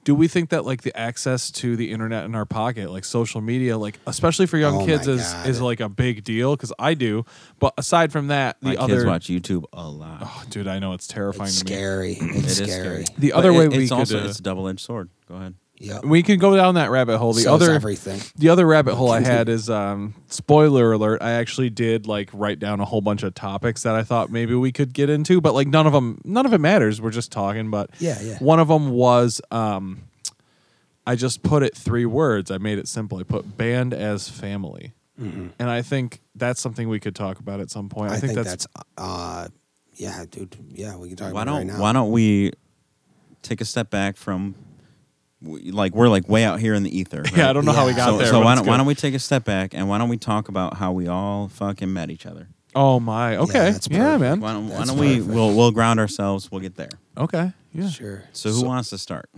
[0.06, 3.42] do we think that like the access to the internet in our pocket, like social
[3.42, 5.48] media, like especially for young Oh kids, is God.
[5.50, 6.56] is like a big deal?
[6.56, 7.26] Because I do.
[7.60, 10.20] But aside from that, the my other kids watch YouTube a lot.
[10.24, 11.72] Oh, dude, I know it's terrifying it's to me.
[11.72, 12.12] scary.
[12.14, 13.06] It It's is scary.
[13.18, 15.10] The But other way it- we it's could, also uh, it's a double edged sword.
[15.28, 15.56] Go ahead.
[15.80, 16.04] Yep.
[16.04, 17.32] We can go down that rabbit hole.
[17.32, 18.20] The So's other everything.
[18.36, 21.22] the other rabbit hole I had is um spoiler alert.
[21.22, 24.54] I actually did like write down a whole bunch of topics that I thought maybe
[24.56, 27.02] we could get into, but like none of them none of it matters.
[27.02, 28.38] We're just talking, but Yeah, yeah.
[28.40, 30.04] One of them was um
[31.08, 32.52] I just put it three words.
[32.52, 33.18] I made it simple.
[33.18, 34.94] I put band as family.
[35.18, 38.14] And I think that's something we could talk about at some point.
[38.14, 38.14] Mm-hmm.
[38.14, 39.48] I, I, think, that's, that's, uh
[39.96, 40.56] yeah, dude.
[40.72, 41.82] Yeah, we can talk Why about don't it right now.
[41.82, 42.54] Why don't we
[43.42, 44.56] take a step back from
[45.42, 47.24] we- like we're like way out here in the ether.
[47.36, 48.28] Yeah, I don't know how we got so, there.
[48.28, 50.48] so why don't why don't we take a step back and why don't we talk
[50.50, 52.48] about how we all fucking met each other?
[52.76, 53.38] Oh my.
[53.38, 53.72] Okay.
[53.72, 54.22] that's Yeah, perfect.
[54.22, 54.40] man.
[54.42, 56.52] Why don't, why don't we we'll we'll ground ourselves.
[56.52, 56.90] We'll get there.
[57.18, 57.52] Okay.
[57.74, 57.90] Yeah.
[57.90, 58.24] Sure.
[58.34, 59.30] So who wants to start?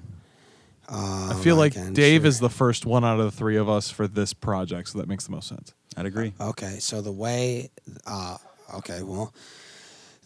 [0.90, 2.28] Uh, I feel like can, Dave sure.
[2.28, 5.08] is the first one out of the three of us for this project, so that
[5.08, 5.74] makes the most sense.
[5.96, 6.34] I'd agree.
[6.40, 7.70] Okay, so the way,
[8.06, 8.38] uh,
[8.76, 9.34] okay, well,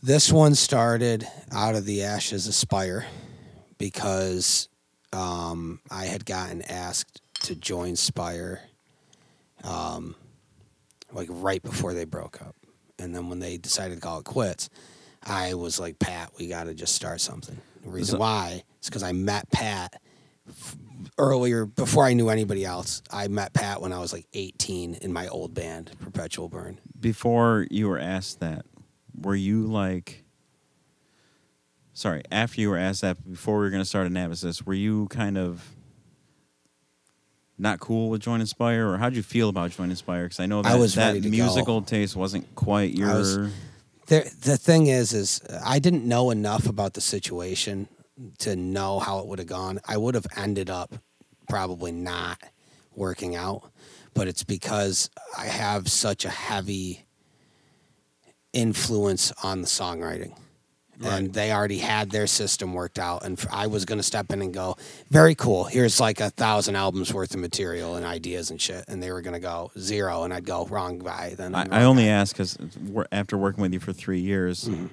[0.01, 3.05] this one started out of the ashes of Spire
[3.77, 4.67] because
[5.15, 8.61] um, I had gotten asked to join Spire,
[9.63, 10.15] um,
[11.11, 12.55] like right before they broke up,
[12.99, 14.69] and then when they decided to call it quits,
[15.23, 17.57] I was like, Pat, we got to just start something.
[17.83, 20.01] The reason why is because I met Pat
[20.49, 20.75] f-
[21.17, 23.01] earlier before I knew anybody else.
[23.11, 26.79] I met Pat when I was like 18 in my old band, Perpetual Burn.
[26.99, 28.65] Before you were asked that,
[29.19, 30.24] were you like
[31.95, 35.35] sorry, after you were asked that before we were gonna start Anabasis, were you kind
[35.39, 35.71] of
[37.57, 40.25] not cool with joining Inspire, or how'd you feel about joining Inspire?
[40.25, 41.29] Because I know that I was that to go.
[41.29, 43.07] musical taste wasn't quite your.
[43.07, 43.37] Was-
[44.07, 47.87] The the thing is, is I didn't know enough about the situation
[48.39, 49.79] to know how it would have gone.
[49.87, 50.93] I would have ended up
[51.49, 52.41] probably not
[52.93, 53.71] working out,
[54.13, 57.05] but it's because I have such a heavy
[58.53, 60.37] influence on the songwriting.
[61.03, 64.41] And they already had their system worked out, and I was going to step in
[64.41, 64.77] and go,
[65.09, 65.65] "Very cool.
[65.65, 69.21] Here's like a thousand albums worth of material and ideas and shit." And they were
[69.21, 71.33] going to go zero, and I'd go wrong guy.
[71.35, 72.57] Then I, I only guy." ask because
[73.11, 74.85] after working with you for three years, Mm-hmm.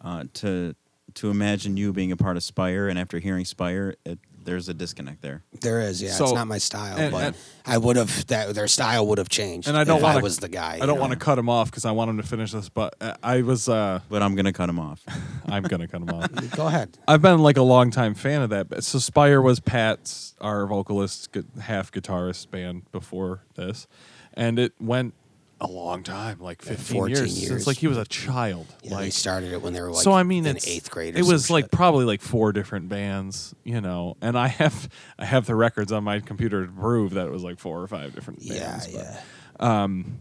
[0.00, 0.74] uh, to
[1.14, 4.74] to imagine you being a part of Spire, and after hearing Spire, it, there's a
[4.74, 5.42] disconnect there.
[5.60, 6.12] There is, yeah.
[6.12, 7.36] So- it's not my style, and- but and-
[7.66, 9.68] I would have that their style would have changed.
[9.68, 10.22] And I don't want I to.
[10.22, 10.78] was the guy.
[10.80, 12.68] I don't want to cut him off because I want him to finish this.
[12.70, 13.68] But uh, I was.
[13.68, 15.02] uh But I'm gonna cut him off.
[15.46, 16.30] I'm gonna cut him off.
[16.56, 16.96] Go ahead.
[17.06, 18.68] I've been like a long time fan of that.
[18.70, 21.28] But So Spire was Pat's our vocalist,
[21.60, 23.86] half guitarist band before this,
[24.32, 25.12] and it went
[25.60, 27.66] a long time, like 15 14 years, since years.
[27.66, 28.66] like he was a child.
[28.82, 30.90] Yeah, they like started it when they were like so I mean in it's eighth
[30.90, 31.16] grade.
[31.16, 31.72] Or It was like shit.
[31.72, 34.16] probably like four different bands, you know.
[34.20, 37.42] And I have I have the records on my computer to prove that it was
[37.42, 38.86] like four or five different yeah, bands.
[38.88, 39.20] but- yeah.
[39.58, 40.20] Um,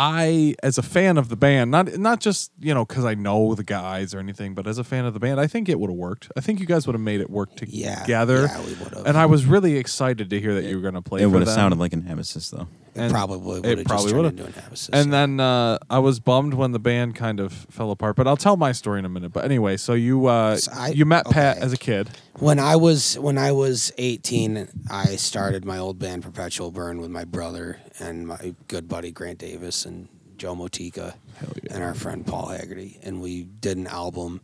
[0.00, 3.56] I, as a fan of the band, not not just you know because I know
[3.56, 5.90] the guys or anything, but as a fan of the band, I think it would
[5.90, 6.30] have worked.
[6.36, 8.42] I think you guys would have made it work Yeah, together.
[8.42, 9.06] yeah, we would've.
[9.06, 11.22] And I was really excited to hear that you were going to play.
[11.22, 11.54] it for would have them.
[11.56, 12.68] sounded like an Anabasis, though.
[12.94, 14.94] It and probably would have just turned into an episode.
[14.94, 18.16] And then uh, I was bummed when the band kind of fell apart.
[18.16, 19.32] But I'll tell my story in a minute.
[19.32, 21.64] But anyway, so you uh, So I- you met Pat okay.
[21.64, 22.10] as a kid.
[22.38, 27.10] when I was when I was 18, I started my old band Perpetual Burn with
[27.10, 31.14] my brother and my good buddy Grant Davis and Joe Motika
[31.62, 31.74] yeah.
[31.74, 34.40] and our friend Paul Haggerty, and we did an album.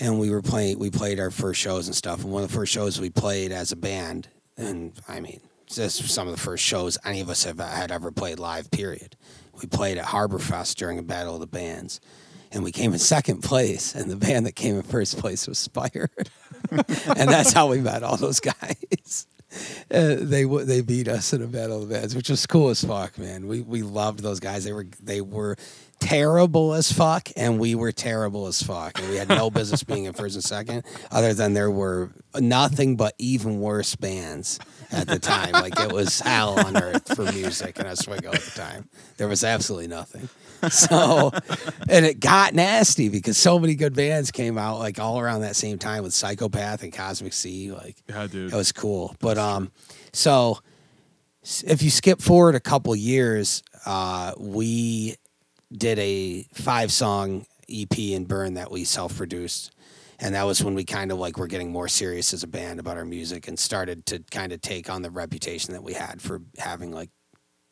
[0.00, 0.78] And we were playing.
[0.78, 2.22] We played our first shows and stuff.
[2.22, 5.40] And one of the first shows we played as a band, and I mean,
[5.70, 8.70] some of the first shows any of us have had ever played live.
[8.70, 9.16] Period.
[9.60, 12.00] We played at Harborfest during a battle of the bands,
[12.52, 13.94] and we came in second place.
[13.94, 16.10] And the band that came in first place was Spire,
[16.70, 19.26] and that's how we met all those guys.
[19.90, 22.84] Uh, they they beat us in a battle of the bands, which was cool as
[22.84, 23.46] fuck, man.
[23.46, 24.64] We we loved those guys.
[24.64, 25.56] They were they were
[26.00, 30.04] terrible as fuck, and we were terrible as fuck, and we had no business being
[30.04, 34.58] in first and second, other than there were nothing but even worse bands
[34.90, 35.52] at the time.
[35.52, 38.88] Like it was hell on earth for music in Oswego at the time.
[39.16, 40.28] There was absolutely nothing.
[40.70, 41.30] So,
[41.88, 45.54] and it got nasty because so many good bands came out like all around that
[45.54, 47.70] same time with Psychopath and Cosmic Sea.
[47.70, 48.52] Like Yeah, dude.
[48.52, 49.14] it was cool.
[49.20, 49.70] But um,
[50.12, 50.58] so
[51.64, 55.14] if you skip forward a couple years, uh, we
[55.72, 59.74] did a five song EP in Burn that we self produced.
[60.20, 62.80] And that was when we kind of like were getting more serious as a band
[62.80, 66.20] about our music and started to kind of take on the reputation that we had
[66.20, 67.10] for having like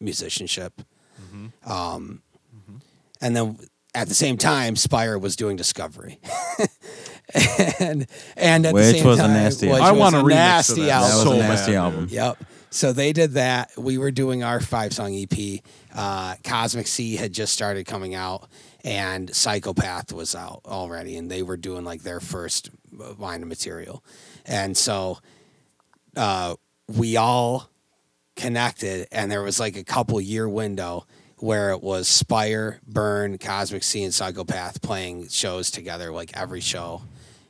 [0.01, 0.82] musicianship.
[1.64, 2.23] Um,
[3.20, 3.59] and then
[3.94, 6.20] at the same time, Spire was doing Discovery.
[7.81, 8.06] and
[8.36, 9.97] and at the Which same was a nasty which album.
[9.97, 11.10] I want a a remix nasty album.
[11.10, 11.74] That was so a nasty dude.
[11.77, 12.09] album.
[12.10, 12.44] Yep.
[12.77, 13.70] So they did that.
[13.78, 15.61] We were doing our five song EP.
[15.94, 18.51] Uh, Cosmic Sea had just started coming out,
[18.85, 22.69] and Psychopath was out already, and they were doing like their first
[23.01, 24.05] uh, line of material.
[24.44, 25.20] And so
[26.19, 27.70] uh, we all
[28.36, 31.07] connected, and there was like a couple year window
[31.39, 37.05] where it was Spire, Burn, Cosmic Sea, and Psychopath playing shows together, like every show,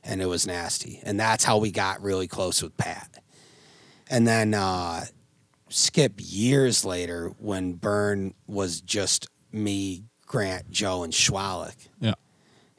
[0.04, 1.00] and it was nasty.
[1.02, 3.24] And that's how we got really close with Pat.
[4.08, 5.06] And then uh,
[5.68, 12.14] skip years later when Burn was just me, Grant, Joe, and Schwalik Yeah.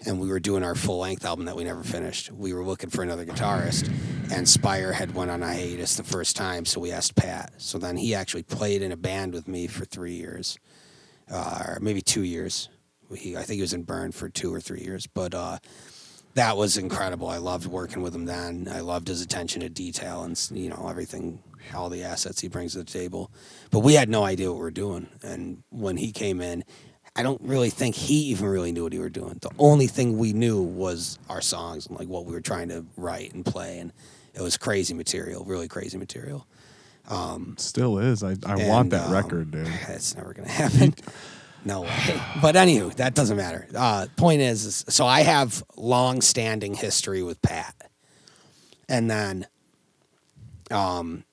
[0.05, 2.31] and we were doing our full length album that we never finished.
[2.31, 3.89] We were looking for another guitarist,
[4.31, 7.53] and Spire had went on a hiatus the first time, so we asked Pat.
[7.57, 10.57] So then he actually played in a band with me for three years,
[11.31, 12.69] uh, or maybe two years.
[13.15, 15.59] He, I think he was in Burn for two or three years, but uh,
[16.33, 17.29] that was incredible.
[17.29, 18.67] I loved working with him then.
[18.69, 21.41] I loved his attention to detail and you know everything,
[21.73, 23.31] all the assets he brings to the table.
[23.71, 26.63] But we had no idea what we were doing, and when he came in,
[27.15, 29.39] I don't really think he even really knew what he were doing.
[29.41, 32.85] The only thing we knew was our songs and like what we were trying to
[32.95, 33.91] write and play, and
[34.33, 36.45] it was crazy material, really crazy material.
[37.57, 38.21] Still is.
[38.23, 39.67] I, I And, want that um, record, dude.
[39.89, 40.93] It's never gonna happen.
[41.65, 42.21] No way.
[42.41, 43.67] But anywho, that doesn't matter.
[43.75, 47.73] Uh, point is, is, so I have long-standing history with Pat,
[48.87, 49.47] and then,
[50.69, 51.23] um,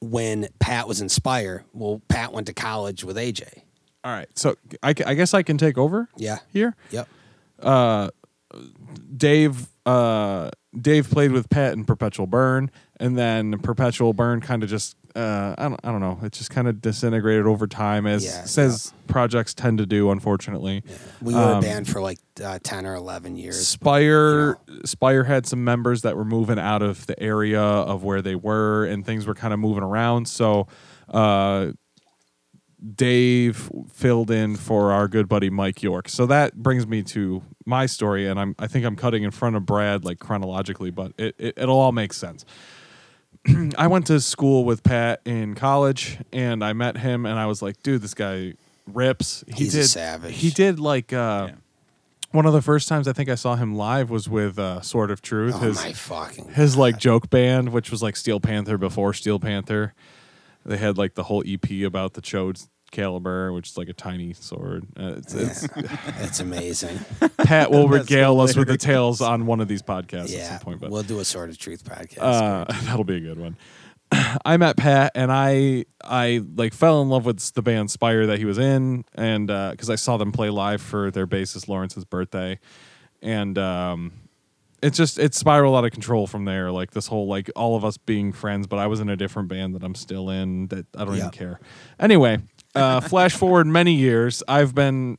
[0.00, 3.62] when Pat was in Spire, well, Pat went to college with AJ.
[4.04, 4.28] All right.
[4.38, 6.38] So I, I guess I can take over Yeah.
[6.52, 6.74] here.
[6.90, 7.08] Yep.
[9.16, 14.68] Dave uh, Dave played with Pat in Perpetual Burn, and then Perpetual Burn kind of
[14.68, 16.18] just uh, I don't I don't know.
[16.22, 20.82] It just kind of disintegrated over time, as Yeah, says projects tend to do, unfortunately.
[21.22, 23.66] We were a Um, band for like uh, ten or eleven years.
[23.66, 28.34] Spire Spire had some members that were moving out of the area of where they
[28.34, 30.28] were, and things were kind of moving around.
[30.28, 30.68] So.
[31.08, 31.72] Uh,
[32.94, 36.08] Dave filled in for our good buddy Mike York.
[36.10, 39.56] So that brings me to my story, and I'm I think I'm cutting in front
[39.56, 42.44] of Brad like chronologically, but it, it it'll all make sense.
[43.78, 47.62] I went to school with Pat in college, and I met him, and I was
[47.62, 48.54] like, dude, this guy
[48.86, 49.44] rips.
[49.48, 50.34] He He's a did savage.
[50.36, 51.54] He did like uh, Yeah.
[52.32, 55.10] one of the first times I think I saw him live was with uh, Sword
[55.10, 55.54] of Truth.
[55.56, 56.52] Oh his my fucking!
[56.52, 59.94] his like joke band, which was like Steel Panther before Steel Panther.
[60.64, 64.32] They had like the whole EP about the Chode's caliber, which is like a tiny
[64.32, 64.86] sword.
[64.98, 65.68] Uh, it's, it's,
[66.20, 66.98] It's amazing.
[67.38, 68.82] Pat will That's regale us with the hilarious.
[68.82, 70.80] tales on one of these podcasts at yeah, some point.
[70.80, 72.18] But we'll do a Sword of Truth podcast.
[72.20, 73.56] uh, that'll be a good one.
[74.44, 78.38] I met Pat and I I like fell in love with the band Spire that
[78.38, 82.60] he was in, and because I saw them play live for their bassist Lawrence's birthday,
[83.20, 84.12] and um,
[84.80, 86.70] it's just it spiraled out of control from there.
[86.70, 89.48] Like this whole like all of us being friends, but I was in a different
[89.48, 91.58] band that I'm still in that I don't even care.
[91.98, 92.38] Anyway,
[92.76, 95.18] uh, flash forward many years, I've been.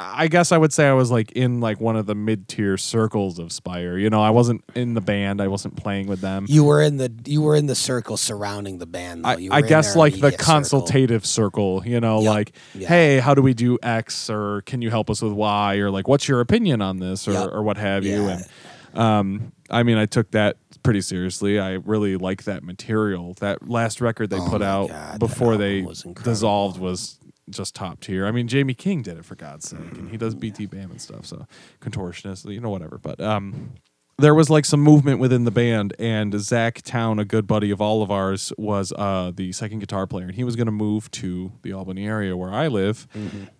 [0.00, 2.76] I guess I would say I was like in like one of the mid tier
[2.76, 3.98] circles of Spire.
[3.98, 5.40] You know, I wasn't in the band.
[5.40, 6.46] I wasn't playing with them.
[6.48, 9.24] you were in the you were in the circle surrounding the band.
[9.24, 9.30] Though.
[9.30, 12.30] I, were I guess like the consultative circle, you know, Yep.
[12.32, 12.86] like, Yeah.
[12.88, 16.06] hey, how do we do X or can you help us with Y or like,
[16.06, 17.48] what's your opinion on this or, Yep.
[17.54, 18.28] or what have you?
[18.28, 18.46] And
[18.94, 21.58] um, I mean, I took that pretty seriously.
[21.58, 23.34] I really like that material.
[23.40, 27.18] That last record they Oh put out God, before they was dissolved was
[27.50, 28.26] just top tier.
[28.26, 31.26] I mean, Jamie King did it for God's sake, and he does BTBAM and stuff.
[31.26, 31.46] So
[31.80, 32.98] contortionist, you know, whatever.
[32.98, 33.74] But um,
[34.18, 37.80] there was like some movement within the band, and Zach Town, a good buddy of
[37.80, 41.10] all of ours, was uh, the second guitar player, and he was going to move
[41.12, 43.06] to the Albany area where I live,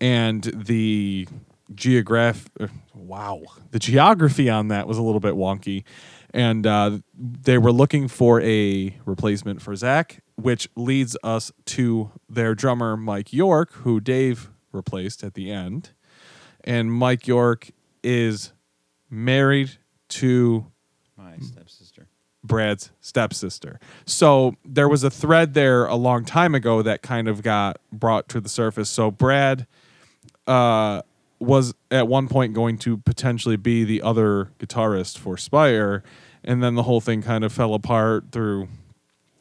[0.01, 1.29] and the
[1.75, 3.43] geograph uh, wow
[3.73, 5.85] the geography on that was a little bit wonky
[6.35, 12.55] and uh, they were looking for a replacement for zach which leads us to their
[12.55, 15.91] drummer mike york who dave replaced at the end,
[16.65, 17.71] and Mike York
[18.03, 18.53] is
[19.11, 19.73] married
[20.09, 20.67] to
[21.17, 22.09] My stepsister.
[22.45, 23.81] Brad's stepsister.
[24.07, 28.29] So there was a thread there a long time ago that kind of got brought
[28.31, 28.89] to the surface.
[28.89, 29.67] So Brad
[30.47, 31.03] uh,
[31.41, 36.03] was at one point going to potentially be the other guitarist for Spire,
[36.45, 38.69] and then the whole thing kind of fell apart through.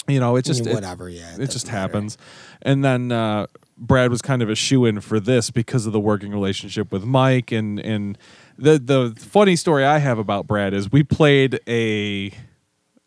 [0.07, 1.09] You know, it just it- whatever.
[1.09, 1.77] Yeah, it, doesn't just matter.
[1.77, 2.17] happens.
[2.61, 3.47] And then uh,
[3.77, 7.03] Brad was kind of a shoe in for this because of the working relationship with
[7.03, 7.51] Mike.
[7.51, 8.17] And and
[8.57, 12.31] the the funny story I have about Brad is we played a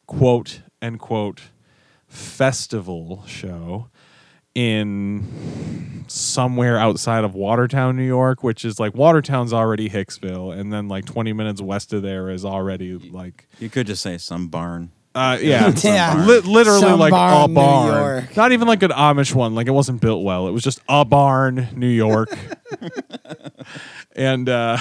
[0.07, 1.43] quote end quote
[2.09, 3.89] festival show
[4.65, 10.89] in somewhere outside of Watertown, New York, which is like Watertown's already Hicksville, and then
[10.89, 14.91] like 20 minutes west of there is already like You could just say some barn.
[15.15, 16.24] uh, yeah, Yeah.
[16.27, 17.95] Li- literally Some like barn, a New barn.
[18.24, 18.37] York.
[18.37, 19.55] Not even like an Amish one.
[19.55, 20.47] Like it wasn't built well.
[20.49, 22.37] It was just a barn, New York.
[24.16, 24.78] and uh,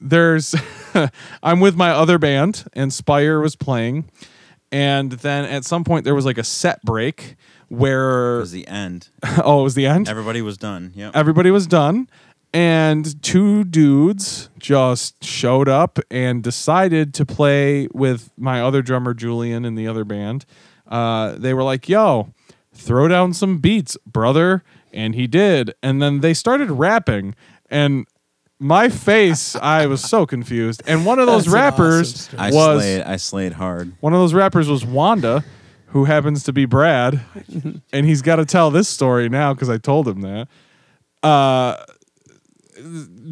[0.00, 0.54] there's,
[1.42, 4.08] I'm with my other band, and Spire was playing,
[4.70, 7.36] and then at some point there was like a set break It
[7.68, 9.08] where was the end.
[9.44, 10.08] oh it was the end?
[10.08, 10.92] Everybody was done.
[10.94, 12.08] Yeah, everybody was done.
[12.54, 19.66] And two dudes just showed up and decided to play with my other drummer julian
[19.66, 20.46] in the other band.
[20.86, 22.32] Uh, they were like yo
[22.78, 24.62] throw down some beats brother.
[24.92, 25.74] And he did.
[25.82, 27.34] And then they started rapping.
[27.70, 28.06] And
[28.60, 32.50] my face i was so confused and one of those That's an rappers awesome I
[32.50, 33.02] was slayed.
[33.02, 33.92] I slayed hard.
[34.00, 35.44] one of those rappers was Wanda,
[35.88, 37.20] who happens to be Brad,
[37.92, 40.48] and he's got to tell this story now because I told him that.
[41.22, 41.76] Uh,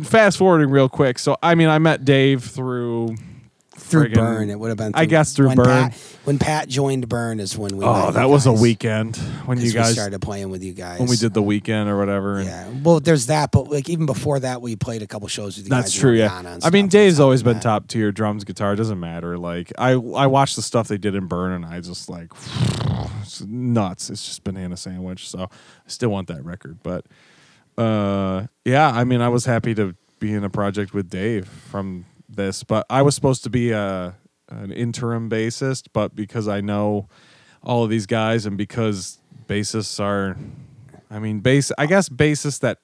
[0.03, 1.19] fast forwarding real quick.
[1.19, 3.17] So I mean, I met Dave through
[3.87, 4.51] through friggin- Burn.
[4.51, 4.93] It would have been.
[4.95, 5.67] I guess through when Burn.
[5.67, 5.95] Pat,
[6.25, 7.85] when Pat joined Burn is when we.
[7.85, 8.61] met Oh, you that was a guys.
[8.61, 10.99] weekend when you we guys started playing with you guys.
[10.99, 12.39] when we did the weekend or whatever.
[12.39, 15.57] and- Yeah, well, there's that, but like even before that, we played a couple shows
[15.57, 16.01] with you That's guys.
[16.01, 16.59] true, yeah.
[16.63, 16.89] I mean.
[16.89, 18.73] Dave's always been top tier drums, guitar.
[18.73, 19.37] It doesn't matter.
[19.39, 22.31] Like I, I watched the stuff they did in Burn, and I just like
[23.23, 24.11] it's nuts.
[24.11, 25.29] It's just banana sandwich.
[25.29, 25.49] So I
[25.89, 27.05] still want that record, but
[27.79, 28.89] uh, yeah.
[28.91, 32.07] I mean, I was happy to be in a project with Dave from
[32.37, 34.17] this, but I was supposed to be a
[34.49, 37.09] an interim bassist, but because I know
[37.63, 40.37] all of these guys, and because bassists are,
[41.11, 41.73] I mean, bass.
[41.77, 42.79] I guess bassists that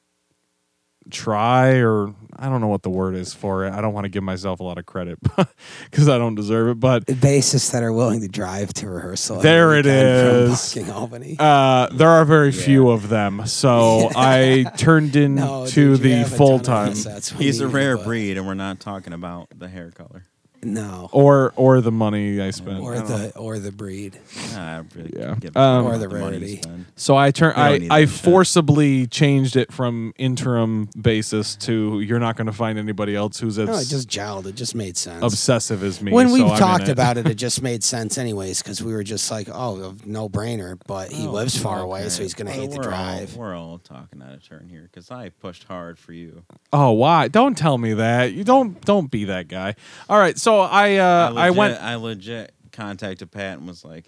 [1.10, 3.72] try or I don't know what the word is for it.
[3.72, 5.18] I don't want to give myself a lot of credit
[5.90, 6.80] because I don't deserve it.
[6.80, 9.40] But bassists that are willing to drive to rehearsal.
[9.40, 10.72] There it is.
[10.72, 11.36] from Albany.
[11.38, 16.30] uh, there are very few of them, so I turned into no, the have a
[16.30, 16.94] ton full of time
[17.38, 20.24] He's a rare but- breed, and we're not talking about the hair color.
[20.64, 22.78] No, or or the money I spent.
[22.80, 24.16] or the or the breed.
[24.52, 25.34] Nah, I really Yeah.
[25.40, 26.60] give Um, or Or the the money rarity.
[26.64, 26.84] you.
[26.94, 27.56] So I turned.
[27.56, 28.09] I I that shit.
[28.10, 33.59] forcibly changed it from interim basis to you're not going to find anybody else who's
[33.59, 34.47] as No, it just gelled.
[34.47, 35.22] It just made sense.
[35.24, 36.12] obsessive as me.
[36.12, 36.90] when so we've I'm talked it.
[36.90, 40.78] about it, it just made sense anyways because we were just like, oh, no brainer.
[40.86, 43.34] But he Oh, lives far away, so he's gonna Well, hate the drive.
[43.34, 46.44] All, we're all talking out of turn here because I pushed hard for you.
[46.72, 47.26] Oh, why?
[47.26, 48.32] Don't tell me that.
[48.32, 49.74] You don't don't be that guy.
[50.09, 50.39] All right.
[50.39, 54.06] So I uh I, I legit, went I legit contacted Pat and was like,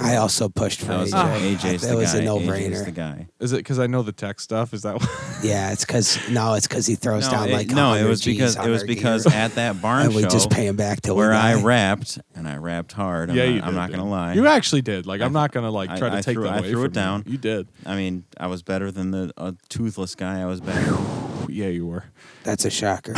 [0.00, 1.56] I also pushed for "That was AJ.
[1.56, 2.18] AJ's that the was guy.
[2.18, 2.94] a no AJ's the brainer.
[2.94, 4.72] guy." Is it because I know the tech stuff?
[4.74, 5.08] Is that what?
[5.42, 8.08] Yeah, it's because no, it's because he throws No, down it, like no, it 100
[8.08, 9.34] was Gs because on it was our because gear.
[9.36, 12.18] at that barn and we show just pay him back till we where I rapped
[12.34, 13.30] and I rapped hard.
[13.30, 13.60] I'm yeah, not, you.
[13.62, 13.96] I'm did, not dude.
[13.98, 14.32] gonna lie.
[14.34, 15.06] You actually did.
[15.06, 16.70] Like, I- I'm not gonna like I- try to I take threw- that I away
[16.70, 16.94] threw it from you.
[16.94, 17.24] down.
[17.26, 17.68] You did.
[17.86, 20.40] I mean, I was better than the uh, toothless guy.
[20.42, 20.96] I was better.
[21.50, 22.04] Yeah, you were.
[22.44, 23.14] That's a shocker.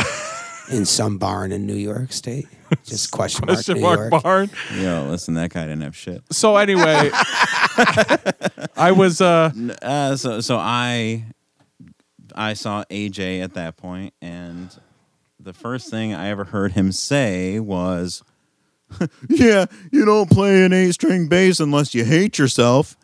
[0.69, 2.47] In some barn in New York State.
[2.85, 4.23] Just question mark Question New mark York.
[4.23, 4.49] barn.
[4.75, 6.21] Yo, listen, that guy didn't have shit.
[6.31, 7.09] So anyway,
[8.77, 9.51] I was uh
[9.81, 11.25] Uh, so so I
[12.33, 14.69] I saw AJ at that point, and
[15.39, 18.23] the first thing I ever heard him say was,
[19.29, 22.95] "Yeah, you don't play an eight string bass unless you hate yourself."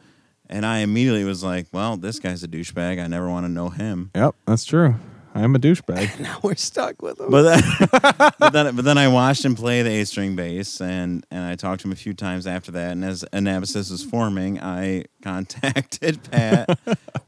[0.49, 3.03] And I immediately was like, "Well, this guy's a douchebag.
[3.03, 4.95] I never want to know him." Yep, that's true.
[5.37, 6.19] I am a douchebag.
[6.27, 7.29] Now we're stuck with him.
[7.29, 7.61] But then,
[8.39, 11.55] but then, but then I watched him play the eight string bass, and and I
[11.55, 12.93] talked to him a few times after that.
[12.93, 16.79] And as Anabasis was forming, I contacted Pat,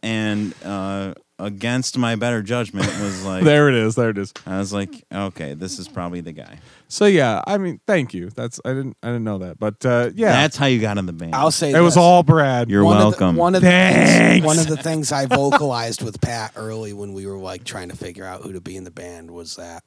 [0.02, 3.95] and uh, against my better judgment, was like, there it is.
[3.95, 4.34] There it is.
[4.45, 6.60] I was like, okay, this is probably the guy.
[6.88, 8.30] So yeah, I mean, thank you.
[8.30, 11.06] That's I didn't I didn't know that, but uh, yeah, That's how you got in
[11.06, 11.36] the band.
[11.36, 12.70] I'll say it was all Brad.
[12.70, 13.30] You're one welcome.
[13.30, 16.94] Of the, one of the things, one of the things I vocalized with Pat early
[16.94, 19.56] when we were like trying to figure out who to be in the band was
[19.56, 19.84] that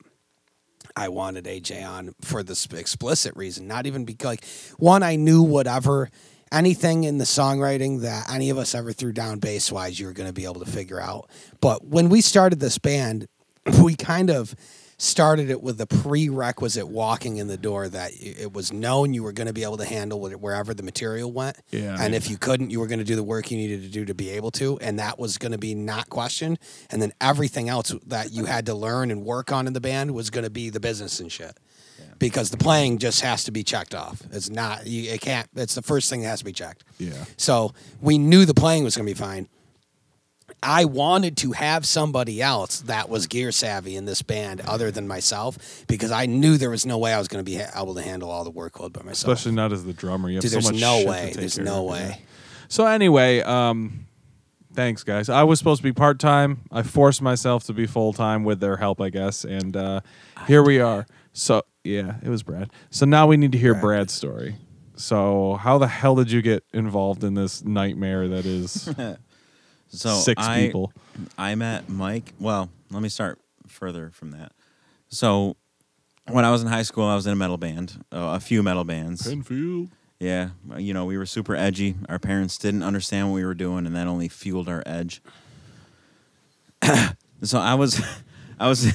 [0.97, 4.45] I wanted AJ on for this explicit reason, not even because like
[4.79, 6.09] one I knew whatever
[6.53, 10.12] anything in the songwriting that any of us ever threw down bass wise, you were
[10.12, 11.29] going to be able to figure out.
[11.61, 13.27] But when we started this band,
[13.83, 14.55] we kind of
[15.03, 19.33] started it with the prerequisite walking in the door that it was known you were
[19.33, 21.57] going to be able to handle it wherever the material went.
[21.73, 23.89] Yeah, And if you couldn't, you were going to do the work you needed to
[23.89, 24.79] do to be able to.
[24.79, 26.61] And that was going to be not questioned.
[26.91, 30.12] And then everything else that you had to learn and work on in the band
[30.12, 31.59] was going to be the business and shit.
[32.19, 34.23] Because the playing just has to be checked off.
[34.31, 36.85] It's not, you, it can't, it's the first thing that has to be checked.
[36.99, 37.24] Yeah.
[37.37, 39.49] So we knew the playing was going to be fine.
[40.62, 45.09] I wanted to have somebody else that was gear savvy in this band other than
[45.09, 47.95] myself because I knew there was no way I was going to be ha- able
[47.97, 49.33] to handle all the workload by myself.
[49.33, 50.29] Especially not as the drummer.
[50.29, 51.33] You have Dude, so there's much no way.
[51.35, 52.23] There's no way.
[52.69, 54.07] So anyway, um,
[54.73, 55.29] thanks guys.
[55.29, 56.61] I was supposed to be part time.
[56.70, 60.01] I forced myself to be full time with their help, I guess, and uh,
[60.47, 61.07] here we are.
[61.33, 62.71] So yeah, it was Brad.
[62.91, 63.83] So now we need to hear Brad.
[63.83, 64.57] Brad's story.
[64.95, 68.89] So how the hell did you get involved in this nightmare that is
[69.93, 70.93] So six I, people?
[71.37, 72.33] I met Mike.
[72.41, 74.53] Well, let me start further from that.
[75.09, 75.57] So
[76.31, 78.63] when I was in high school, I was in a metal band, uh, a few
[78.63, 79.27] metal bands.
[79.27, 79.91] Penfield.
[80.19, 81.97] Yeah, you know, we were super edgy.
[82.09, 85.21] Our parents didn't understand what we were doing, and that only fueled our edge.
[87.43, 88.01] so I was,
[88.61, 88.87] I was,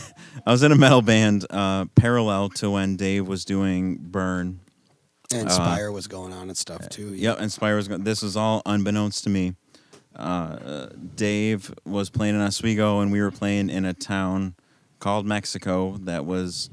[0.47, 4.61] I was in a metal band uh, parallel to when Dave was doing Burn.
[5.33, 7.13] And Spire was going on and stuff too.
[7.13, 7.89] Yep, and Spire was.
[7.89, 9.55] Going, this was all unbeknownst to me.
[10.15, 14.55] Uh, Dave was playing in Oswego, and we were playing in a town
[14.99, 16.69] called Mexico that was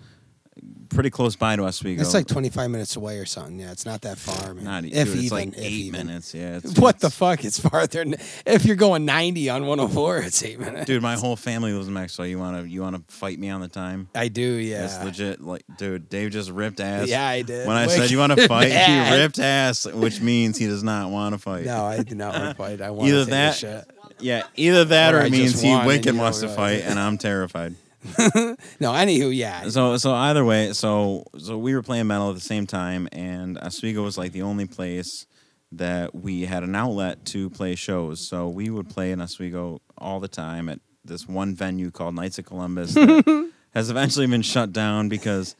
[0.94, 2.00] pretty close by to Oswego.
[2.00, 3.58] It's like 25 minutes away or something.
[3.58, 4.64] Yeah, it's not that far, man.
[4.64, 6.06] not if dude, it's even, like if eight even.
[6.06, 6.34] minutes.
[6.34, 6.56] Yeah.
[6.62, 7.44] It's, What the fuck?
[7.44, 8.04] It's farther.
[8.04, 8.14] Than,
[8.46, 10.86] if you're going 90 on 104, it's eight minutes.
[10.86, 12.22] Dude, my whole family lives in Mexico.
[12.24, 14.08] You wanna you wanna fight me on the time?
[14.14, 14.84] I do, yeah.
[14.84, 15.40] It's legit.
[15.40, 17.08] Like, dude, Dave just ripped ass.
[17.08, 17.66] Yeah, I did.
[17.66, 20.82] When I Wicked said you want to fight, he ripped ass, which means he does
[20.82, 21.64] not want to fight.
[21.66, 22.80] No, I do not want to fight.
[22.80, 23.86] I want Either that-.
[24.20, 27.74] Yeah, either that Or or, it means he wicked wants to fight, and I'm terrified.
[28.80, 29.68] No, anywho, yeah.
[29.68, 33.58] So so either way, so so we were playing metal at the same time, and
[33.58, 35.26] Oswego was like the only place
[35.72, 38.28] that we had an outlet to play shows.
[38.28, 42.38] So we would play in Oswego all the time at this one venue called Knights
[42.38, 45.56] of Columbus that has eventually been shut down because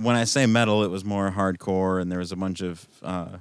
[0.00, 3.36] when I say metal, it was more hardcore, and there was a bunch of uh,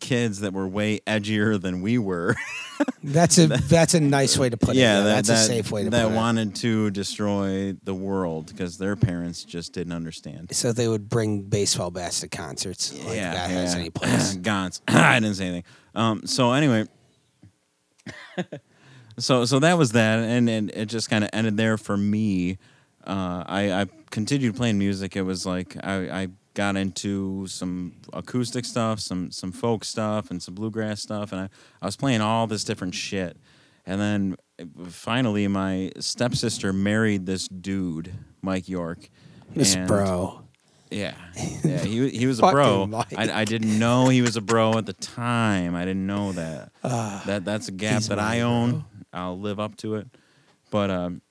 [0.00, 2.36] kids that were way edgier than we were.
[3.02, 4.78] That's a that's a nice way to put it.
[4.78, 6.10] yeah, Yeah, that, that's that, a safe way to that put it.
[6.10, 10.54] That wanted to destroy the world because their parents just didn't understand.
[10.54, 12.92] So they would bring baseball bats to concerts.
[13.04, 14.36] Like that has any place.
[14.36, 14.80] Gons.
[14.88, 15.64] I didn't say anything.
[15.94, 16.86] Um, so anyway,
[19.18, 22.58] so so that was that, and, and it just kind of ended there for me.
[23.04, 25.16] Uh, I, I continued playing music.
[25.16, 30.42] It was like I, I got into some acoustic stuff, some some folk stuff, and
[30.42, 31.48] some bluegrass stuff, and I,
[31.80, 33.36] I was playing all this different shit.
[33.86, 38.12] And then uh, finally, my stepsister married this dude,
[38.42, 39.08] Mike York.
[39.54, 40.42] This and- bro.
[40.90, 41.14] yeah,
[41.64, 41.78] yeah.
[41.78, 42.90] He he was a bro.
[43.16, 45.76] I, I didn't know he was a bro at the time.
[45.76, 46.72] I didn't know that.
[46.82, 48.84] that that's a gap that I own.
[49.12, 50.08] I'll live up to it.
[50.70, 51.22] But um,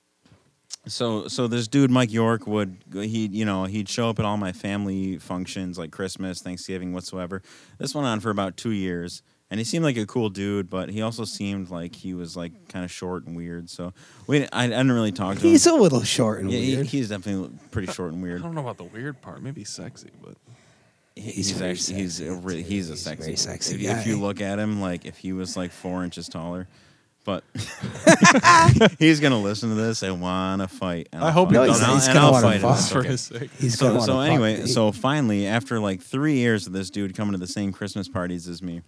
[0.88, 4.36] so so this dude Mike York would he you know he'd show up at all
[4.36, 7.42] my family functions like Christmas, Thanksgiving, whatsoever.
[7.78, 9.22] This went on for about two years.
[9.50, 12.68] And he seemed like a cool dude, but he also seemed like he was like
[12.68, 13.70] kind of short and weird.
[13.70, 13.94] So
[14.26, 15.48] we, I, I didn't really talk to him.
[15.48, 16.86] He's a little short and yeah, he- weird.
[16.88, 18.42] he's definitely pretty short and weird.
[18.42, 18.54] I weird.
[18.54, 19.40] don't know about the weird part.
[19.42, 20.34] Maybe sexy, but
[21.14, 22.68] He- He's He's, very actually he's sexy, a re- too.
[22.68, 25.32] he's a He's sexy very sexy If, if you look at him, like if he
[25.32, 26.68] was like four inches taller,
[27.28, 27.44] but
[28.98, 31.10] he's gonna listen to this and wanna fight.
[31.12, 31.66] and I I'll hope fight he him.
[31.66, 31.84] doesn't.
[31.84, 32.62] And I'll- He's and gonna I'll wanna fight him.
[32.62, 32.78] fuck.
[32.78, 33.08] It's for okay.
[33.08, 33.50] his sake.
[33.58, 34.28] He's gonna So, wanna so fuck.
[34.28, 37.70] anyway, He- so finally, after like three years of this dude coming to the same
[37.70, 38.80] Christmas parties as me,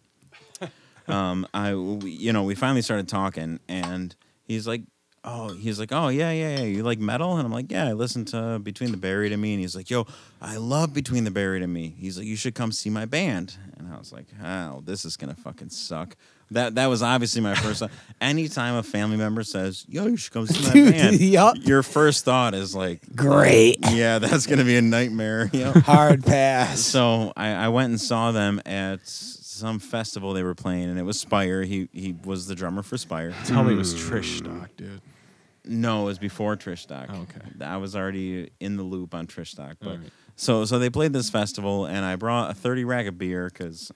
[1.08, 4.82] um, I we, you know we finally started talking, and he's like,
[5.24, 7.92] oh, he's like, oh yeah, yeah, yeah, you like metal, and I'm like, yeah, I
[7.92, 10.06] listen to Between the Buried and Me, and he's like, yo,
[10.40, 11.94] I love Between the Buried and Me.
[11.98, 15.16] He's like, you should come see my band, and I was like, oh, this is
[15.16, 16.16] gonna fucking suck.
[16.52, 17.78] That that was obviously my first.
[17.78, 17.92] thought.
[18.20, 21.56] Anytime a family member says, yo, you should come see my band, yup.
[21.60, 23.78] your first thought is like, Great.
[23.90, 25.50] yeah, that's gonna be a nightmare.
[25.60, 25.72] You know?
[25.72, 26.80] Hard pass.
[26.80, 31.02] So I, I went and saw them at some festival they were playing, and it
[31.02, 31.62] was Spire.
[31.62, 33.34] He he was the drummer for Spire.
[33.44, 34.14] tell me it was hmm.
[34.14, 35.02] Trish Stock, dude.
[35.64, 37.08] No, it was before Trish Stock.
[37.12, 37.40] Oh, okay.
[37.64, 40.10] I was already in the loop on Trish Stock, but Alright.
[40.36, 43.92] so so they played this festival, and I brought a thirty rack of beer because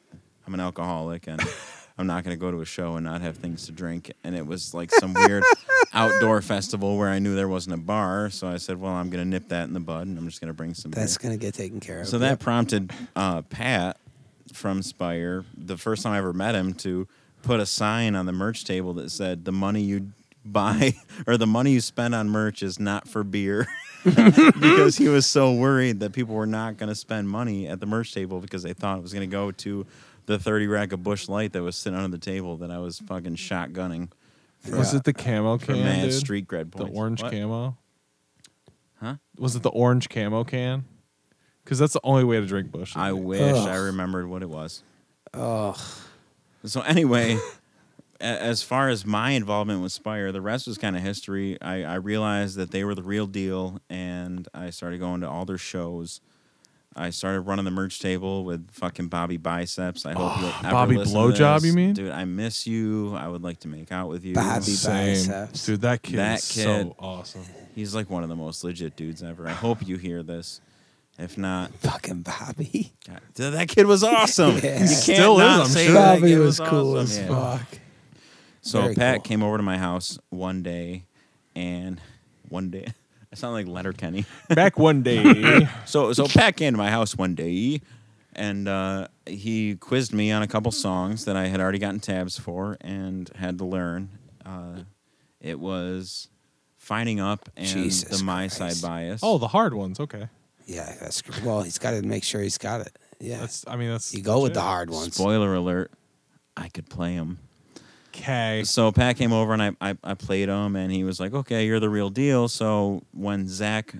[0.46, 1.40] I'm an alcoholic and.
[1.96, 4.10] I'm not going to go to a show and not have things to drink.
[4.24, 5.44] And it was like some weird
[5.92, 8.30] outdoor festival where I knew there wasn't a bar.
[8.30, 10.40] So I said, well, I'm going to nip that in the bud and I'm just
[10.40, 11.00] going to bring some beer.
[11.00, 12.08] That's gonna get taken care of.
[12.08, 13.98] So that prompted uh, Pat
[14.52, 17.06] from Spire the first time I ever met him to
[17.42, 20.12] put a sign on the merch table that said the money you
[20.44, 20.94] buy
[21.26, 23.66] or the money you spend on merch is not for beer
[24.04, 27.86] because he was so worried that people were not going to spend money at the
[27.86, 29.86] merch table because they thought it was going to go to
[30.26, 32.98] the 30 rack of Busch Light that was sitting under the table that I was
[32.98, 34.10] fucking shotgunning
[34.70, 35.76] Was it the camo can?
[35.80, 36.12] mad dude?
[36.14, 36.90] street cred points.
[36.92, 37.32] The orange What?
[37.32, 37.76] camo.
[39.00, 39.16] Huh?
[39.38, 40.84] Was it the orange camo can?
[41.62, 42.94] Because that's the only way to drink Busch.
[42.96, 43.22] I Light.
[43.24, 44.82] wish I remembered what it was.
[45.32, 45.78] Ugh.
[46.64, 47.40] So anyway, a-
[48.20, 51.58] as far as my involvement with Spire, the rest was kind of history.
[51.60, 55.44] I, I realized that they were the real deal, and I started going to all
[55.44, 56.20] their shows.
[56.96, 60.06] I started running the merch table with fucking Bobby Biceps.
[60.06, 61.64] I hope you'll ah, ever Bobby listen to Blowjob, this.
[61.66, 61.92] you mean?
[61.94, 62.12] dude?
[62.12, 63.16] I miss you.
[63.16, 64.34] I would like to make out with you.
[64.34, 65.14] Bobby Same.
[65.14, 65.66] biceps.
[65.66, 67.42] Dude, that kid That is kid- so awesome.
[67.74, 69.48] He's like one of the most legit dudes ever.
[69.48, 70.60] I hope you hear this.
[71.18, 72.92] If not, Fucking Bobby.
[73.08, 74.56] God, dude, that kid was awesome.
[74.62, 74.74] Yeah.
[74.74, 75.94] You He can't still is, not I'm say sure.
[75.96, 76.98] Bobby kid was cool awesome.
[76.98, 77.28] as Yeah.
[77.58, 77.78] fuck.
[78.64, 79.22] So Very Pat cool.
[79.24, 81.04] came over to my house one day,
[81.54, 82.00] and
[82.48, 82.86] one day
[83.32, 84.24] I sound like Letterkenny.
[84.48, 85.68] Back one day.
[85.84, 87.82] so so Pat came to my house one day,
[88.34, 92.38] and uh, he quizzed me on a couple songs that I had already gotten tabs
[92.38, 94.08] for and had to learn.
[94.46, 94.80] Uh,
[95.42, 96.28] it was
[96.78, 98.80] finding up and Jesus the my Christ.
[98.80, 99.20] side bias.
[99.22, 100.00] oh, the hard ones.
[100.00, 100.28] Okay.
[100.66, 101.22] Yeah, that's.
[101.42, 102.96] Well, he's got to make sure he's got it.
[103.20, 103.40] Yeah.
[103.40, 103.66] That's.
[103.68, 104.14] I mean, that's.
[104.14, 105.14] you go with the hard ones.
[105.14, 105.90] spoiler alert!
[106.56, 107.40] I could play them.
[108.14, 108.62] Okay.
[108.64, 111.66] So Pat came over and I, I I played him and he was like, "Okay,
[111.66, 113.94] you're the real deal." So when Zach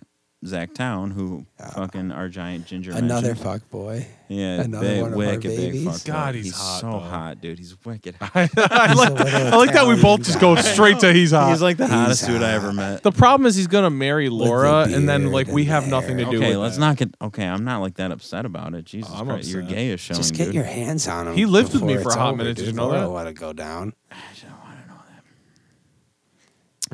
[0.47, 4.07] Zach Town, who fucking our giant ginger, Another mentioned- fuck boy.
[4.29, 5.85] yeah, another big, one of wicked big babies.
[5.85, 6.39] fuck God, boy.
[6.43, 6.99] he's hot, so though.
[6.99, 7.59] hot, dude.
[7.59, 8.15] He's wicked.
[8.21, 8.31] hot.
[8.57, 11.51] I like, I like that we both Italian just go straight to he's hot.
[11.51, 13.03] he's like the hottest He's dude I ever met.
[13.03, 16.25] the problem is he's gonna marry Laura, and then like we have the nothing to
[16.25, 16.81] do Okay, with let's that.
[16.81, 17.15] not get.
[17.23, 18.85] Okay, I'm not like that upset about it.
[18.85, 20.55] Jesus I'm Christ, you're gay as showing, Just get dude.
[20.55, 21.35] your hands on him.
[21.35, 22.57] He lived with me for a it's hot over, minute.
[22.57, 23.09] Did you know Laura that?
[23.09, 23.95] Let it go down.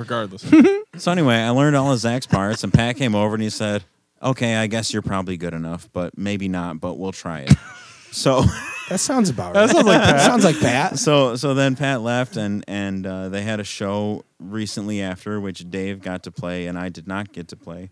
[0.01, 0.45] Regardless.
[0.99, 3.85] So anyway, I learned all of Zach's parts, and Pat came over and he said,
[4.23, 6.81] "Okay, I guess you're probably good enough, but maybe not.
[6.81, 7.53] But we'll try it."
[8.11, 8.45] so.
[8.91, 9.71] That sounds about That right.
[9.71, 10.21] sounds like Pat.
[10.21, 10.99] sounds like Pat.
[10.99, 15.71] so so then Pat left and and uh, they had a show recently after which
[15.71, 17.91] Dave got to play and I did not get to play.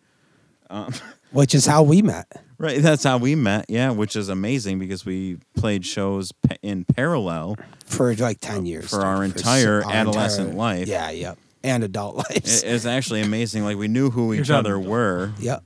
[1.30, 2.26] Which is how we met.
[2.59, 3.66] Right, that's how we met.
[3.68, 7.55] Yeah, which is amazing because we played shows pa- in parallel.
[7.86, 8.90] for like 10 years.
[8.90, 10.89] For our s- entire our adolescent life.
[10.89, 11.39] Yeah, yep.
[11.69, 12.62] And adult lives.
[12.62, 13.65] It's actually amazing.
[13.65, 14.61] Like we knew who each done.
[14.61, 15.32] other were.
[15.39, 15.59] Yeah.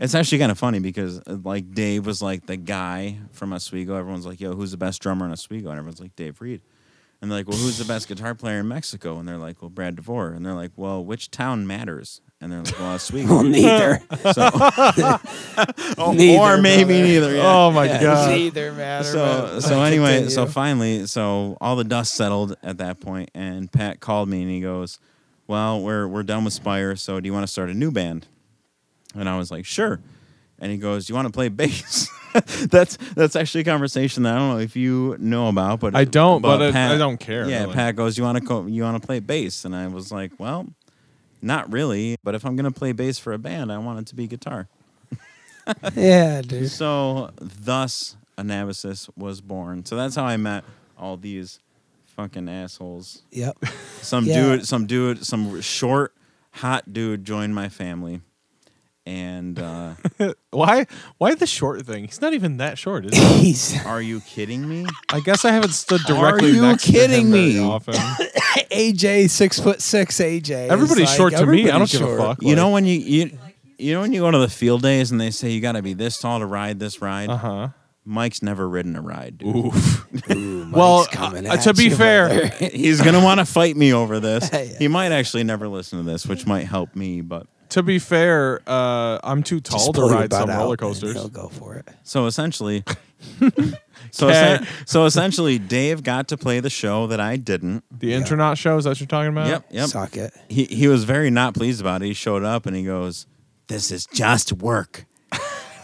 [0.00, 3.94] It's actually kind of funny because uh, like Dave was like the guy from Oswego.
[3.96, 6.60] Everyone's like, "Yo, who's the best drummer in Oswego?" And everyone's like, "Dave Reed."
[7.22, 9.70] And they're like, "Well, who's the best guitar player in Mexico?" And they're like, "Well,
[9.70, 13.40] Brad DeVore." And they're like, "Well, which town matters?" And they're like, "Well, Well, Oswego."
[13.42, 14.02] neither.
[14.34, 14.50] so,
[16.12, 17.02] Neither, or maybe brother.
[17.06, 17.36] neither.
[17.36, 17.42] Yeah.
[17.56, 18.30] Oh my Yeah, god.
[18.32, 19.04] Neither matter.
[19.08, 20.46] so but- so anyway, so Continue.
[20.52, 24.60] finally, so all the dust settled at that point, and Pat called me and he
[24.60, 24.98] goes,
[25.46, 28.26] "Well, we're we're done with Spire, so do you want to start a new band?"
[29.14, 30.00] And I was like, "Sure."
[30.58, 32.08] And he goes, "Do you want to play bass?"
[32.68, 36.04] that's that's actually a conversation that I don't know if you know about, but I
[36.04, 37.74] don't, but it- I don't care, Yeah, really.
[37.74, 40.32] Pat goes, "You want to co- you want to play bass?" And I was like,
[40.38, 40.66] "Well,
[41.42, 44.14] not really, but if I'm gonna play bass for a band, I want it to
[44.14, 44.68] be guitar."
[45.94, 46.70] yeah, dude.
[46.70, 49.84] So, thus, Anabasis was born.
[49.84, 50.64] So that's how I met
[50.98, 51.58] all these
[52.16, 53.22] fucking assholes.
[53.30, 53.56] Yep.
[54.00, 54.34] Some Yeah.
[54.56, 56.14] dude, some dude, some short,
[56.52, 58.20] hot dude joined my family,
[59.04, 59.94] and uh,
[60.50, 60.86] Why?
[61.18, 62.04] Why the short thing?
[62.04, 63.24] He's not even that short, is he?
[63.46, 64.86] He's are you kidding me?
[65.12, 66.16] I guess I haven't stood directly.
[66.24, 67.60] Are directly you next kidding to him very me?
[67.60, 67.94] often.
[68.70, 70.16] AJ, six foot six.
[70.18, 70.68] AJ.
[70.68, 71.62] Everybody's like- short to me.
[71.68, 72.18] I don't everybody's give a short.
[72.20, 72.42] fuck.
[72.42, 73.38] You know when you you
[73.78, 75.82] you know when you go to the field days and they say you got to
[75.82, 77.28] be this tall to ride this ride.
[77.30, 77.68] Uh huh.
[78.06, 79.38] Mike's never ridden a ride.
[79.38, 79.54] Dude.
[79.56, 80.30] Oof.
[80.30, 82.46] Ooh, Mike's Well, coming uh, at to be you, fair.
[82.72, 84.48] He's gonna want to fight me over this.
[84.52, 84.64] Yeah.
[84.78, 87.20] He might actually never listen to this, which might help me.
[87.20, 91.14] But To be fair, uh, I'm too tall Just to ride some out roller coasters.
[91.14, 91.88] He'll go for it.
[92.04, 92.84] So essentially,
[94.10, 94.34] so Okay.
[94.54, 97.84] essen- so essentially, Dave got to play the show that I didn't.
[97.90, 99.48] The Intronaut show, is that what you're talking about?
[99.48, 99.88] Yep, yep.
[99.88, 100.32] Suck it.
[100.48, 102.06] He he was very not pleased about it.
[102.06, 103.26] He showed up and he goes,
[103.68, 105.05] "This is just work.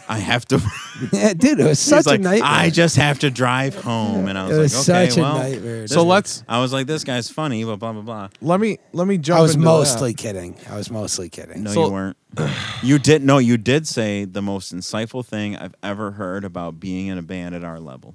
[0.09, 0.61] I have to."
[1.13, 2.49] Yeah, dude, it was such like, a nightmare.
[2.49, 5.21] "I just have to drive home," and I was, It was like, "Okay, such a
[5.23, 5.87] well." nightmare.
[5.89, 8.29] So let's I was like, "This guy's funny," but blah blah blah.
[8.41, 9.39] let me let me jump.
[9.39, 10.19] I was into mostly that.
[10.19, 10.55] kidding.
[10.71, 11.65] I was mostly kidding.
[11.65, 12.17] No, So- you weren't.
[12.85, 13.39] You did no.
[13.39, 17.55] You did say the most insightful thing I've ever heard about being in a band
[17.55, 18.15] at our level,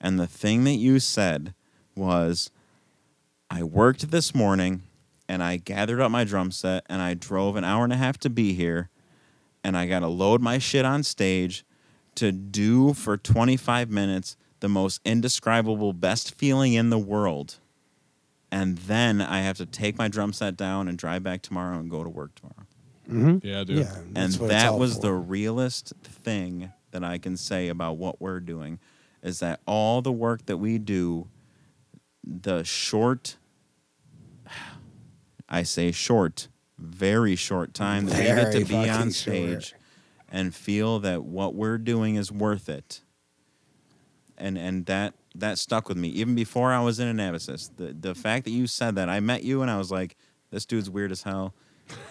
[0.00, 1.54] and the thing that you said
[1.96, 2.50] was,
[3.50, 4.82] "I worked this morning,
[5.28, 8.18] and I gathered up my drum set, and I drove an hour and a half
[8.18, 8.88] to be here,
[9.64, 11.64] and I got to load my shit on stage,
[12.16, 17.56] to do for twenty five minutes the most indescribable, best feeling in the world.
[18.50, 21.90] And then I have to take my drum set down and drive back tomorrow and
[21.90, 22.66] go to work tomorrow.
[23.10, 23.46] Mm-hmm.
[23.46, 23.78] Yeah, dude.
[23.78, 25.00] Yeah, And that's what it's that was for.
[25.02, 28.78] the realest thing that I can say about what we're doing
[29.22, 31.28] is that all the work that we do,
[32.22, 33.36] the short,
[35.48, 36.48] I say short,
[36.82, 39.80] very short time that we get to be on stage short.
[40.30, 43.02] and feel that what we're doing is worth it.
[44.38, 47.70] And and that that stuck with me even before I was in Anabasis.
[47.76, 50.16] The the fact that you said that I met you and I was like,
[50.50, 51.54] this dude's weird as hell,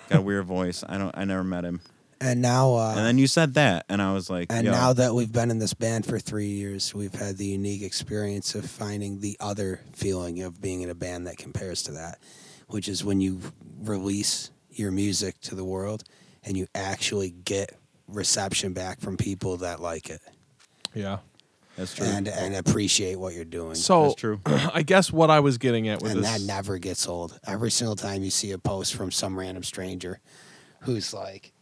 [0.10, 0.84] got a weird voice.
[0.88, 1.82] I don't I never met him.
[2.24, 4.94] And now, uh, And then you said that, and I was like, and Yo, now
[4.94, 8.64] that we've been in this band for three years, we've had the unique experience of
[8.70, 12.20] finding the other feeling of being in a band that compares to that,
[12.68, 13.40] which is when you
[13.82, 16.04] release your music to the world
[16.44, 17.78] and you actually get
[18.08, 20.22] reception back from people that like it
[20.94, 21.20] Yeah.
[21.78, 22.06] that's true.
[22.06, 23.76] and and appreciate what you're doing.
[23.76, 24.42] So That's true.
[24.46, 27.40] I guess what I was getting at with and this that never gets old.
[27.46, 30.20] Every single time you see a post from some random stranger
[30.82, 31.54] who's like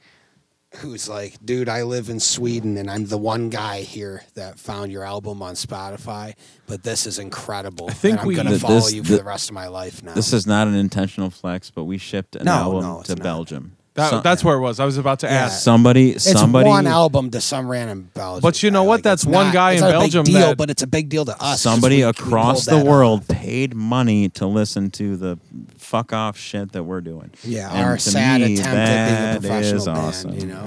[0.78, 4.92] who's like, dude, I live in Sweden and I'm the one guy here that found
[4.92, 6.34] your album on Spotify,
[6.68, 7.88] but this is incredible.
[7.90, 9.56] I think and I'm we- gonna Th- follow this- you for th- the rest of
[9.56, 10.14] my life now.
[10.14, 13.24] This is not an intentional flex, but we shipped an No, album no, to not.
[13.24, 13.76] Belgium.
[14.00, 14.80] That, Some- that's where it was.
[14.80, 15.46] I was about to Yeah.
[15.46, 15.62] ask.
[15.64, 18.42] somebody, it's somebody, one album to some random Belgian.
[18.42, 18.88] But you know guy.
[18.88, 18.96] what?
[18.98, 20.70] Like, That's it's one not- guy it's in not a Belgium big deal, that- but
[20.70, 21.38] it's a big deal to us.
[21.40, 23.28] 'cause somebody we- we across pulled the that world off.
[23.28, 25.38] paid money to listen to the
[25.78, 27.32] fuck off shit that we're doing.
[27.44, 29.98] Yeah, And our to sad me, attempt at being a that professional is band.
[29.98, 30.34] awesome.
[30.40, 30.66] You know.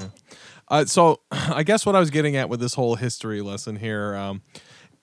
[0.68, 4.14] Uh, so I guess what I was getting at with this whole history lesson here,
[4.16, 4.42] um,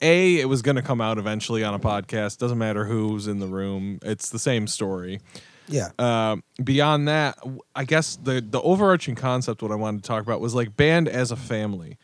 [0.02, 2.38] a it was going to come out eventually on a podcast.
[2.38, 3.98] Doesn't matter who's in the room.
[4.02, 5.20] It's the same story.
[5.70, 5.90] Yeah.
[5.98, 7.38] Um, beyond that,
[7.74, 11.08] I guess the the overarching concept what I wanted to talk about was like band
[11.08, 11.96] as a family.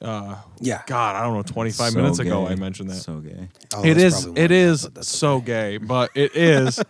[0.00, 0.82] Uh, yeah.
[0.86, 1.42] God, I don't know.
[1.42, 2.46] Twenty five So minutes ago.
[2.46, 2.96] I mentioned that.
[2.96, 3.48] So gay.
[3.74, 5.44] Oh, it there's is probably more it than that, is but that's so okay.
[5.46, 6.82] gay, but it is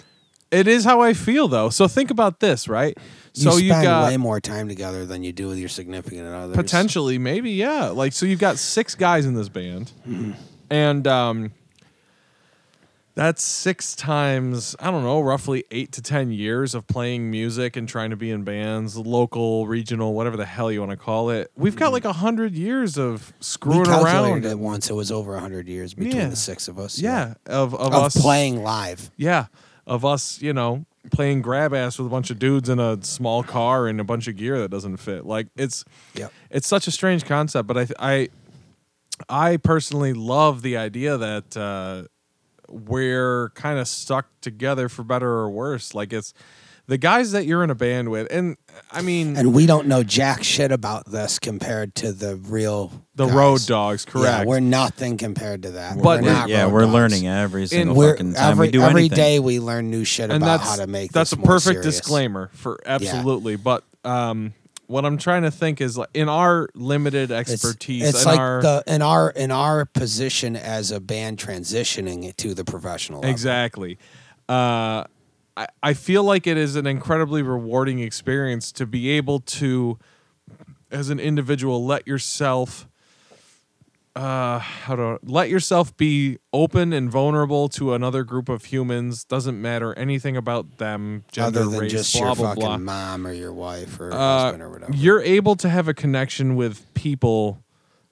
[0.50, 1.70] it is how I feel though.
[1.70, 2.96] So think about this, right?
[3.32, 6.26] So you you spend got way more time together than you do with your significant
[6.26, 6.56] others.
[6.56, 9.92] potentially maybe yeah like so you've got six guys in this band
[10.70, 11.52] and um
[13.18, 17.88] that's six times i don't know roughly eight to ten years of playing music and
[17.88, 21.50] trying to be in bands local regional whatever the hell you want to call it
[21.56, 24.88] we've got like a hundred years of We screwing calculated around it once.
[24.88, 26.28] It was over a hundred years between Yeah.
[26.28, 27.00] the six of us.
[27.00, 29.10] yeah of, of, of us playing live.
[29.16, 29.46] yeah
[29.84, 33.42] of us you know playing grab ass with a bunch of dudes in a small
[33.42, 35.84] car and a bunch of gear that doesn't fit like it's
[36.14, 38.28] yeah it's such a strange concept, but I I
[39.28, 42.06] I personally love the idea that uh,
[42.68, 45.94] we're kind of stuck together for better or worse.
[45.94, 46.32] Like it's
[46.86, 48.56] the guys that you're in a band with, and
[48.90, 53.26] I mean And we don't know jack shit about this compared to the real the
[53.26, 53.34] guys.
[53.34, 54.38] road dogs, correct?
[54.40, 55.96] Yeah, we're nothing compared to that.
[55.96, 56.92] But- we're not yeah, road we're dogs.
[56.94, 59.16] learning every single We're, fucking time every we do every anything.
[59.16, 61.46] day we learn new shit and about that's how to make that's this a more
[61.46, 61.96] perfect serious.
[61.96, 63.56] disclaimer for absolutely.
[63.56, 64.54] But um,
[64.88, 68.62] what I'm trying to think is like in our limited expertise, it's in like our
[68.62, 73.30] the in our in our position as a band transitioning it to the professional level.
[73.30, 73.98] Exactly.
[74.48, 75.04] Uh,
[75.56, 79.98] I, I feel like it is an incredibly rewarding experience to be able to,
[80.90, 82.87] as an individual, let yourself.
[84.18, 89.60] Uh, how to let yourself be open and vulnerable to another group of humans doesn't
[89.62, 92.78] matter anything about them, gender, Other than race, just blah your blah fucking blah.
[92.78, 94.92] mom or your wife or Uh, husband or whatever.
[94.92, 97.62] You're able to have a connection with people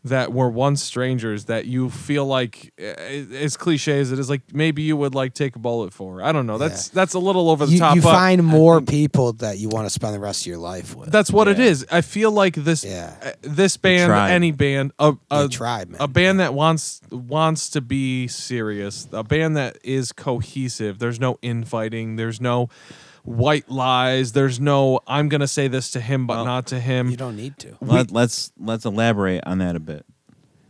[0.09, 4.43] that were once strangers that you feel like eh, as cliche as it is like
[4.53, 7.51] maybe you would like take a bullet for i don't know that's that's a little
[7.51, 10.21] over the you, top you but find more people that you want to spend the
[10.21, 11.11] rest of your life with.
[11.11, 11.65] that's what it Yeah.
[11.67, 13.15] is i feel like this Yeah.
[13.23, 14.31] eh, this band tribe.
[14.31, 16.01] any band a, a, tribe, man.
[16.01, 21.39] a band that wants wants to be serious a band that is cohesive there's no
[21.43, 22.69] infighting there's no
[23.27, 27.11] white lies there's no i'm gonna say this to him but Well, not to him
[27.11, 27.77] you don't need to.
[27.81, 30.07] Let, let's let's elaborate on that a bit.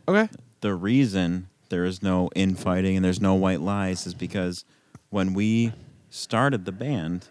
[0.09, 0.29] okay
[0.63, 4.65] The reason there is no infighting and there's no white lies is because
[5.11, 5.73] when we
[6.11, 7.29] started the band,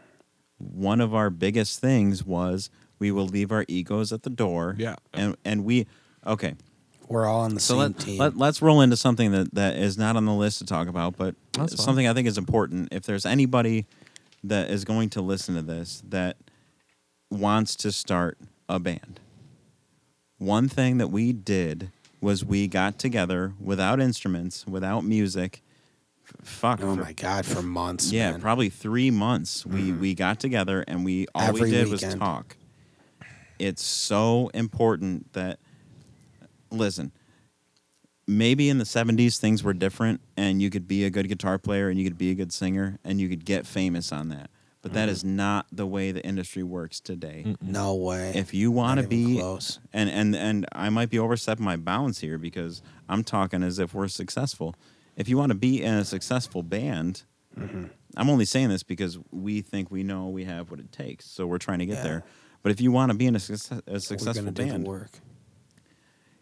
[0.60, 2.70] one of our biggest things was
[3.00, 4.76] we will leave our egos at the door.
[4.78, 4.96] Yeah.
[5.14, 5.88] And and we
[6.26, 6.56] okay.
[7.08, 8.18] We're all on the So same let, team.
[8.20, 11.16] let, let's roll into something that, that is not on the list to talk about,
[11.18, 11.86] but That's fine.
[11.86, 12.90] something I think is important.
[12.92, 13.86] If there's anybody
[14.48, 16.38] that is going to listen to this that
[17.32, 18.38] wants to start
[18.70, 19.20] a band,
[20.38, 21.92] one thing that we did
[22.22, 25.62] was we got together without instruments, without music.
[26.42, 26.82] Fuck.
[26.82, 28.12] oh for- my god, for months.
[28.12, 28.42] yeah, man.
[28.42, 29.66] probably three months.
[29.66, 30.02] We mm-hmm.
[30.02, 32.58] we got together and we all Every we did was talk.
[33.60, 35.60] It's so important that
[36.72, 37.12] listen.
[38.28, 41.90] Maybe in the 70s things were different and you could be a good guitar player
[41.90, 44.50] and you could be a good singer and you could get famous on that.
[44.82, 47.56] But that is not the way the industry works today.
[47.60, 48.34] No way.
[48.36, 49.80] If you want to be close.
[49.92, 53.96] and and and I might be overstepping my bounds here because I'm talking as if
[53.96, 54.76] we're successful.
[55.16, 57.24] If you want to be in a successful band,
[57.60, 57.86] Mm-hmm.
[58.18, 61.48] I'm only saying this because we think we know we have what it takes, so
[61.48, 62.04] we're trying to get Yeah.
[62.04, 62.24] there.
[62.64, 64.70] But if you want to be in a, success, a We're successful gonna do the
[64.72, 65.12] band, work.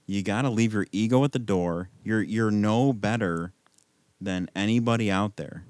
[0.06, 1.90] You got to leave your ego at the door.
[2.04, 3.54] You're you're no better
[4.22, 5.66] than anybody out there,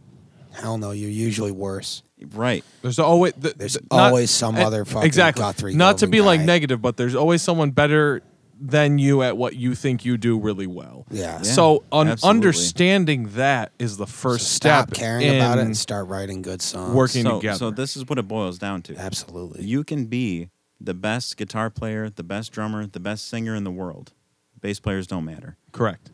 [0.54, 2.04] Hell no, you're usually worse.
[2.36, 2.64] right?
[2.84, 5.42] There's always th- There's not- always some other fucking exactly.
[5.42, 8.22] Guthrie Not to Govan be like negative, but there's always someone better
[8.62, 11.06] than you at what you think you do really well.
[11.10, 11.42] Yeah.
[11.42, 15.76] so un- understanding that is the first So stop step caring in about it and
[15.76, 16.94] start writing good songs.
[16.94, 17.58] working So, together.
[17.58, 18.96] so this is what it boils down to.
[18.96, 19.64] Absolutely.
[19.64, 20.50] You can be
[20.80, 24.14] the best guitar player, the best drummer, the best singer in the world.
[24.64, 25.58] Bass players don't matter.
[25.74, 26.10] Correct.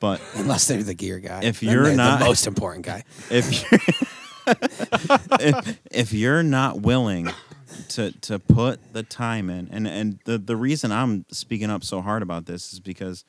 [0.00, 1.42] But Unless they're the gear guy.
[1.44, 3.04] If Then you're they're not- the most important guy.
[3.30, 3.80] if you're,
[5.40, 7.30] if, if you're not willing
[7.90, 12.02] to to put the time in, and and the the reason I'm speaking up so
[12.02, 13.24] hard about this is because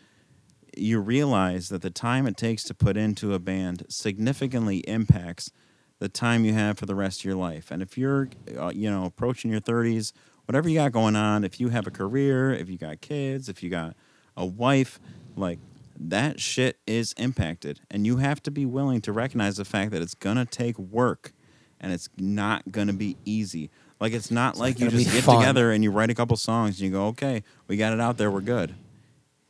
[0.76, 5.52] you realize that the time it takes to put into a band significantly impacts
[6.00, 7.70] the time you have for the rest of your life.
[7.70, 10.14] And if you're, uh, you know, approaching your 30s,
[10.46, 13.64] whatever you got going on, if you have a career, if you got kids, if
[13.64, 13.96] you got
[14.36, 15.00] a wife,
[15.36, 15.60] like
[16.00, 17.80] that shit is impacted.
[17.90, 20.78] And you have to be willing to recognize the fact that it's going to take
[20.78, 21.34] work
[21.80, 23.70] and it's not going to be easy.
[24.00, 25.40] Like it's not like you just get fun.
[25.40, 28.18] together and you write a couple songs and you go, "Okay, we got it out
[28.18, 28.76] there, we're good."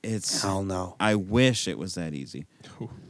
[0.04, 0.96] It's Hell no.
[1.00, 2.46] I wish it was that easy.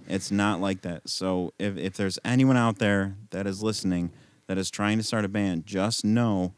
[0.08, 1.10] It's not like that.
[1.10, 4.12] So if, if there's anyone out there that is listening
[4.48, 6.54] that is trying to start a band, just know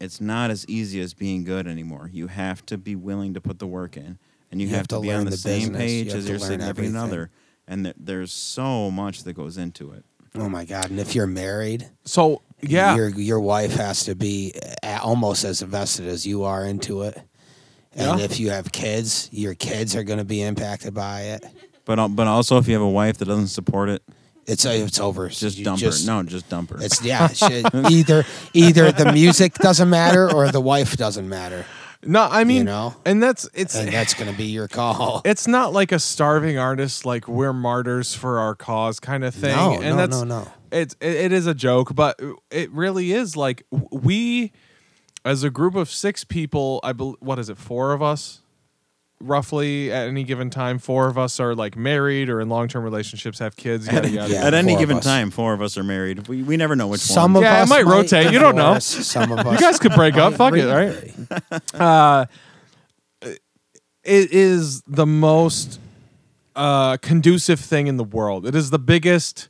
[0.00, 2.08] it's not as easy as being good anymore.
[2.12, 4.18] You have to be willing to put the work in,
[4.50, 5.78] and you, You have, have to, to be on the, the same business.
[5.80, 6.96] Page have as your significant everything.
[6.96, 7.30] other.
[7.66, 10.04] And th- there's so much that goes into it.
[10.34, 10.90] Oh my god!
[10.90, 14.52] And if you're married, So yeah, your your wife has to be
[14.82, 17.16] a- almost as invested as you are into it.
[17.94, 18.24] And Yeah.
[18.24, 21.44] if you have kids, your kids are going to be impacted by it.
[21.84, 24.02] But but also if you have a wife that doesn't support it,
[24.48, 25.28] It's it's over.
[25.28, 25.90] just You dump her.
[26.06, 26.78] No, just dump her.
[26.80, 27.28] It's yeah.
[27.28, 27.66] shit.
[27.90, 31.66] either either the music doesn't matter or the wife doesn't matter,
[32.04, 32.94] no, I mean, know?
[33.04, 35.20] and that's it's and that's going to be your call.
[35.24, 39.54] it's not like a starving artist like we're martyrs for our cause kind of thing
[39.54, 40.52] No, and no, that's no, no.
[40.70, 42.20] it's it, it is a joke but
[42.50, 44.52] it really is like we
[45.24, 48.42] as a group of six people i believe, what is it four of us
[49.20, 53.40] roughly at any given time four of us are like married or in long-term relationships
[53.40, 54.46] have kids yada yada Yeah.
[54.46, 55.04] At any given us.
[55.04, 56.28] time, four of us are married.
[56.28, 57.42] We, we never know which Some one.
[57.42, 58.32] of Yeah, it us might rotate.
[58.32, 58.74] You don't know.
[58.74, 59.60] divorce, Some of us.
[59.60, 62.26] you guys could break up fuck it right uh,
[63.22, 63.38] it
[64.32, 65.80] is the most
[66.56, 68.46] uh, conducive thing in the world.
[68.46, 69.48] It is the biggest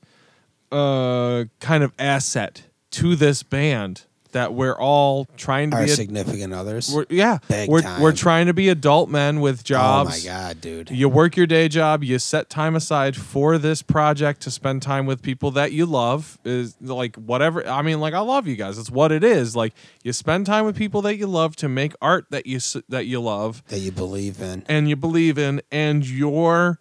[0.73, 4.05] uh, kind of asset to this band
[4.39, 5.91] that we're all trying to Our be.
[5.91, 6.95] A, significant others.
[6.95, 8.01] we're, yeah, Big we're time.
[8.01, 10.25] we're trying to be adult men with jobs.
[10.25, 10.91] oh my god, dude.
[10.91, 15.07] You work your day job, you set time aside for this project to spend time
[15.07, 18.79] with people that you love is like whatever I mean like I love you guys.
[18.79, 19.57] It's what it is.
[19.57, 19.75] Like
[20.05, 23.21] you spend time with people that you love to make art that you that you
[23.21, 24.65] love that you believe in.
[24.69, 26.79] and you believe in and your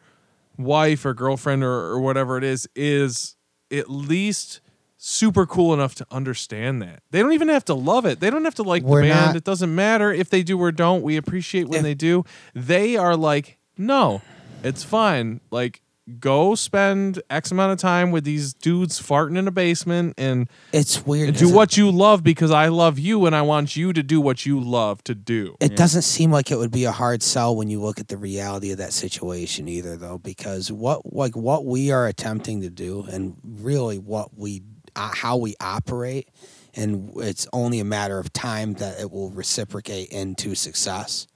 [0.58, 3.36] wife or girlfriend or, or whatever it is is
[3.72, 4.62] at least
[4.98, 7.02] super cool enough to understand that.
[7.12, 8.20] They don't even have to love it.
[8.20, 9.26] They don't have to like We're the band.
[9.28, 11.04] not- it doesn't matter if they do or don't.
[11.04, 12.24] We appreciate when If- they do.
[12.56, 14.22] They are like, "No,
[14.64, 15.40] it's fine.
[15.52, 15.82] Like
[16.22, 21.06] go spend X amount of time with these dudes farting in a basement and, It's
[21.06, 21.36] weird.
[21.36, 24.22] do isn't what you love because I love you and I want you to do
[24.22, 27.56] what you love to do." It doesn't seem like it would be a hard sell
[27.56, 31.66] when you look at the reality of that situation either though because what like what
[31.66, 34.62] we are attempting to do and really what we
[34.98, 36.30] uh, how we operate
[36.76, 41.28] and it's only a matter of time that it will reciprocate into success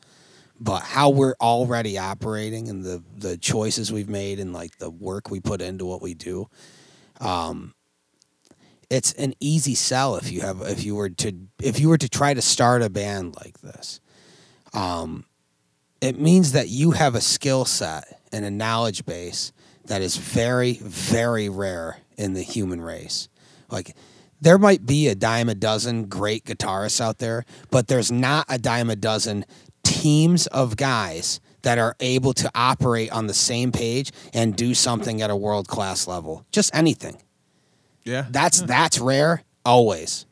[0.59, 5.29] but how we're already operating and the the choices we've made and like the work
[5.29, 6.47] we put into what we do
[7.19, 7.73] um
[8.89, 12.09] it's an easy sell if you have if you were to if you were to
[12.09, 14.01] try to start a band like this
[14.73, 15.25] um,
[16.01, 19.51] it means that you have a skill set and a knowledge base
[19.85, 23.29] that is very, very rare in the human race.
[23.71, 23.95] Like,
[24.41, 28.57] there might be a dime a dozen great guitarists out there, but there's not a
[28.57, 29.45] dime a dozen
[29.83, 35.21] teams of guys that are able to operate on the same page and do something
[35.21, 36.45] at a world class level.
[36.51, 37.21] Just anything.
[38.03, 38.25] Yeah.
[38.29, 40.25] That's that's rare always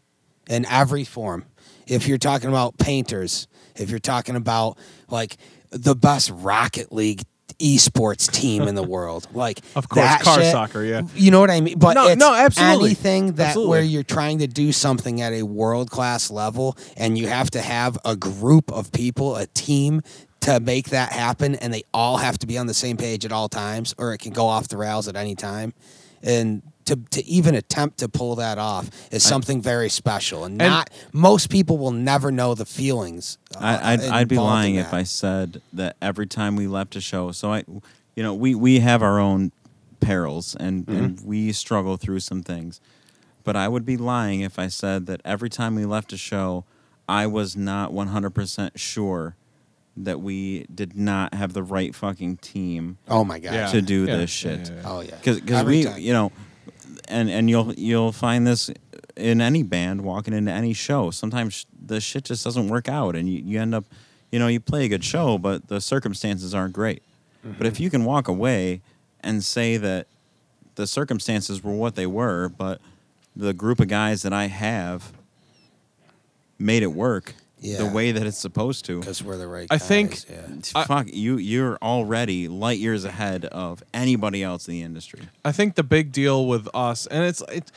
[0.50, 1.46] in every form.
[1.86, 4.78] If you're talking about painters, if you're talking about
[5.10, 5.38] like
[5.70, 7.24] the best Rocket League
[7.58, 9.28] esports team in the world.
[9.34, 11.02] Like Of course, that car shit- soccer, yeah.
[11.16, 11.78] You know what I mean?
[11.80, 12.88] But No, it's no, absolutely.
[12.90, 13.70] anything that Absolutely.
[13.70, 17.62] where you're trying to do something at a world class level and you have to
[17.62, 20.02] have a group of people, a team
[20.42, 23.32] to make that happen and they all have to be on the same page at
[23.32, 25.74] all times or it can go off the rails at any time.
[26.22, 30.70] And to, to even attempt to pull that off is something very special and, And-
[30.70, 33.38] not most people will never know the feelings.
[33.56, 34.94] uh, I, I'd, I'd be lying if.
[34.94, 37.32] I said that every time we left a show.
[37.32, 37.64] So I,
[38.16, 39.52] you know, we we have our own
[40.00, 41.04] perils and Mm-hmm.
[41.04, 42.82] and we struggle through some things.
[43.44, 46.66] But I would be lying if I said that every time we left a show,
[47.08, 49.36] I was not 100% sure
[49.98, 53.54] that we did not have the right fucking team Oh my god.
[53.54, 53.68] Yeah.
[53.72, 54.70] to do Yeah, this shit.
[54.70, 54.82] yeah, yeah.
[54.86, 55.16] Oh yeah.
[55.16, 56.00] because Every we time.
[56.00, 56.32] you know
[57.10, 58.70] and and you'll you'll find this
[59.18, 63.28] in any band walking into any show sometimes the shit just doesn't work out and
[63.28, 63.84] you, you end up
[64.32, 67.02] you know you play a good show but the circumstances aren't great
[67.44, 67.66] but Mm-hmm.
[67.66, 68.82] if you can walk away
[69.22, 70.08] and say that
[70.76, 72.80] the circumstances were what they were but
[73.36, 75.12] the group of guys that i have
[76.58, 79.68] made it work the way that it's supposed to because we're the right.
[79.70, 80.56] I guys, think- yeah.
[80.76, 85.52] I- fuck you you're already light years ahead of anybody else in the industry I
[85.52, 87.72] think the big deal with us, and it's it's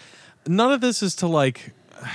[0.46, 1.72] none of this is to like.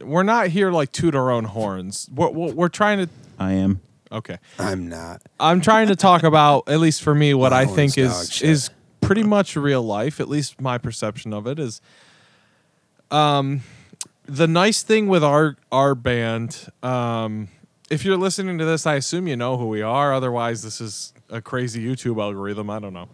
[0.00, 2.08] We're not here like toot our own horns.
[2.14, 3.08] We're, we're we're trying to.
[3.38, 3.80] i am
[4.10, 5.22] Okay, I'm not.
[5.40, 8.48] I'm trying to talk about at least for me what My I think is shit.
[8.50, 8.70] is
[9.00, 10.20] pretty much real life.
[10.20, 11.80] At least my perception of it is.
[13.10, 13.62] Um,
[14.32, 17.48] the nice thing with our our band, um,
[17.90, 20.14] if you're listening to this, I assume you know who we are.
[20.14, 22.70] Otherwise, this is a crazy YouTube algorithm.
[22.70, 23.08] I don't know.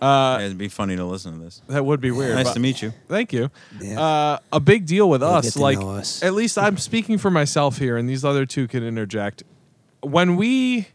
[0.00, 1.62] Uh, It'd be funny to listen to this.
[1.68, 2.34] that would be weird.
[2.34, 2.92] nice but- to meet you.
[3.08, 3.50] Thank you.
[3.80, 4.00] Yeah.
[4.00, 6.22] Uh, a big deal with You'll us, get to like know us.
[6.22, 9.42] at least I'm speaking for myself here, and these other two can interject.
[10.02, 10.88] When we,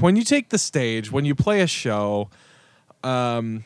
[0.00, 2.28] when you take the stage, when you play a show,
[3.02, 3.64] um,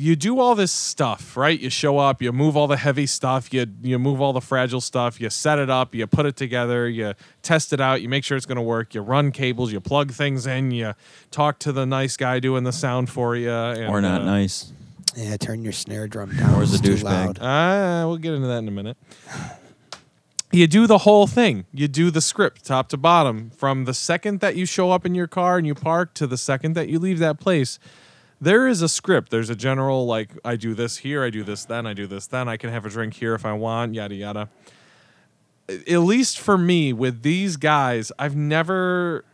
[0.00, 1.58] you do all this stuff, right?
[1.58, 4.80] You show up, you move all the heavy stuff, you you move all the fragile
[4.80, 8.24] stuff, you set it up, you put it together, you test it out, you make
[8.24, 10.94] sure it's going to work, you run cables, you plug things in, you
[11.30, 14.72] talk to the nice guy doing the sound for you, and, or not uh, nice.
[15.16, 16.54] Yeah, turn your snare drum down.
[16.54, 17.04] Or is it's a too douchebag.
[17.04, 17.38] loud.
[17.40, 18.96] Ah, we'll get into that in a minute.
[20.52, 21.64] You do the whole thing.
[21.72, 25.14] You do the script top to bottom from the second that you show up in
[25.14, 27.78] your car and you park to the second that you leave that place.
[28.40, 29.30] There is a script.
[29.30, 32.26] There's a general like I do this here, I do this then, I do this
[32.26, 32.48] then.
[32.48, 34.48] I can have a drink here if I want, yada yada.
[35.68, 39.24] At least for me with these guys, I've never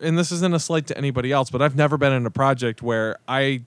[0.00, 2.82] and this isn't a slight to anybody else, but I've never been in a project
[2.82, 3.62] where I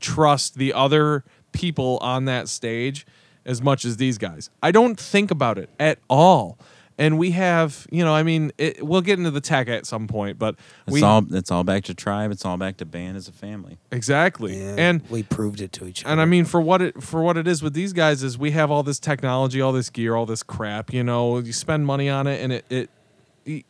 [0.00, 3.06] trust the other people on that stage
[3.46, 4.50] as much as these guys.
[4.62, 6.58] I don't think about it at all.
[6.98, 10.06] And we have, you know, I mean, it, we'll get into the tech at some
[10.08, 10.54] point, but
[10.86, 12.30] It's we all it's all back to tribe.
[12.30, 13.76] It's all back to band as a family.
[13.90, 14.58] exactly.
[14.58, 16.12] Yeah, And we proved it to each other.
[16.12, 18.52] and I mean, for what it for what it is with these guys is we
[18.52, 20.92] have all this technology, all this gear, all this crap.
[20.92, 22.90] You know, you spend money on it, and it it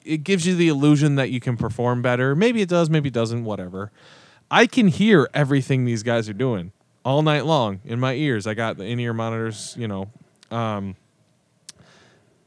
[0.04, 2.36] it gives you the illusion that you can perform better.
[2.36, 3.44] Maybe it does, maybe it doesn't.
[3.44, 3.90] Whatever.
[4.52, 6.70] I can hear everything these guys are doing
[7.04, 8.46] all night long in my ears.
[8.46, 9.74] I got the in ear monitors.
[9.76, 10.10] You know,
[10.52, 10.94] um,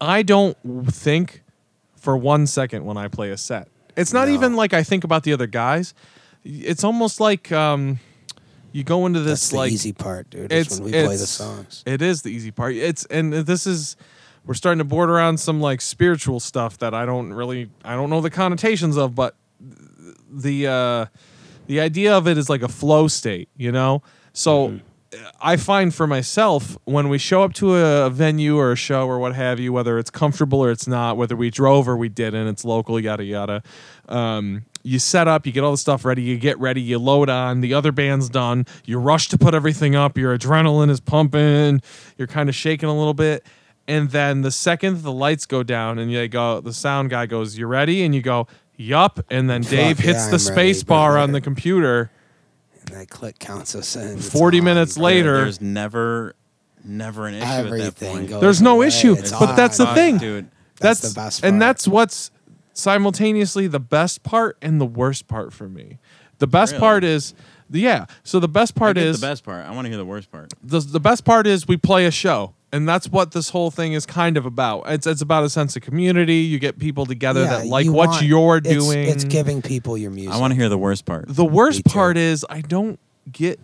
[0.02, 0.58] I don't
[0.92, 1.44] think
[1.96, 3.68] for one second when I play a set.
[3.98, 4.34] It's not No.
[4.34, 5.94] even like I think about the other guys.
[6.46, 8.00] It's almost like um,
[8.72, 10.52] you go into this like easy part, dude.
[10.52, 11.84] Is it's when we play the songs.
[11.86, 12.76] It is the easy part.
[12.76, 13.98] It's and this is
[14.46, 18.10] we're starting to border on some like spiritual stuff that I don't really I don't
[18.10, 19.36] know the connotations of, but
[20.32, 21.06] the uh
[21.68, 24.02] the idea of it is like a flow state, you know?
[24.32, 24.80] So
[25.42, 29.18] I find for myself when we show up to a venue or a show or
[29.18, 32.48] what have you, whether it's comfortable or it's not, whether we drove or we didn't,
[32.48, 33.64] it's local, yada yada.
[34.08, 37.30] Um, you set up, you get all the stuff ready, you get ready, you load
[37.30, 41.82] on, the other band's done, you rush to put everything up, your adrenaline is pumping,
[42.18, 43.46] you're kind of shaking a little bit.
[43.88, 47.58] And then the second the lights go down and you go, the sound guy goes,
[47.58, 48.04] You ready?
[48.04, 49.20] And you go, Yup.
[49.30, 52.12] And then Dave Fuck hits yeah, the I'm ready, space bar on the computer.
[52.92, 54.18] And that click counts us in.
[54.20, 56.36] 40 on, minutes later- There's never
[56.84, 58.30] never an issue at that Everything point.
[58.30, 58.88] goes There's no away.
[58.88, 60.18] issue, It's but that's the thing.
[60.18, 60.46] dude.
[60.80, 61.52] That's That's, the best part.
[61.54, 62.32] and that's what's
[62.74, 65.98] simultaneously the best part and the worst part for me.
[66.40, 66.80] The best Really?
[66.80, 67.34] part is
[67.70, 68.06] yeah.
[68.24, 69.66] So the best I part get is the best part.
[69.66, 70.54] I want to hear the worst part.
[70.64, 72.54] the the best part is we play a show.
[72.72, 74.84] And that's what this whole thing is kind of about.
[74.88, 76.36] It's it's about a sense of community.
[76.36, 79.08] You get people together Yeah, that like you what want- you're it's- doing.
[79.10, 80.34] It's, giving people your music.
[80.34, 81.26] I want to hear the worst part.
[81.28, 83.00] the worst part is I don't
[83.32, 83.60] get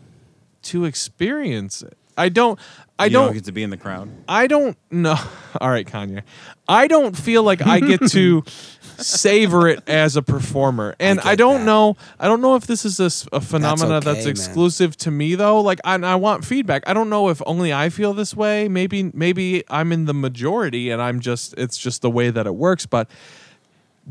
[0.63, 1.95] to experience it.
[2.17, 2.57] I don't
[2.97, 4.09] I you don't get to be in the crowd.
[4.27, 5.17] I don't know.
[5.61, 6.23] All right, Kanye.
[6.67, 8.43] I don't feel like I get to
[8.97, 10.95] savor it as a performer.
[10.99, 11.65] And I, get don't that.
[11.65, 11.97] know.
[12.19, 14.29] I don't know if this is a phenomena that's, okay, man.
[14.29, 15.61] exclusive to me though.
[15.61, 16.83] Like I, I want feedback.
[16.87, 18.67] I don't know if only I feel this way.
[18.67, 22.55] Maybe maybe I'm in the majority and I'm just it's just the way that it
[22.55, 22.85] works.
[22.85, 23.09] But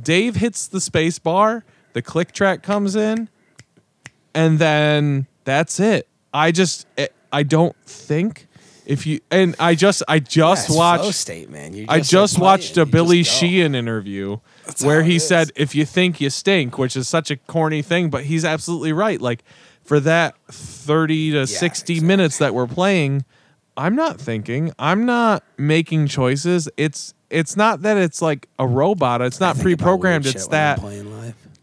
[0.01, 3.29] Dave hits the space bar, the click track comes in,
[4.35, 6.09] and then that's it.
[6.33, 8.47] I just I- I don't think
[8.87, 11.73] if you and I just I just Yeah, watched state, man.
[11.75, 13.37] You're I just, just like, watched a Billy just.
[13.39, 14.39] Sheehan interview
[14.83, 18.25] where he said, "If you think you stink," which is such a corny thing, but
[18.25, 19.21] he's absolutely right.
[19.21, 19.45] Like
[19.83, 22.07] for that thirty to sixty exactly.
[22.07, 23.25] minutes that we're playing,
[23.77, 24.73] I'm not thinking.
[24.79, 26.69] I'm not making choices.
[26.77, 29.21] It's it's not that it's like a robot.
[29.23, 30.27] It's not pre-programmed.
[30.27, 30.61] It's shit when
[31.01, 31.15] I'm that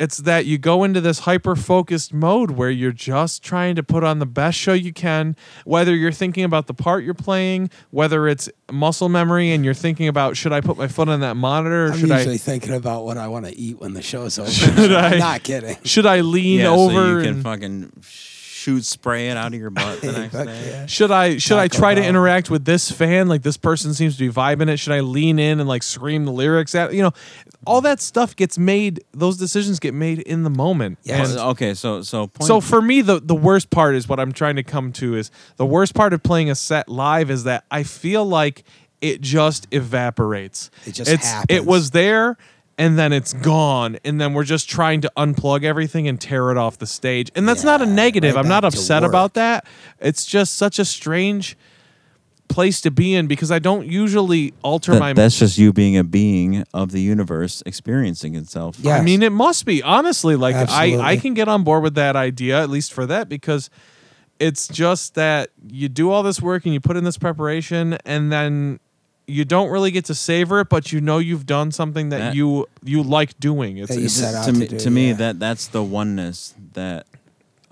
[0.02, 4.04] it's that you go into this hyper focused mode where you're just trying to put
[4.04, 8.28] on the best show you can whether you're thinking about the part you're playing whether
[8.28, 11.86] it's muscle memory and you're thinking about should i put my foot on that monitor
[11.86, 14.40] or I'm should usually i thinking about what I want to eat when the show's
[14.40, 14.50] over.
[14.50, 15.78] Should I- I'm not kidding.
[15.84, 17.94] should i lean yeah, over so you can and- fucking
[18.62, 20.70] shoot spraying out of your butt the next day.
[20.70, 20.86] yeah.
[20.86, 23.28] should I should I Taco try to interact with this fan?
[23.28, 24.78] Like this person seems to be vibing it.
[24.78, 27.12] Should I lean in and like scream the lyrics at you know?
[27.66, 29.04] All that stuff gets made.
[29.12, 31.00] Those decisions get made in the moment.
[31.04, 31.32] Yes.
[31.32, 34.32] And- okay, so so point, So for me, the the worst part is what I'm
[34.32, 37.66] trying to come to is the worst part of playing a set live is that
[37.72, 38.64] I feel like
[39.02, 40.70] it just evaporates.
[40.86, 42.38] It just it's, It was there
[42.82, 46.58] and then it's gone, and then we're just trying to unplug everything and tear it
[46.58, 47.30] off the stage.
[47.36, 48.34] And that's not a negative.
[48.34, 49.68] right I'm not upset about that.
[50.00, 51.56] It's just such a strange
[52.48, 55.96] place to be in because I don't usually alter that- my that's just you being
[55.96, 58.78] a being of the universe experiencing itself.
[58.80, 58.98] Yeah.
[58.98, 60.36] I mean, it must be honestly.
[60.36, 63.70] Like I, I can get on board with that idea at least for that because
[64.40, 68.32] it's just that you do all this work and you put in this preparation and
[68.32, 68.80] then
[69.32, 72.36] you don't really get to savor it, but you know you've done something that, That-
[72.36, 73.78] you you like doing.
[73.78, 75.14] It's, That you it's set out to to me, do, to me yeah.
[75.16, 77.08] that that's the oneness that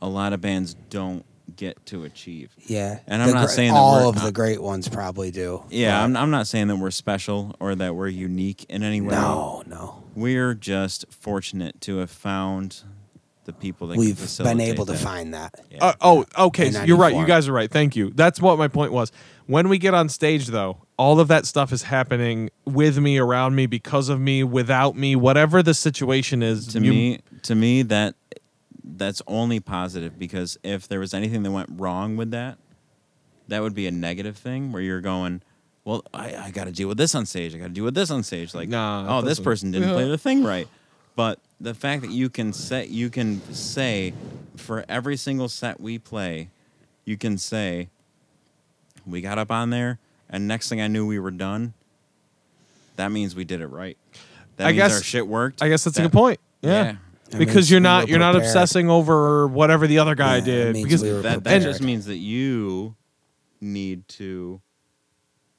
[0.02, 1.26] a lot of bands don't
[1.56, 2.52] get to achieve.
[2.68, 2.99] Yeah.
[3.06, 5.64] And I'm The not gre- saying that all we're- of the great ones probably do.
[5.69, 9.11] Yeah, I'm, I'm not saying that we're special or that we're unique in any way.
[9.15, 10.03] no, no.
[10.15, 12.84] We're just fortunate to have found
[13.45, 14.98] the people that can We've been facilitate able to that.
[14.99, 15.56] find that.
[15.72, 15.77] Yeah.
[15.86, 16.68] Uh, oh, okay.
[16.68, 17.10] In so you're right.
[17.14, 17.27] You 94.
[17.27, 17.72] guys are right.
[17.72, 18.11] Thank you.
[18.11, 19.11] That's what my point was.
[19.50, 23.56] When we get on stage, though, all of that stuff is happening with me, around
[23.56, 26.68] me, because of me, without me, whatever the situation is.
[26.68, 28.14] to you- me to me that
[28.84, 32.58] that's only positive because if there was anything that went wrong with that
[33.48, 35.42] that would be a negative thing where you're going
[35.86, 37.56] well i, I got to deal with this on stage.
[37.56, 38.54] I got to deal with this on stage.
[38.54, 40.68] Like Nah, oh this doesn't- person didn't play the thing right.
[41.16, 44.14] But the fact that you can set you can say
[44.58, 46.50] for every single set we play
[47.06, 47.90] you can say
[49.11, 49.99] we got up on there
[50.30, 51.73] and next thing i knew we were done
[52.95, 53.98] that means we did it right
[54.57, 56.40] that I means guess- our shit worked I guess that's a That- good point.
[56.61, 56.69] Yeah.
[56.84, 56.95] yeah.
[57.30, 58.49] That Because you're we not were you're not prepared.
[58.49, 61.44] obsessing over whatever the other guy Yeah, it did means because we were that that
[61.44, 61.61] prepared.
[61.64, 62.95] just means that you
[63.61, 64.60] need to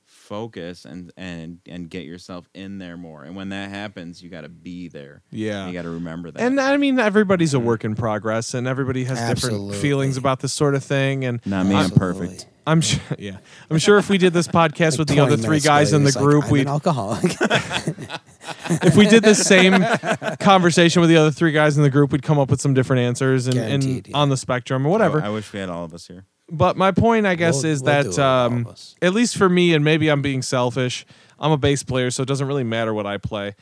[0.04, 4.42] focus and and and get yourself in there more and when that happens you got
[4.42, 5.66] to be there Yeah.
[5.66, 7.66] you got to remember that and I mean everybody's a mm-hmm.
[7.66, 9.78] work in progress and everybody has different Absolutely.
[9.78, 12.26] feelings about this sort of thing and not me i'm Absolutely.
[12.28, 13.38] perfect I'm sure yeah.
[13.68, 16.16] I'm sure if we did this podcast with the other three guys in the he's
[16.16, 17.24] like, group I'm we an alcoholic.
[18.70, 19.84] if we did the same
[20.40, 23.00] conversation with the other three guys in the group we'd come up with some different
[23.00, 24.16] answers and, and yeah.
[24.16, 25.20] on the spectrum or whatever.
[25.20, 27.72] I, I wish we had all of us here But my point, I guess, We'll-
[27.72, 28.72] is we'll that um,
[29.02, 31.04] at least for me, and maybe I'm being selfish.
[31.40, 33.56] I'm a bass player, so it doesn't really matter what I play.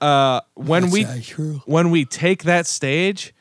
[0.00, 1.62] Uh, when we That's not true.
[1.64, 3.34] when we take that stage,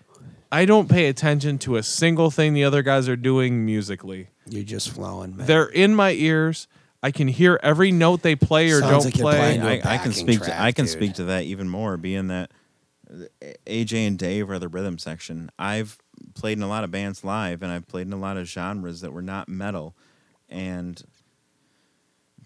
[0.52, 4.28] I don't pay attention to a single thing the other guys are doing musically.
[4.48, 5.48] You're just flowing, man.
[5.48, 6.68] They're in my ears.
[7.02, 9.38] I can hear every note they play or Sounds don't like you're play.
[9.38, 10.92] playing- I, a I can backing speak to I can dude.
[10.92, 12.52] speak to that even more being that
[13.12, 13.26] uh,
[13.66, 15.98] AJ and Dave are the rhythm section I've
[16.36, 19.02] played in a lot of bands live and I've played in a lot of genres
[19.02, 19.96] that were not metal
[20.50, 21.02] and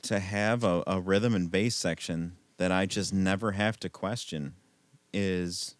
[0.04, 4.54] to have a, a rhythm and bass section that I just never have to question
[5.14, 5.75] is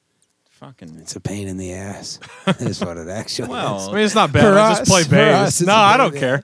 [0.60, 2.20] fucking It's a pain in the ass.
[2.60, 3.88] is what it actually Well, is.
[3.90, 4.42] I mean, it's not bad.
[4.42, 5.62] For I just play bass.
[5.62, 6.44] No, I don't care.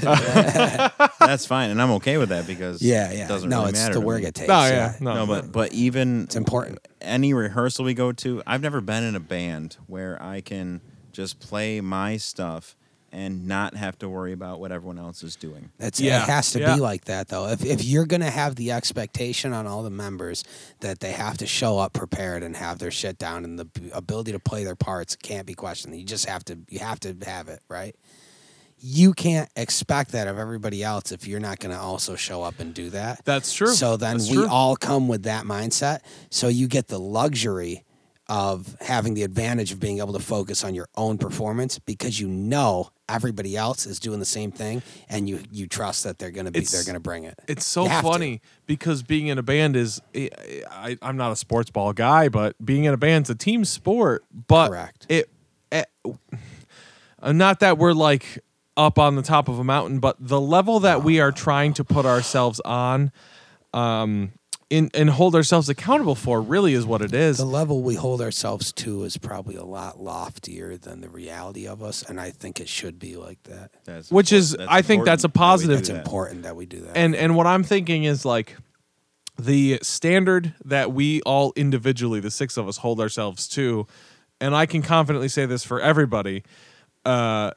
[1.20, 3.28] that's fine and I'm okay with that because Yeah, it yeah.
[3.28, 4.28] doesn't no, really it's matter the to work me.
[4.28, 4.48] it takes.
[4.48, 5.14] No, yeah, no.
[5.14, 6.78] no, but but even It's important.
[7.00, 10.80] any rehearsal we go to, I've never been in a band where I can
[11.12, 12.76] just play my stuff
[13.12, 15.70] and not have to worry about what everyone else is doing.
[15.78, 16.74] That's Yeah, it has to yeah.
[16.74, 17.48] be like that though.
[17.48, 20.44] If if you're gonna have the expectation on all the members
[20.80, 24.32] that they have to show up prepared and have their shit down and the ability
[24.32, 25.96] to play their parts can't be questioned.
[25.96, 27.94] You just have to you have to have it, right?
[28.82, 32.60] you can't expect that of everybody else if you're not going to also show up
[32.60, 33.22] and do that.
[33.26, 33.74] That's true.
[33.74, 34.48] So then That's we true.
[34.48, 36.00] all come with that mindset.
[36.30, 37.84] So you get the luxury
[38.26, 42.28] of having the advantage of being able to focus on your own performance because you
[42.28, 46.46] know everybody else is doing the same thing and you you trust that they're going
[46.46, 47.38] to be It's- they're going to bring it.
[47.48, 48.10] It's so You have to.
[48.10, 50.30] funny because being in a band is I,
[50.70, 54.24] I, I'm not a sports ball guy, but being in a band's a team sport.
[54.46, 55.06] But Correct.
[55.08, 55.28] it,
[55.72, 55.86] it
[57.22, 58.38] uh, not that we're like
[58.76, 61.84] up on the top of a mountain, but the level that we are trying to
[61.84, 63.12] put ourselves on,
[63.74, 64.32] um,
[64.70, 67.38] in and hold ourselves accountable for really is what it is.
[67.38, 71.82] The level we hold ourselves to is probably a lot loftier than the reality of
[71.82, 73.72] us and I think it should be like that.
[73.84, 74.72] That's Which is- important.
[74.72, 75.78] I think that's a important that we positive.
[75.80, 75.96] It's that.
[76.06, 76.96] important that we do that.
[76.96, 78.56] and and what I'm thinking is like
[79.38, 83.86] the standard that we all individually, the six of us, hold ourselves to,
[84.40, 86.44] and I can confidently say this for everybody.
[87.04, 87.52] Uh,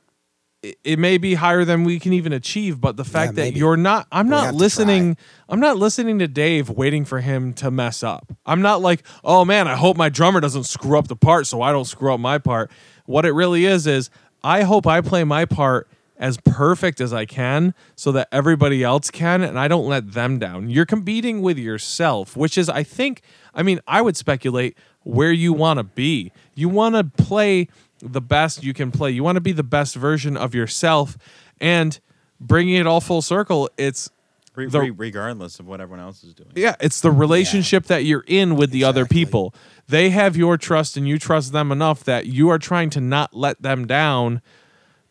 [0.64, 4.08] it, may be higher than we can even achieve, but the fact that you're not,
[4.12, 5.18] I'm not have to listening.
[5.50, 8.32] I'm not listening to Dave, waiting for him to mess up.
[8.46, 11.62] I'm not like, oh man, I hope my drummer doesn't screw up the part, so
[11.62, 12.72] I don't screw up my part.
[13.06, 14.10] What it really is is,
[14.44, 19.12] I hope I play my part as perfect as I can so that everybody else
[19.12, 20.70] can and I don't let them down.
[20.70, 23.22] You're competing with yourself, which is I think
[23.54, 26.32] I mean, I would speculate where you want to be.
[26.56, 27.68] You want to play
[28.04, 29.12] the best you can play.
[29.12, 31.18] You want to be the best version of yourself
[31.60, 32.00] and
[32.40, 34.10] bringing it all full circle, it's
[34.56, 36.52] Re- the- re- regardless of what everyone else is doing.
[36.56, 39.54] yeah, it's the relationship that you're in with the other people.
[39.88, 43.34] They have your trust and you trust them enough that you are trying to not
[43.34, 44.42] let them down.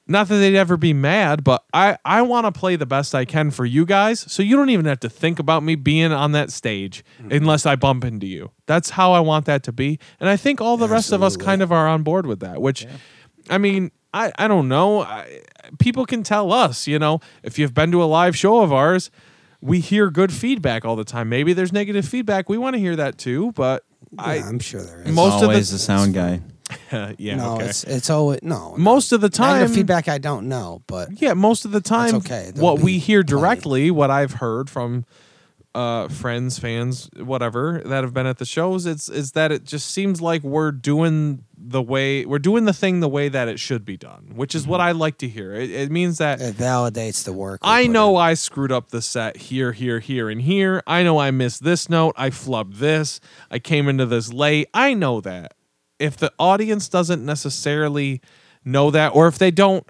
[0.09, 3.25] Not that they'd ever be mad, but I, I want to play the best I
[3.25, 4.21] can for you guys.
[4.33, 7.33] So you don't even have to think about me being on that stage Mm-hmm.
[7.33, 8.51] unless I bump into you.
[8.67, 9.99] That's how I want that to be.
[10.19, 12.61] And I think all the rest of us kind of are on board with that,
[12.61, 12.85] which
[13.49, 15.03] I mean, I, I don't know.
[15.03, 15.41] I,
[15.79, 19.11] people can tell us, you know, if you've been to a live show of ours,
[19.61, 21.29] we hear good feedback all the time.
[21.29, 22.49] Maybe there's negative feedback.
[22.49, 25.07] We want to hear that too, but yeah, I'm sure there is.
[25.07, 26.41] It's Most of the- always the sound guy.
[27.19, 27.67] Yeah, no, okay.
[27.67, 28.75] it's it's always no.
[28.77, 32.17] most of the time, the feedback I don't know, but yeah, most of the time,
[32.17, 32.51] okay.
[32.55, 33.41] There'll what we hear plenty.
[33.41, 35.05] directly, what I've heard from
[35.75, 39.91] uh, friends, fans, whatever that have been at the shows, it's is that it just
[39.91, 43.85] seems like we're doing the way we're doing the thing the way that it should
[43.85, 44.89] be done, which is what Mm-hmm.
[44.89, 45.55] I like to hear.
[45.55, 47.61] It, it means that it validates the work.
[47.63, 48.23] I know in.
[48.23, 50.83] I screwed up the set here, here, here, and here.
[50.87, 52.15] I know I missed this note.
[52.19, 53.21] I flubbed this.
[53.51, 54.69] I came into this late.
[54.75, 55.55] I know that.
[56.03, 58.21] If the audience doesn't necessarily
[58.65, 59.87] know that, or if they don't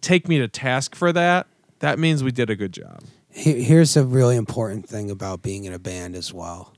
[0.00, 1.46] take me to task for that,
[1.80, 3.02] that means we did a good job.
[3.28, 6.74] Here's a really important thing about being in a band as well,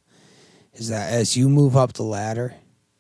[0.75, 2.55] is that as you move up the ladder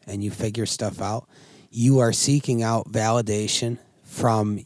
[0.06, 1.28] and you figure stuff out,
[1.70, 4.60] you are seeking out validation from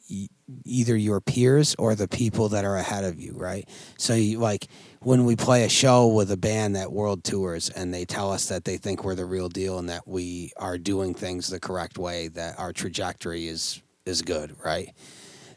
[0.64, 3.68] either your peers or the people that are ahead of you, right?
[3.98, 4.68] So you like
[5.00, 8.46] when we play a show with a band that world tours and they tell us
[8.46, 11.98] that they think we're the real deal and that we are doing things the correct
[11.98, 14.94] way, that our trajectory is is good, right?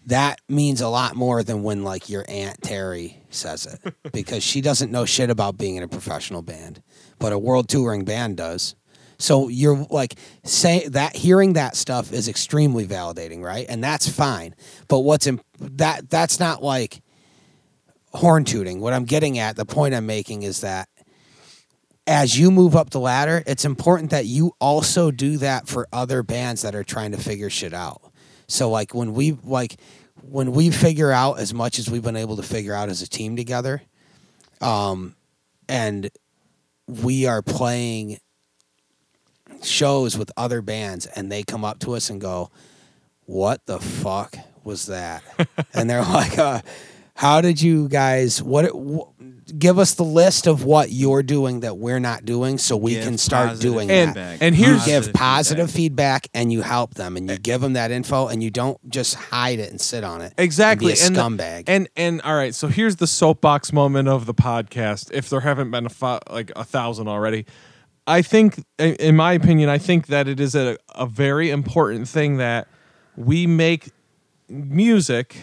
[0.05, 4.61] That means a lot more than when like your aunt Terry says it because she
[4.61, 6.81] doesn't know shit about being in a professional band,
[7.17, 8.75] but a world touring band does.
[9.17, 13.65] So you're like say that hearing that stuff is extremely validating, right?
[13.69, 14.55] And that's fine.
[14.87, 17.01] But what's in, that that's not like
[18.13, 18.79] horn tooting.
[18.79, 20.89] What I'm getting at, the point I'm making is that
[22.07, 26.23] as you move up the ladder, it's important that you also do that for other
[26.23, 28.01] bands that are trying to figure shit out.
[28.47, 29.77] So like when we like
[30.21, 33.07] when we figure out as much as we've been able to figure out as a
[33.07, 33.81] team together,
[34.59, 35.15] um,
[35.69, 36.09] and
[36.85, 38.19] we are playing
[39.63, 42.51] shows with other bands and they come up to us and go,
[43.25, 45.23] "What the fuck was that?"
[45.73, 46.61] and they're like, uh,
[47.15, 48.41] "How did you guys?
[48.41, 48.65] What?
[48.67, 49.07] wh-
[49.57, 53.03] give us the list of what you're doing that we're not doing, so we Give
[53.03, 54.37] can start doing And- that." feedback.
[54.41, 56.27] and you here's- give Positive positive feedback.
[56.33, 59.59] and you help them and you give them that info and you don't just hide
[59.59, 60.33] it and sit on it.
[60.37, 60.91] Exactly.
[60.93, 61.63] And be a and the- scumbag.
[61.67, 65.09] and and all right, so here's the soapbox moment of the podcast.
[65.11, 67.45] If there haven't been a fi- like a thousand already,
[68.07, 72.37] I think, in my opinion, I think that it is a, a very important thing
[72.37, 72.67] that
[73.17, 73.89] we make
[74.49, 75.35] music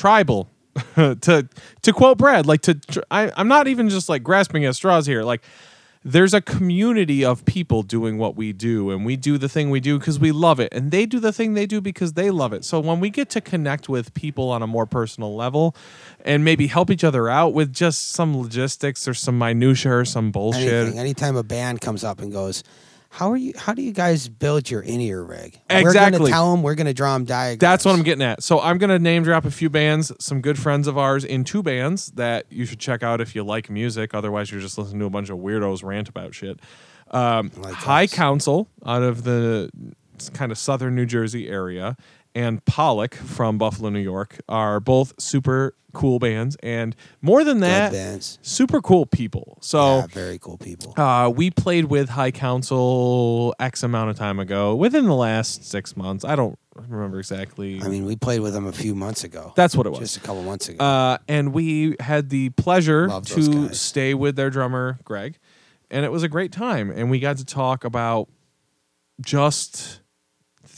[0.00, 0.48] tribal.
[0.94, 1.48] to
[1.82, 5.04] to quote Brad, like to tr- I, I'm not even just like grasping at straws
[5.04, 5.24] here.
[5.24, 5.42] Like
[6.04, 9.80] there's a community of people doing what we do, and we do the thing we
[9.80, 12.52] do because we love it, and they do the thing they do because they love
[12.52, 12.64] it.
[12.64, 15.74] So when we get to connect with people on a more personal level,
[16.24, 20.30] and maybe help each other out with just some logistics or some minutia or some
[20.30, 20.98] bullshit, Anything.
[20.98, 22.62] Anytime a band comes up and goes,
[23.12, 23.52] How are you?
[23.56, 25.60] How do you guys build your in ear rig?
[25.68, 26.18] We're Exactly.
[26.20, 26.62] gonna tell them.
[26.62, 27.58] We're gonna draw them diagrams.
[27.58, 28.42] That's what I'm getting at.
[28.42, 31.62] So I'm gonna name drop a few bands, some good friends of ours in two
[31.62, 34.14] bands that you should check out if you like music.
[34.14, 36.60] Otherwise, you're just listening to a bunch of weirdos rant about shit.
[37.10, 38.14] Um, Like High us.
[38.14, 39.70] Council out of the
[40.32, 41.96] kind of southern New Jersey area,
[42.34, 48.38] and Pollock from Buffalo, New York, are both super cool bands, and more than that,
[48.42, 49.58] super cool people.
[49.60, 49.98] So.
[49.98, 50.94] yeah, very cool people.
[50.96, 55.96] Uh, we played with High Council X amount of time ago, within the last six
[55.96, 56.24] months.
[56.24, 56.58] I don't
[56.88, 57.80] remember exactly.
[57.82, 59.52] I mean, we played with them a few months ago.
[59.56, 59.98] That's what it was.
[59.98, 60.84] Just a couple months ago.
[60.84, 65.38] Uh, and we had the pleasure Love to stay with their drummer, Greg.
[65.90, 66.90] And it was a great time.
[66.90, 68.28] And we got to talk about
[69.20, 69.99] just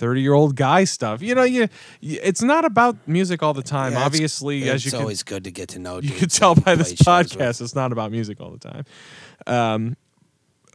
[0.02, 1.22] 30 year old guy stuff.
[1.22, 1.68] You know, you,
[2.00, 3.92] it's not about music all the time.
[3.92, 6.00] Yeah, it's- Obviously, as you it's can always good to get to know.
[6.00, 8.84] you could tell by this podcast it's not about music all the time
[9.46, 9.96] um,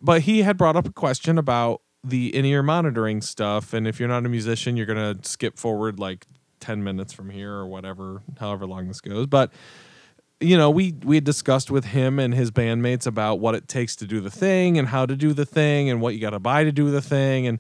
[0.02, 4.08] but he had brought up a question about the in-ear monitoring stuff and if you're
[4.08, 6.26] not a musician you're going to skip forward like
[6.62, 9.52] 10 minutes from here or whatever however long this goes but
[10.40, 13.96] you know we we had discussed with him and his bandmates about what it takes
[13.98, 16.40] to do the thing and how to do the thing and what you got to
[16.40, 17.60] buy to do the thing and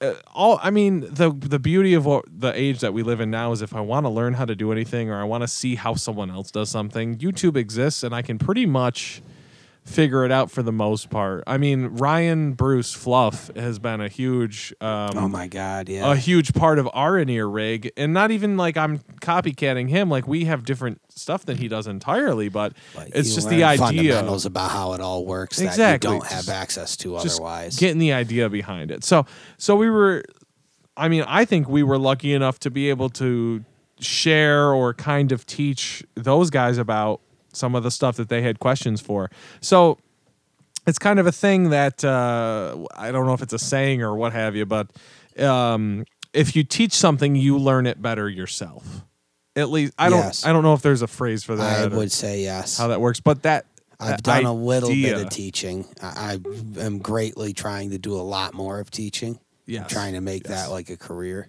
[0.00, 3.30] uh, all I mean the the beauty of what the age that we live in
[3.30, 5.48] now is if I want to learn how to do anything or I want to
[5.48, 9.22] see how someone else does something, YouTube exists and I can pretty much
[9.86, 11.44] figure it out for the most part.
[11.46, 16.10] I mean, Ryan Bruce Fluff has been a huge um Oh my god, yeah.
[16.12, 20.26] a huge part of our in-ear rig and not even like I'm copycatting him like
[20.26, 24.44] we have different stuff that he does entirely but Like, it's just the idea fundamentals
[24.44, 26.08] about how it all works Exactly.
[26.08, 27.76] that you don't have access to just otherwise.
[27.78, 29.04] getting the idea behind it.
[29.04, 29.24] So
[29.56, 30.24] so we were
[30.96, 33.64] I mean, I think we were lucky enough to be able to
[34.00, 37.20] share or kind of teach those guys about
[37.56, 39.30] some of the stuff that they had questions for.
[39.60, 39.98] So
[40.86, 44.14] it's kind of a thing that uh, I don't know if it's a saying or
[44.14, 44.88] what have you, but
[45.38, 49.04] um, if you teach something, you learn it better yourself.
[49.56, 50.18] At least I don't.
[50.18, 50.44] Yes.
[50.44, 51.92] I don't know if there's a phrase for that.
[51.92, 52.76] I would say yes.
[52.76, 53.64] how that works, but that
[53.98, 55.86] I've done a little bit of teaching.
[56.02, 56.38] I,
[56.76, 59.38] I am greatly trying to do a lot more of teaching.
[59.68, 60.66] I'm trying to make Yes.
[60.66, 61.48] that like a career.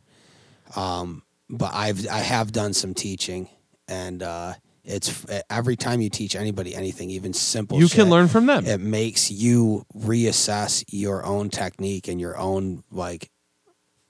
[0.75, 3.49] Um, but I've I have done some teaching,
[3.87, 4.53] and uh,
[4.87, 8.65] it's every time you teach anybody anything, even simple, You can learn from them.
[8.65, 13.29] It makes you reassess your own technique and your own like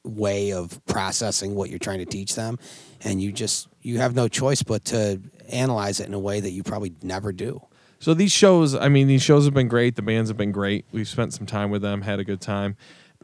[0.04, 2.60] way of processing what you're trying to teach them,
[3.02, 6.52] and you just you have no choice but to analyze it in a way that
[6.52, 7.60] you probably never do.
[8.00, 9.96] So these shows, I mean, these shows have been great.
[9.96, 10.86] The bands have been great.
[10.92, 12.78] We've spent some time with them, had a good time.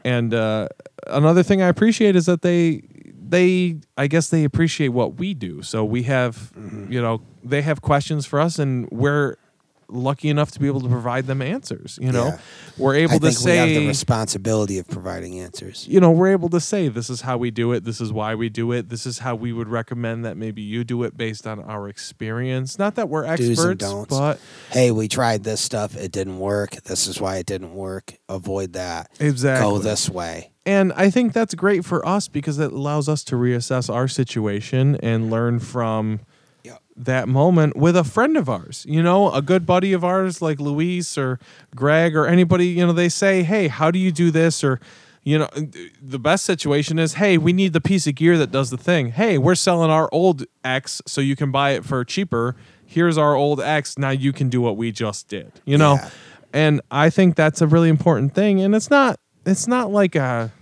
[0.04, 0.68] And uh,
[1.06, 2.82] another thing I appreciate is that they,
[3.30, 5.62] they, I guess they appreciate what we do.
[5.62, 6.92] So we have, Mm-hmm.
[6.92, 9.36] you know, they have questions for us, and we're
[9.88, 11.98] lucky enough to be able to provide them answers.
[12.00, 12.38] You know, Yeah.
[12.78, 15.86] we're able I to think we have the responsibility of providing answers.
[15.88, 17.84] you know, we're able to say this is how we do it.
[17.84, 18.88] This is why we do it.
[18.88, 22.78] This is how we would recommend that maybe you do it based on our experience.
[22.78, 24.08] Not that we're experts, don'ts.
[24.18, 24.40] but
[24.70, 25.94] Hey, we tried this stuff.
[25.96, 26.70] It didn't work.
[26.84, 28.14] This is why it didn't work.
[28.28, 29.10] Avoid that.
[29.20, 30.50] exactly Go this way.
[30.66, 34.96] And I think that's great for us because it allows us to reassess our situation
[35.02, 36.20] and learn from
[36.64, 36.80] Yep.
[36.96, 38.86] that moment with a friend of ours.
[38.88, 41.38] You know, a good buddy of ours like Luis or
[41.76, 44.80] Greg or anybody, you know, they say, "Hey, how do you do this?" or
[45.26, 45.48] you know,
[46.02, 49.12] the best situation is, "Hey, we need the piece of gear that does the thing.
[49.12, 52.56] Hey, we're selling our old X so you can buy it for cheaper.
[52.84, 53.96] Here's our old X.
[53.98, 55.94] Now you can do what we just did." You know?
[55.94, 56.10] Yeah.
[56.52, 60.52] And I think that's a really important thing and it's not it's not like a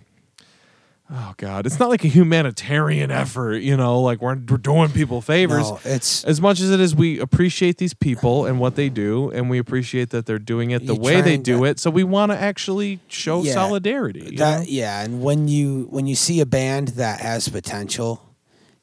[1.10, 5.20] oh god it's not like a humanitarian effort you know like we're, we're doing people
[5.20, 8.88] favors No, it's as much as it is we appreciate these people and what they
[8.88, 11.78] do and we appreciate that they're doing it the way they trying do to- it
[11.80, 16.06] so we want to actually show Yeah, solidarity you that yeah, and when you when
[16.06, 18.26] you see a band that has potential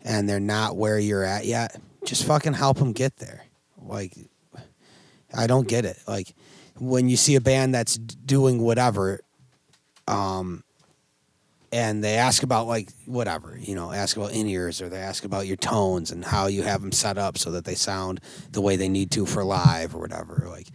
[0.01, 3.43] and they're not where you're at yet, just fucking help them get there.
[3.81, 4.13] Like
[5.35, 5.97] I don't get it.
[6.07, 6.33] Like
[6.77, 9.19] when you see a band that's doing whatever
[10.09, 10.63] um
[11.71, 15.23] and they ask about like whatever, you know, ask about in ears or they ask
[15.23, 18.19] about your tones and how you have them set up so that they sound
[18.51, 20.45] the way they need to for live or whatever.
[20.49, 20.67] Like,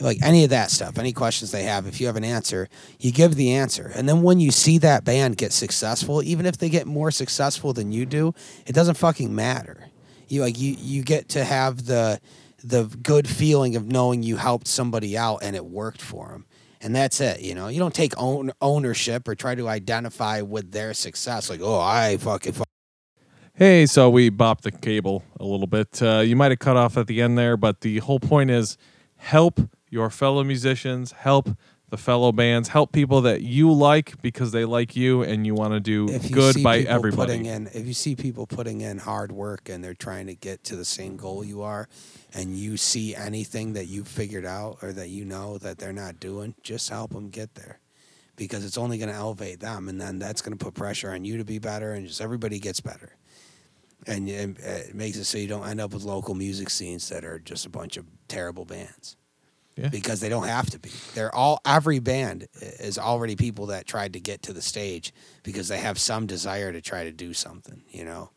[0.00, 2.68] like any of that stuff, any questions they have, if you have an answer,
[2.98, 3.92] you give the answer.
[3.94, 7.72] And then when you see that band get successful, even if they get more successful
[7.72, 8.34] than you do,
[8.66, 9.88] it doesn't fucking matter.
[10.26, 12.20] You like you you get to have the
[12.62, 16.46] the good feeling of knowing you helped somebody out and it worked for them.
[16.80, 17.68] And that's it, you know.
[17.68, 21.50] You don't take own ownership or try to identify with their success.
[21.50, 22.66] Like, oh, I fucking fuck.
[23.54, 26.02] Hey, so we bopped the cable a little bit.
[26.02, 28.78] Uh, you might have cut off at the end there, but the whole point is
[29.16, 31.50] help your fellow musicians, help
[31.90, 35.74] the fellow bands, help people that you like because they like you and you want
[35.74, 37.32] to do if you good see by people everybody.
[37.32, 40.62] putting in if you see people putting in hard work and they're trying to get
[40.64, 41.88] to the same goal you are
[42.32, 46.20] and you see anything that you've figured out or that you know that they're not
[46.20, 47.80] doing just help them get there
[48.36, 51.24] because it's only going to elevate them and then that's going to put pressure on
[51.24, 53.16] you to be better and just everybody gets better.
[54.06, 57.38] And it makes it so you don't end up with local music scenes that are
[57.38, 59.16] just a bunch of terrible bands
[59.88, 60.90] Because they don't have to be.
[61.14, 65.12] They're all every band is already people that tried to get to the stage
[65.42, 68.30] because they have some desire to try to do something, you know.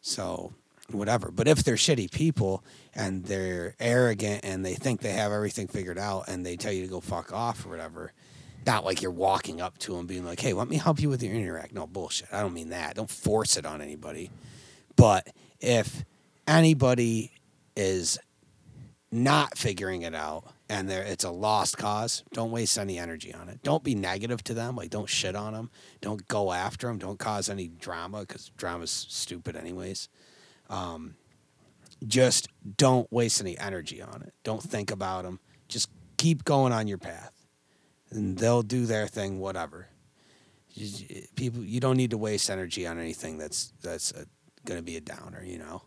[0.00, 0.52] So
[0.90, 1.30] whatever.
[1.30, 2.64] But if they're shitty people
[2.94, 6.82] and they're arrogant and they think they have everything figured out and they tell you
[6.82, 8.12] to go fuck off or whatever,
[8.66, 11.22] not like you're walking up to them being like, "Hey, let me help you with
[11.22, 12.28] your interact." No bullshit.
[12.32, 12.96] I don't mean that.
[12.96, 14.30] Don't force it on anybody.
[14.96, 15.28] But
[15.60, 16.04] if
[16.46, 17.32] anybody
[17.76, 18.18] is
[19.12, 22.22] not figuring it out and it's a lost cause.
[22.32, 23.60] Don't waste any energy on it.
[23.62, 25.70] Don't be negative to them like don't shit on them
[26.00, 30.08] don't go after them don't cause any drama because drama's stupid anyways.
[30.68, 31.16] Um,
[32.06, 34.32] just don't waste any energy on it.
[34.44, 37.32] Don't think about them just keep going on your path
[38.10, 39.88] and they'll do their thing whatever.
[40.72, 44.12] You- people you don't need to waste energy on anything that's that's
[44.64, 45.82] going to be a downer you know?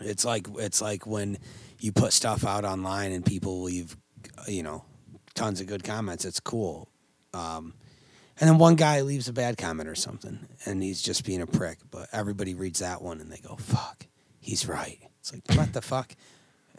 [0.00, 1.38] It's like it's like when
[1.80, 3.96] you put stuff out online and people leave,
[4.46, 4.84] you know,
[5.34, 6.24] tons of good comments.
[6.24, 6.88] It's cool.
[7.32, 7.74] Um,
[8.40, 11.46] and then one guy leaves a bad comment or something, and he's just being a
[11.46, 11.78] prick.
[11.90, 14.06] But everybody reads that one and they go, "Fuck,
[14.38, 16.14] he's right." It's like what the fuck.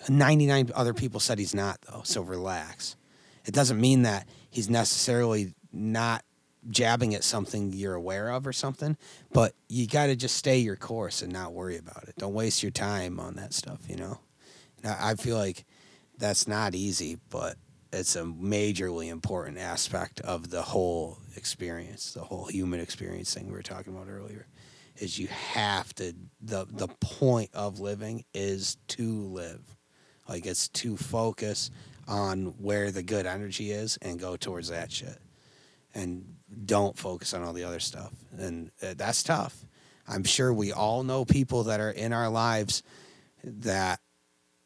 [0.07, 2.95] Ninety nine other people said he's not though, so relax.
[3.45, 6.23] It doesn't mean that he's necessarily not
[6.69, 8.97] jabbing at something you're aware of or something,
[9.31, 12.15] but you got to just stay your course and not worry about it.
[12.17, 14.19] Don't waste your time on that stuff, you know?
[14.83, 15.65] I feel like
[16.17, 17.55] that's not easy, but
[17.91, 23.53] it's a majorly important aspect of the whole experience, the whole human experience thing we
[23.53, 24.47] were talking about earlier.
[24.97, 29.61] Is you have to the the point of living is to live.
[30.27, 31.71] Like it's to focus
[32.07, 35.17] on where the good energy is and go towards that shit
[35.93, 36.35] and
[36.65, 38.11] don't focus on all the other stuff.
[38.37, 39.65] And uh, that's tough.
[40.07, 42.83] I'm sure we all know people that are in our lives
[43.43, 43.99] that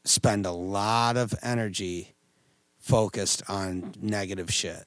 [0.06, 2.16] spend a lot of energy
[2.80, 4.86] focused on negative shit.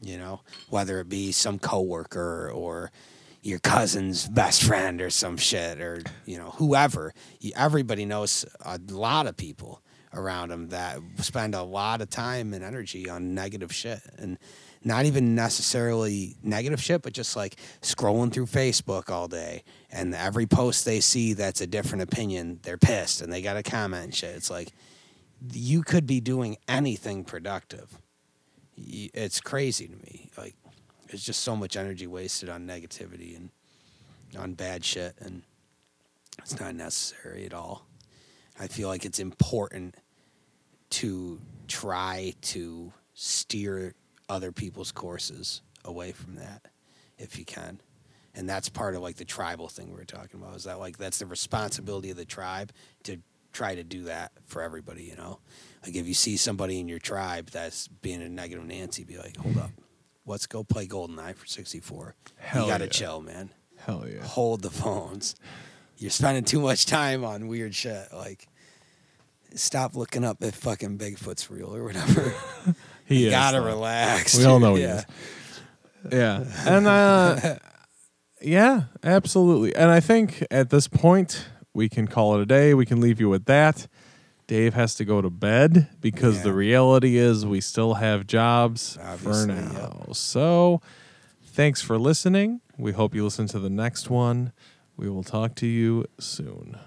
[0.00, 2.90] You know, whether it be some coworker or
[3.44, 7.14] your cousin's best friend or some shit or you know whoever.
[7.54, 9.82] Everybody knows a lot of people
[10.14, 14.38] around them that spend a lot of time and energy on negative shit and
[14.84, 20.46] not even necessarily negative shit, but just like scrolling through Facebook all day and every
[20.46, 24.36] post they see that's a different opinion, they're pissed and they got a comment shit.
[24.36, 24.68] It's like
[25.52, 27.98] you could be doing anything productive.
[28.76, 30.30] It's crazy to me.
[30.36, 30.54] Like
[31.08, 33.50] there's just so much energy wasted on negativity and
[34.38, 35.42] on bad shit and
[36.38, 37.86] it's not necessary at all.
[38.60, 39.96] I feel like it's important
[40.90, 43.94] to try to steer
[44.28, 46.66] other people's courses away from that
[47.18, 47.80] if you can.
[48.34, 50.56] And that's part of like the tribal thing we were talking about.
[50.56, 52.72] Is that like that's the responsibility of the tribe
[53.04, 53.18] to
[53.52, 55.38] try to do that for everybody, you know?
[55.84, 59.36] Like if you see somebody in your tribe that's being a negative Nancy, be like,
[59.36, 59.70] hold up.
[60.26, 62.16] Let's go play GoldenEye for 64.
[62.36, 62.90] Hell you gotta yeah.
[62.90, 63.50] chill, man.
[63.76, 64.24] Hell yeah.
[64.24, 65.36] Hold the phones.
[65.98, 68.08] You're spending too much time on weird shit.
[68.12, 68.48] Like,
[69.54, 72.34] stop looking up if fucking Bigfoot's real or whatever.
[73.06, 74.36] He you is, gotta relax.
[74.36, 74.86] We all know dude.
[74.86, 75.06] he is.
[76.12, 76.44] Yeah.
[76.66, 77.56] And uh
[78.42, 79.74] yeah, absolutely.
[79.74, 82.74] And I think at this point we can call it a day.
[82.74, 83.86] We can leave you with that.
[84.46, 89.02] Dave has to go to bed because the reality is we still have jobs for
[89.02, 90.06] Obviously, now.
[90.12, 90.82] So
[91.42, 92.60] thanks for listening.
[92.76, 94.52] We hope you listen to the next one.
[94.96, 96.78] We will talk to you soon.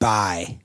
[0.00, 0.60] Bye.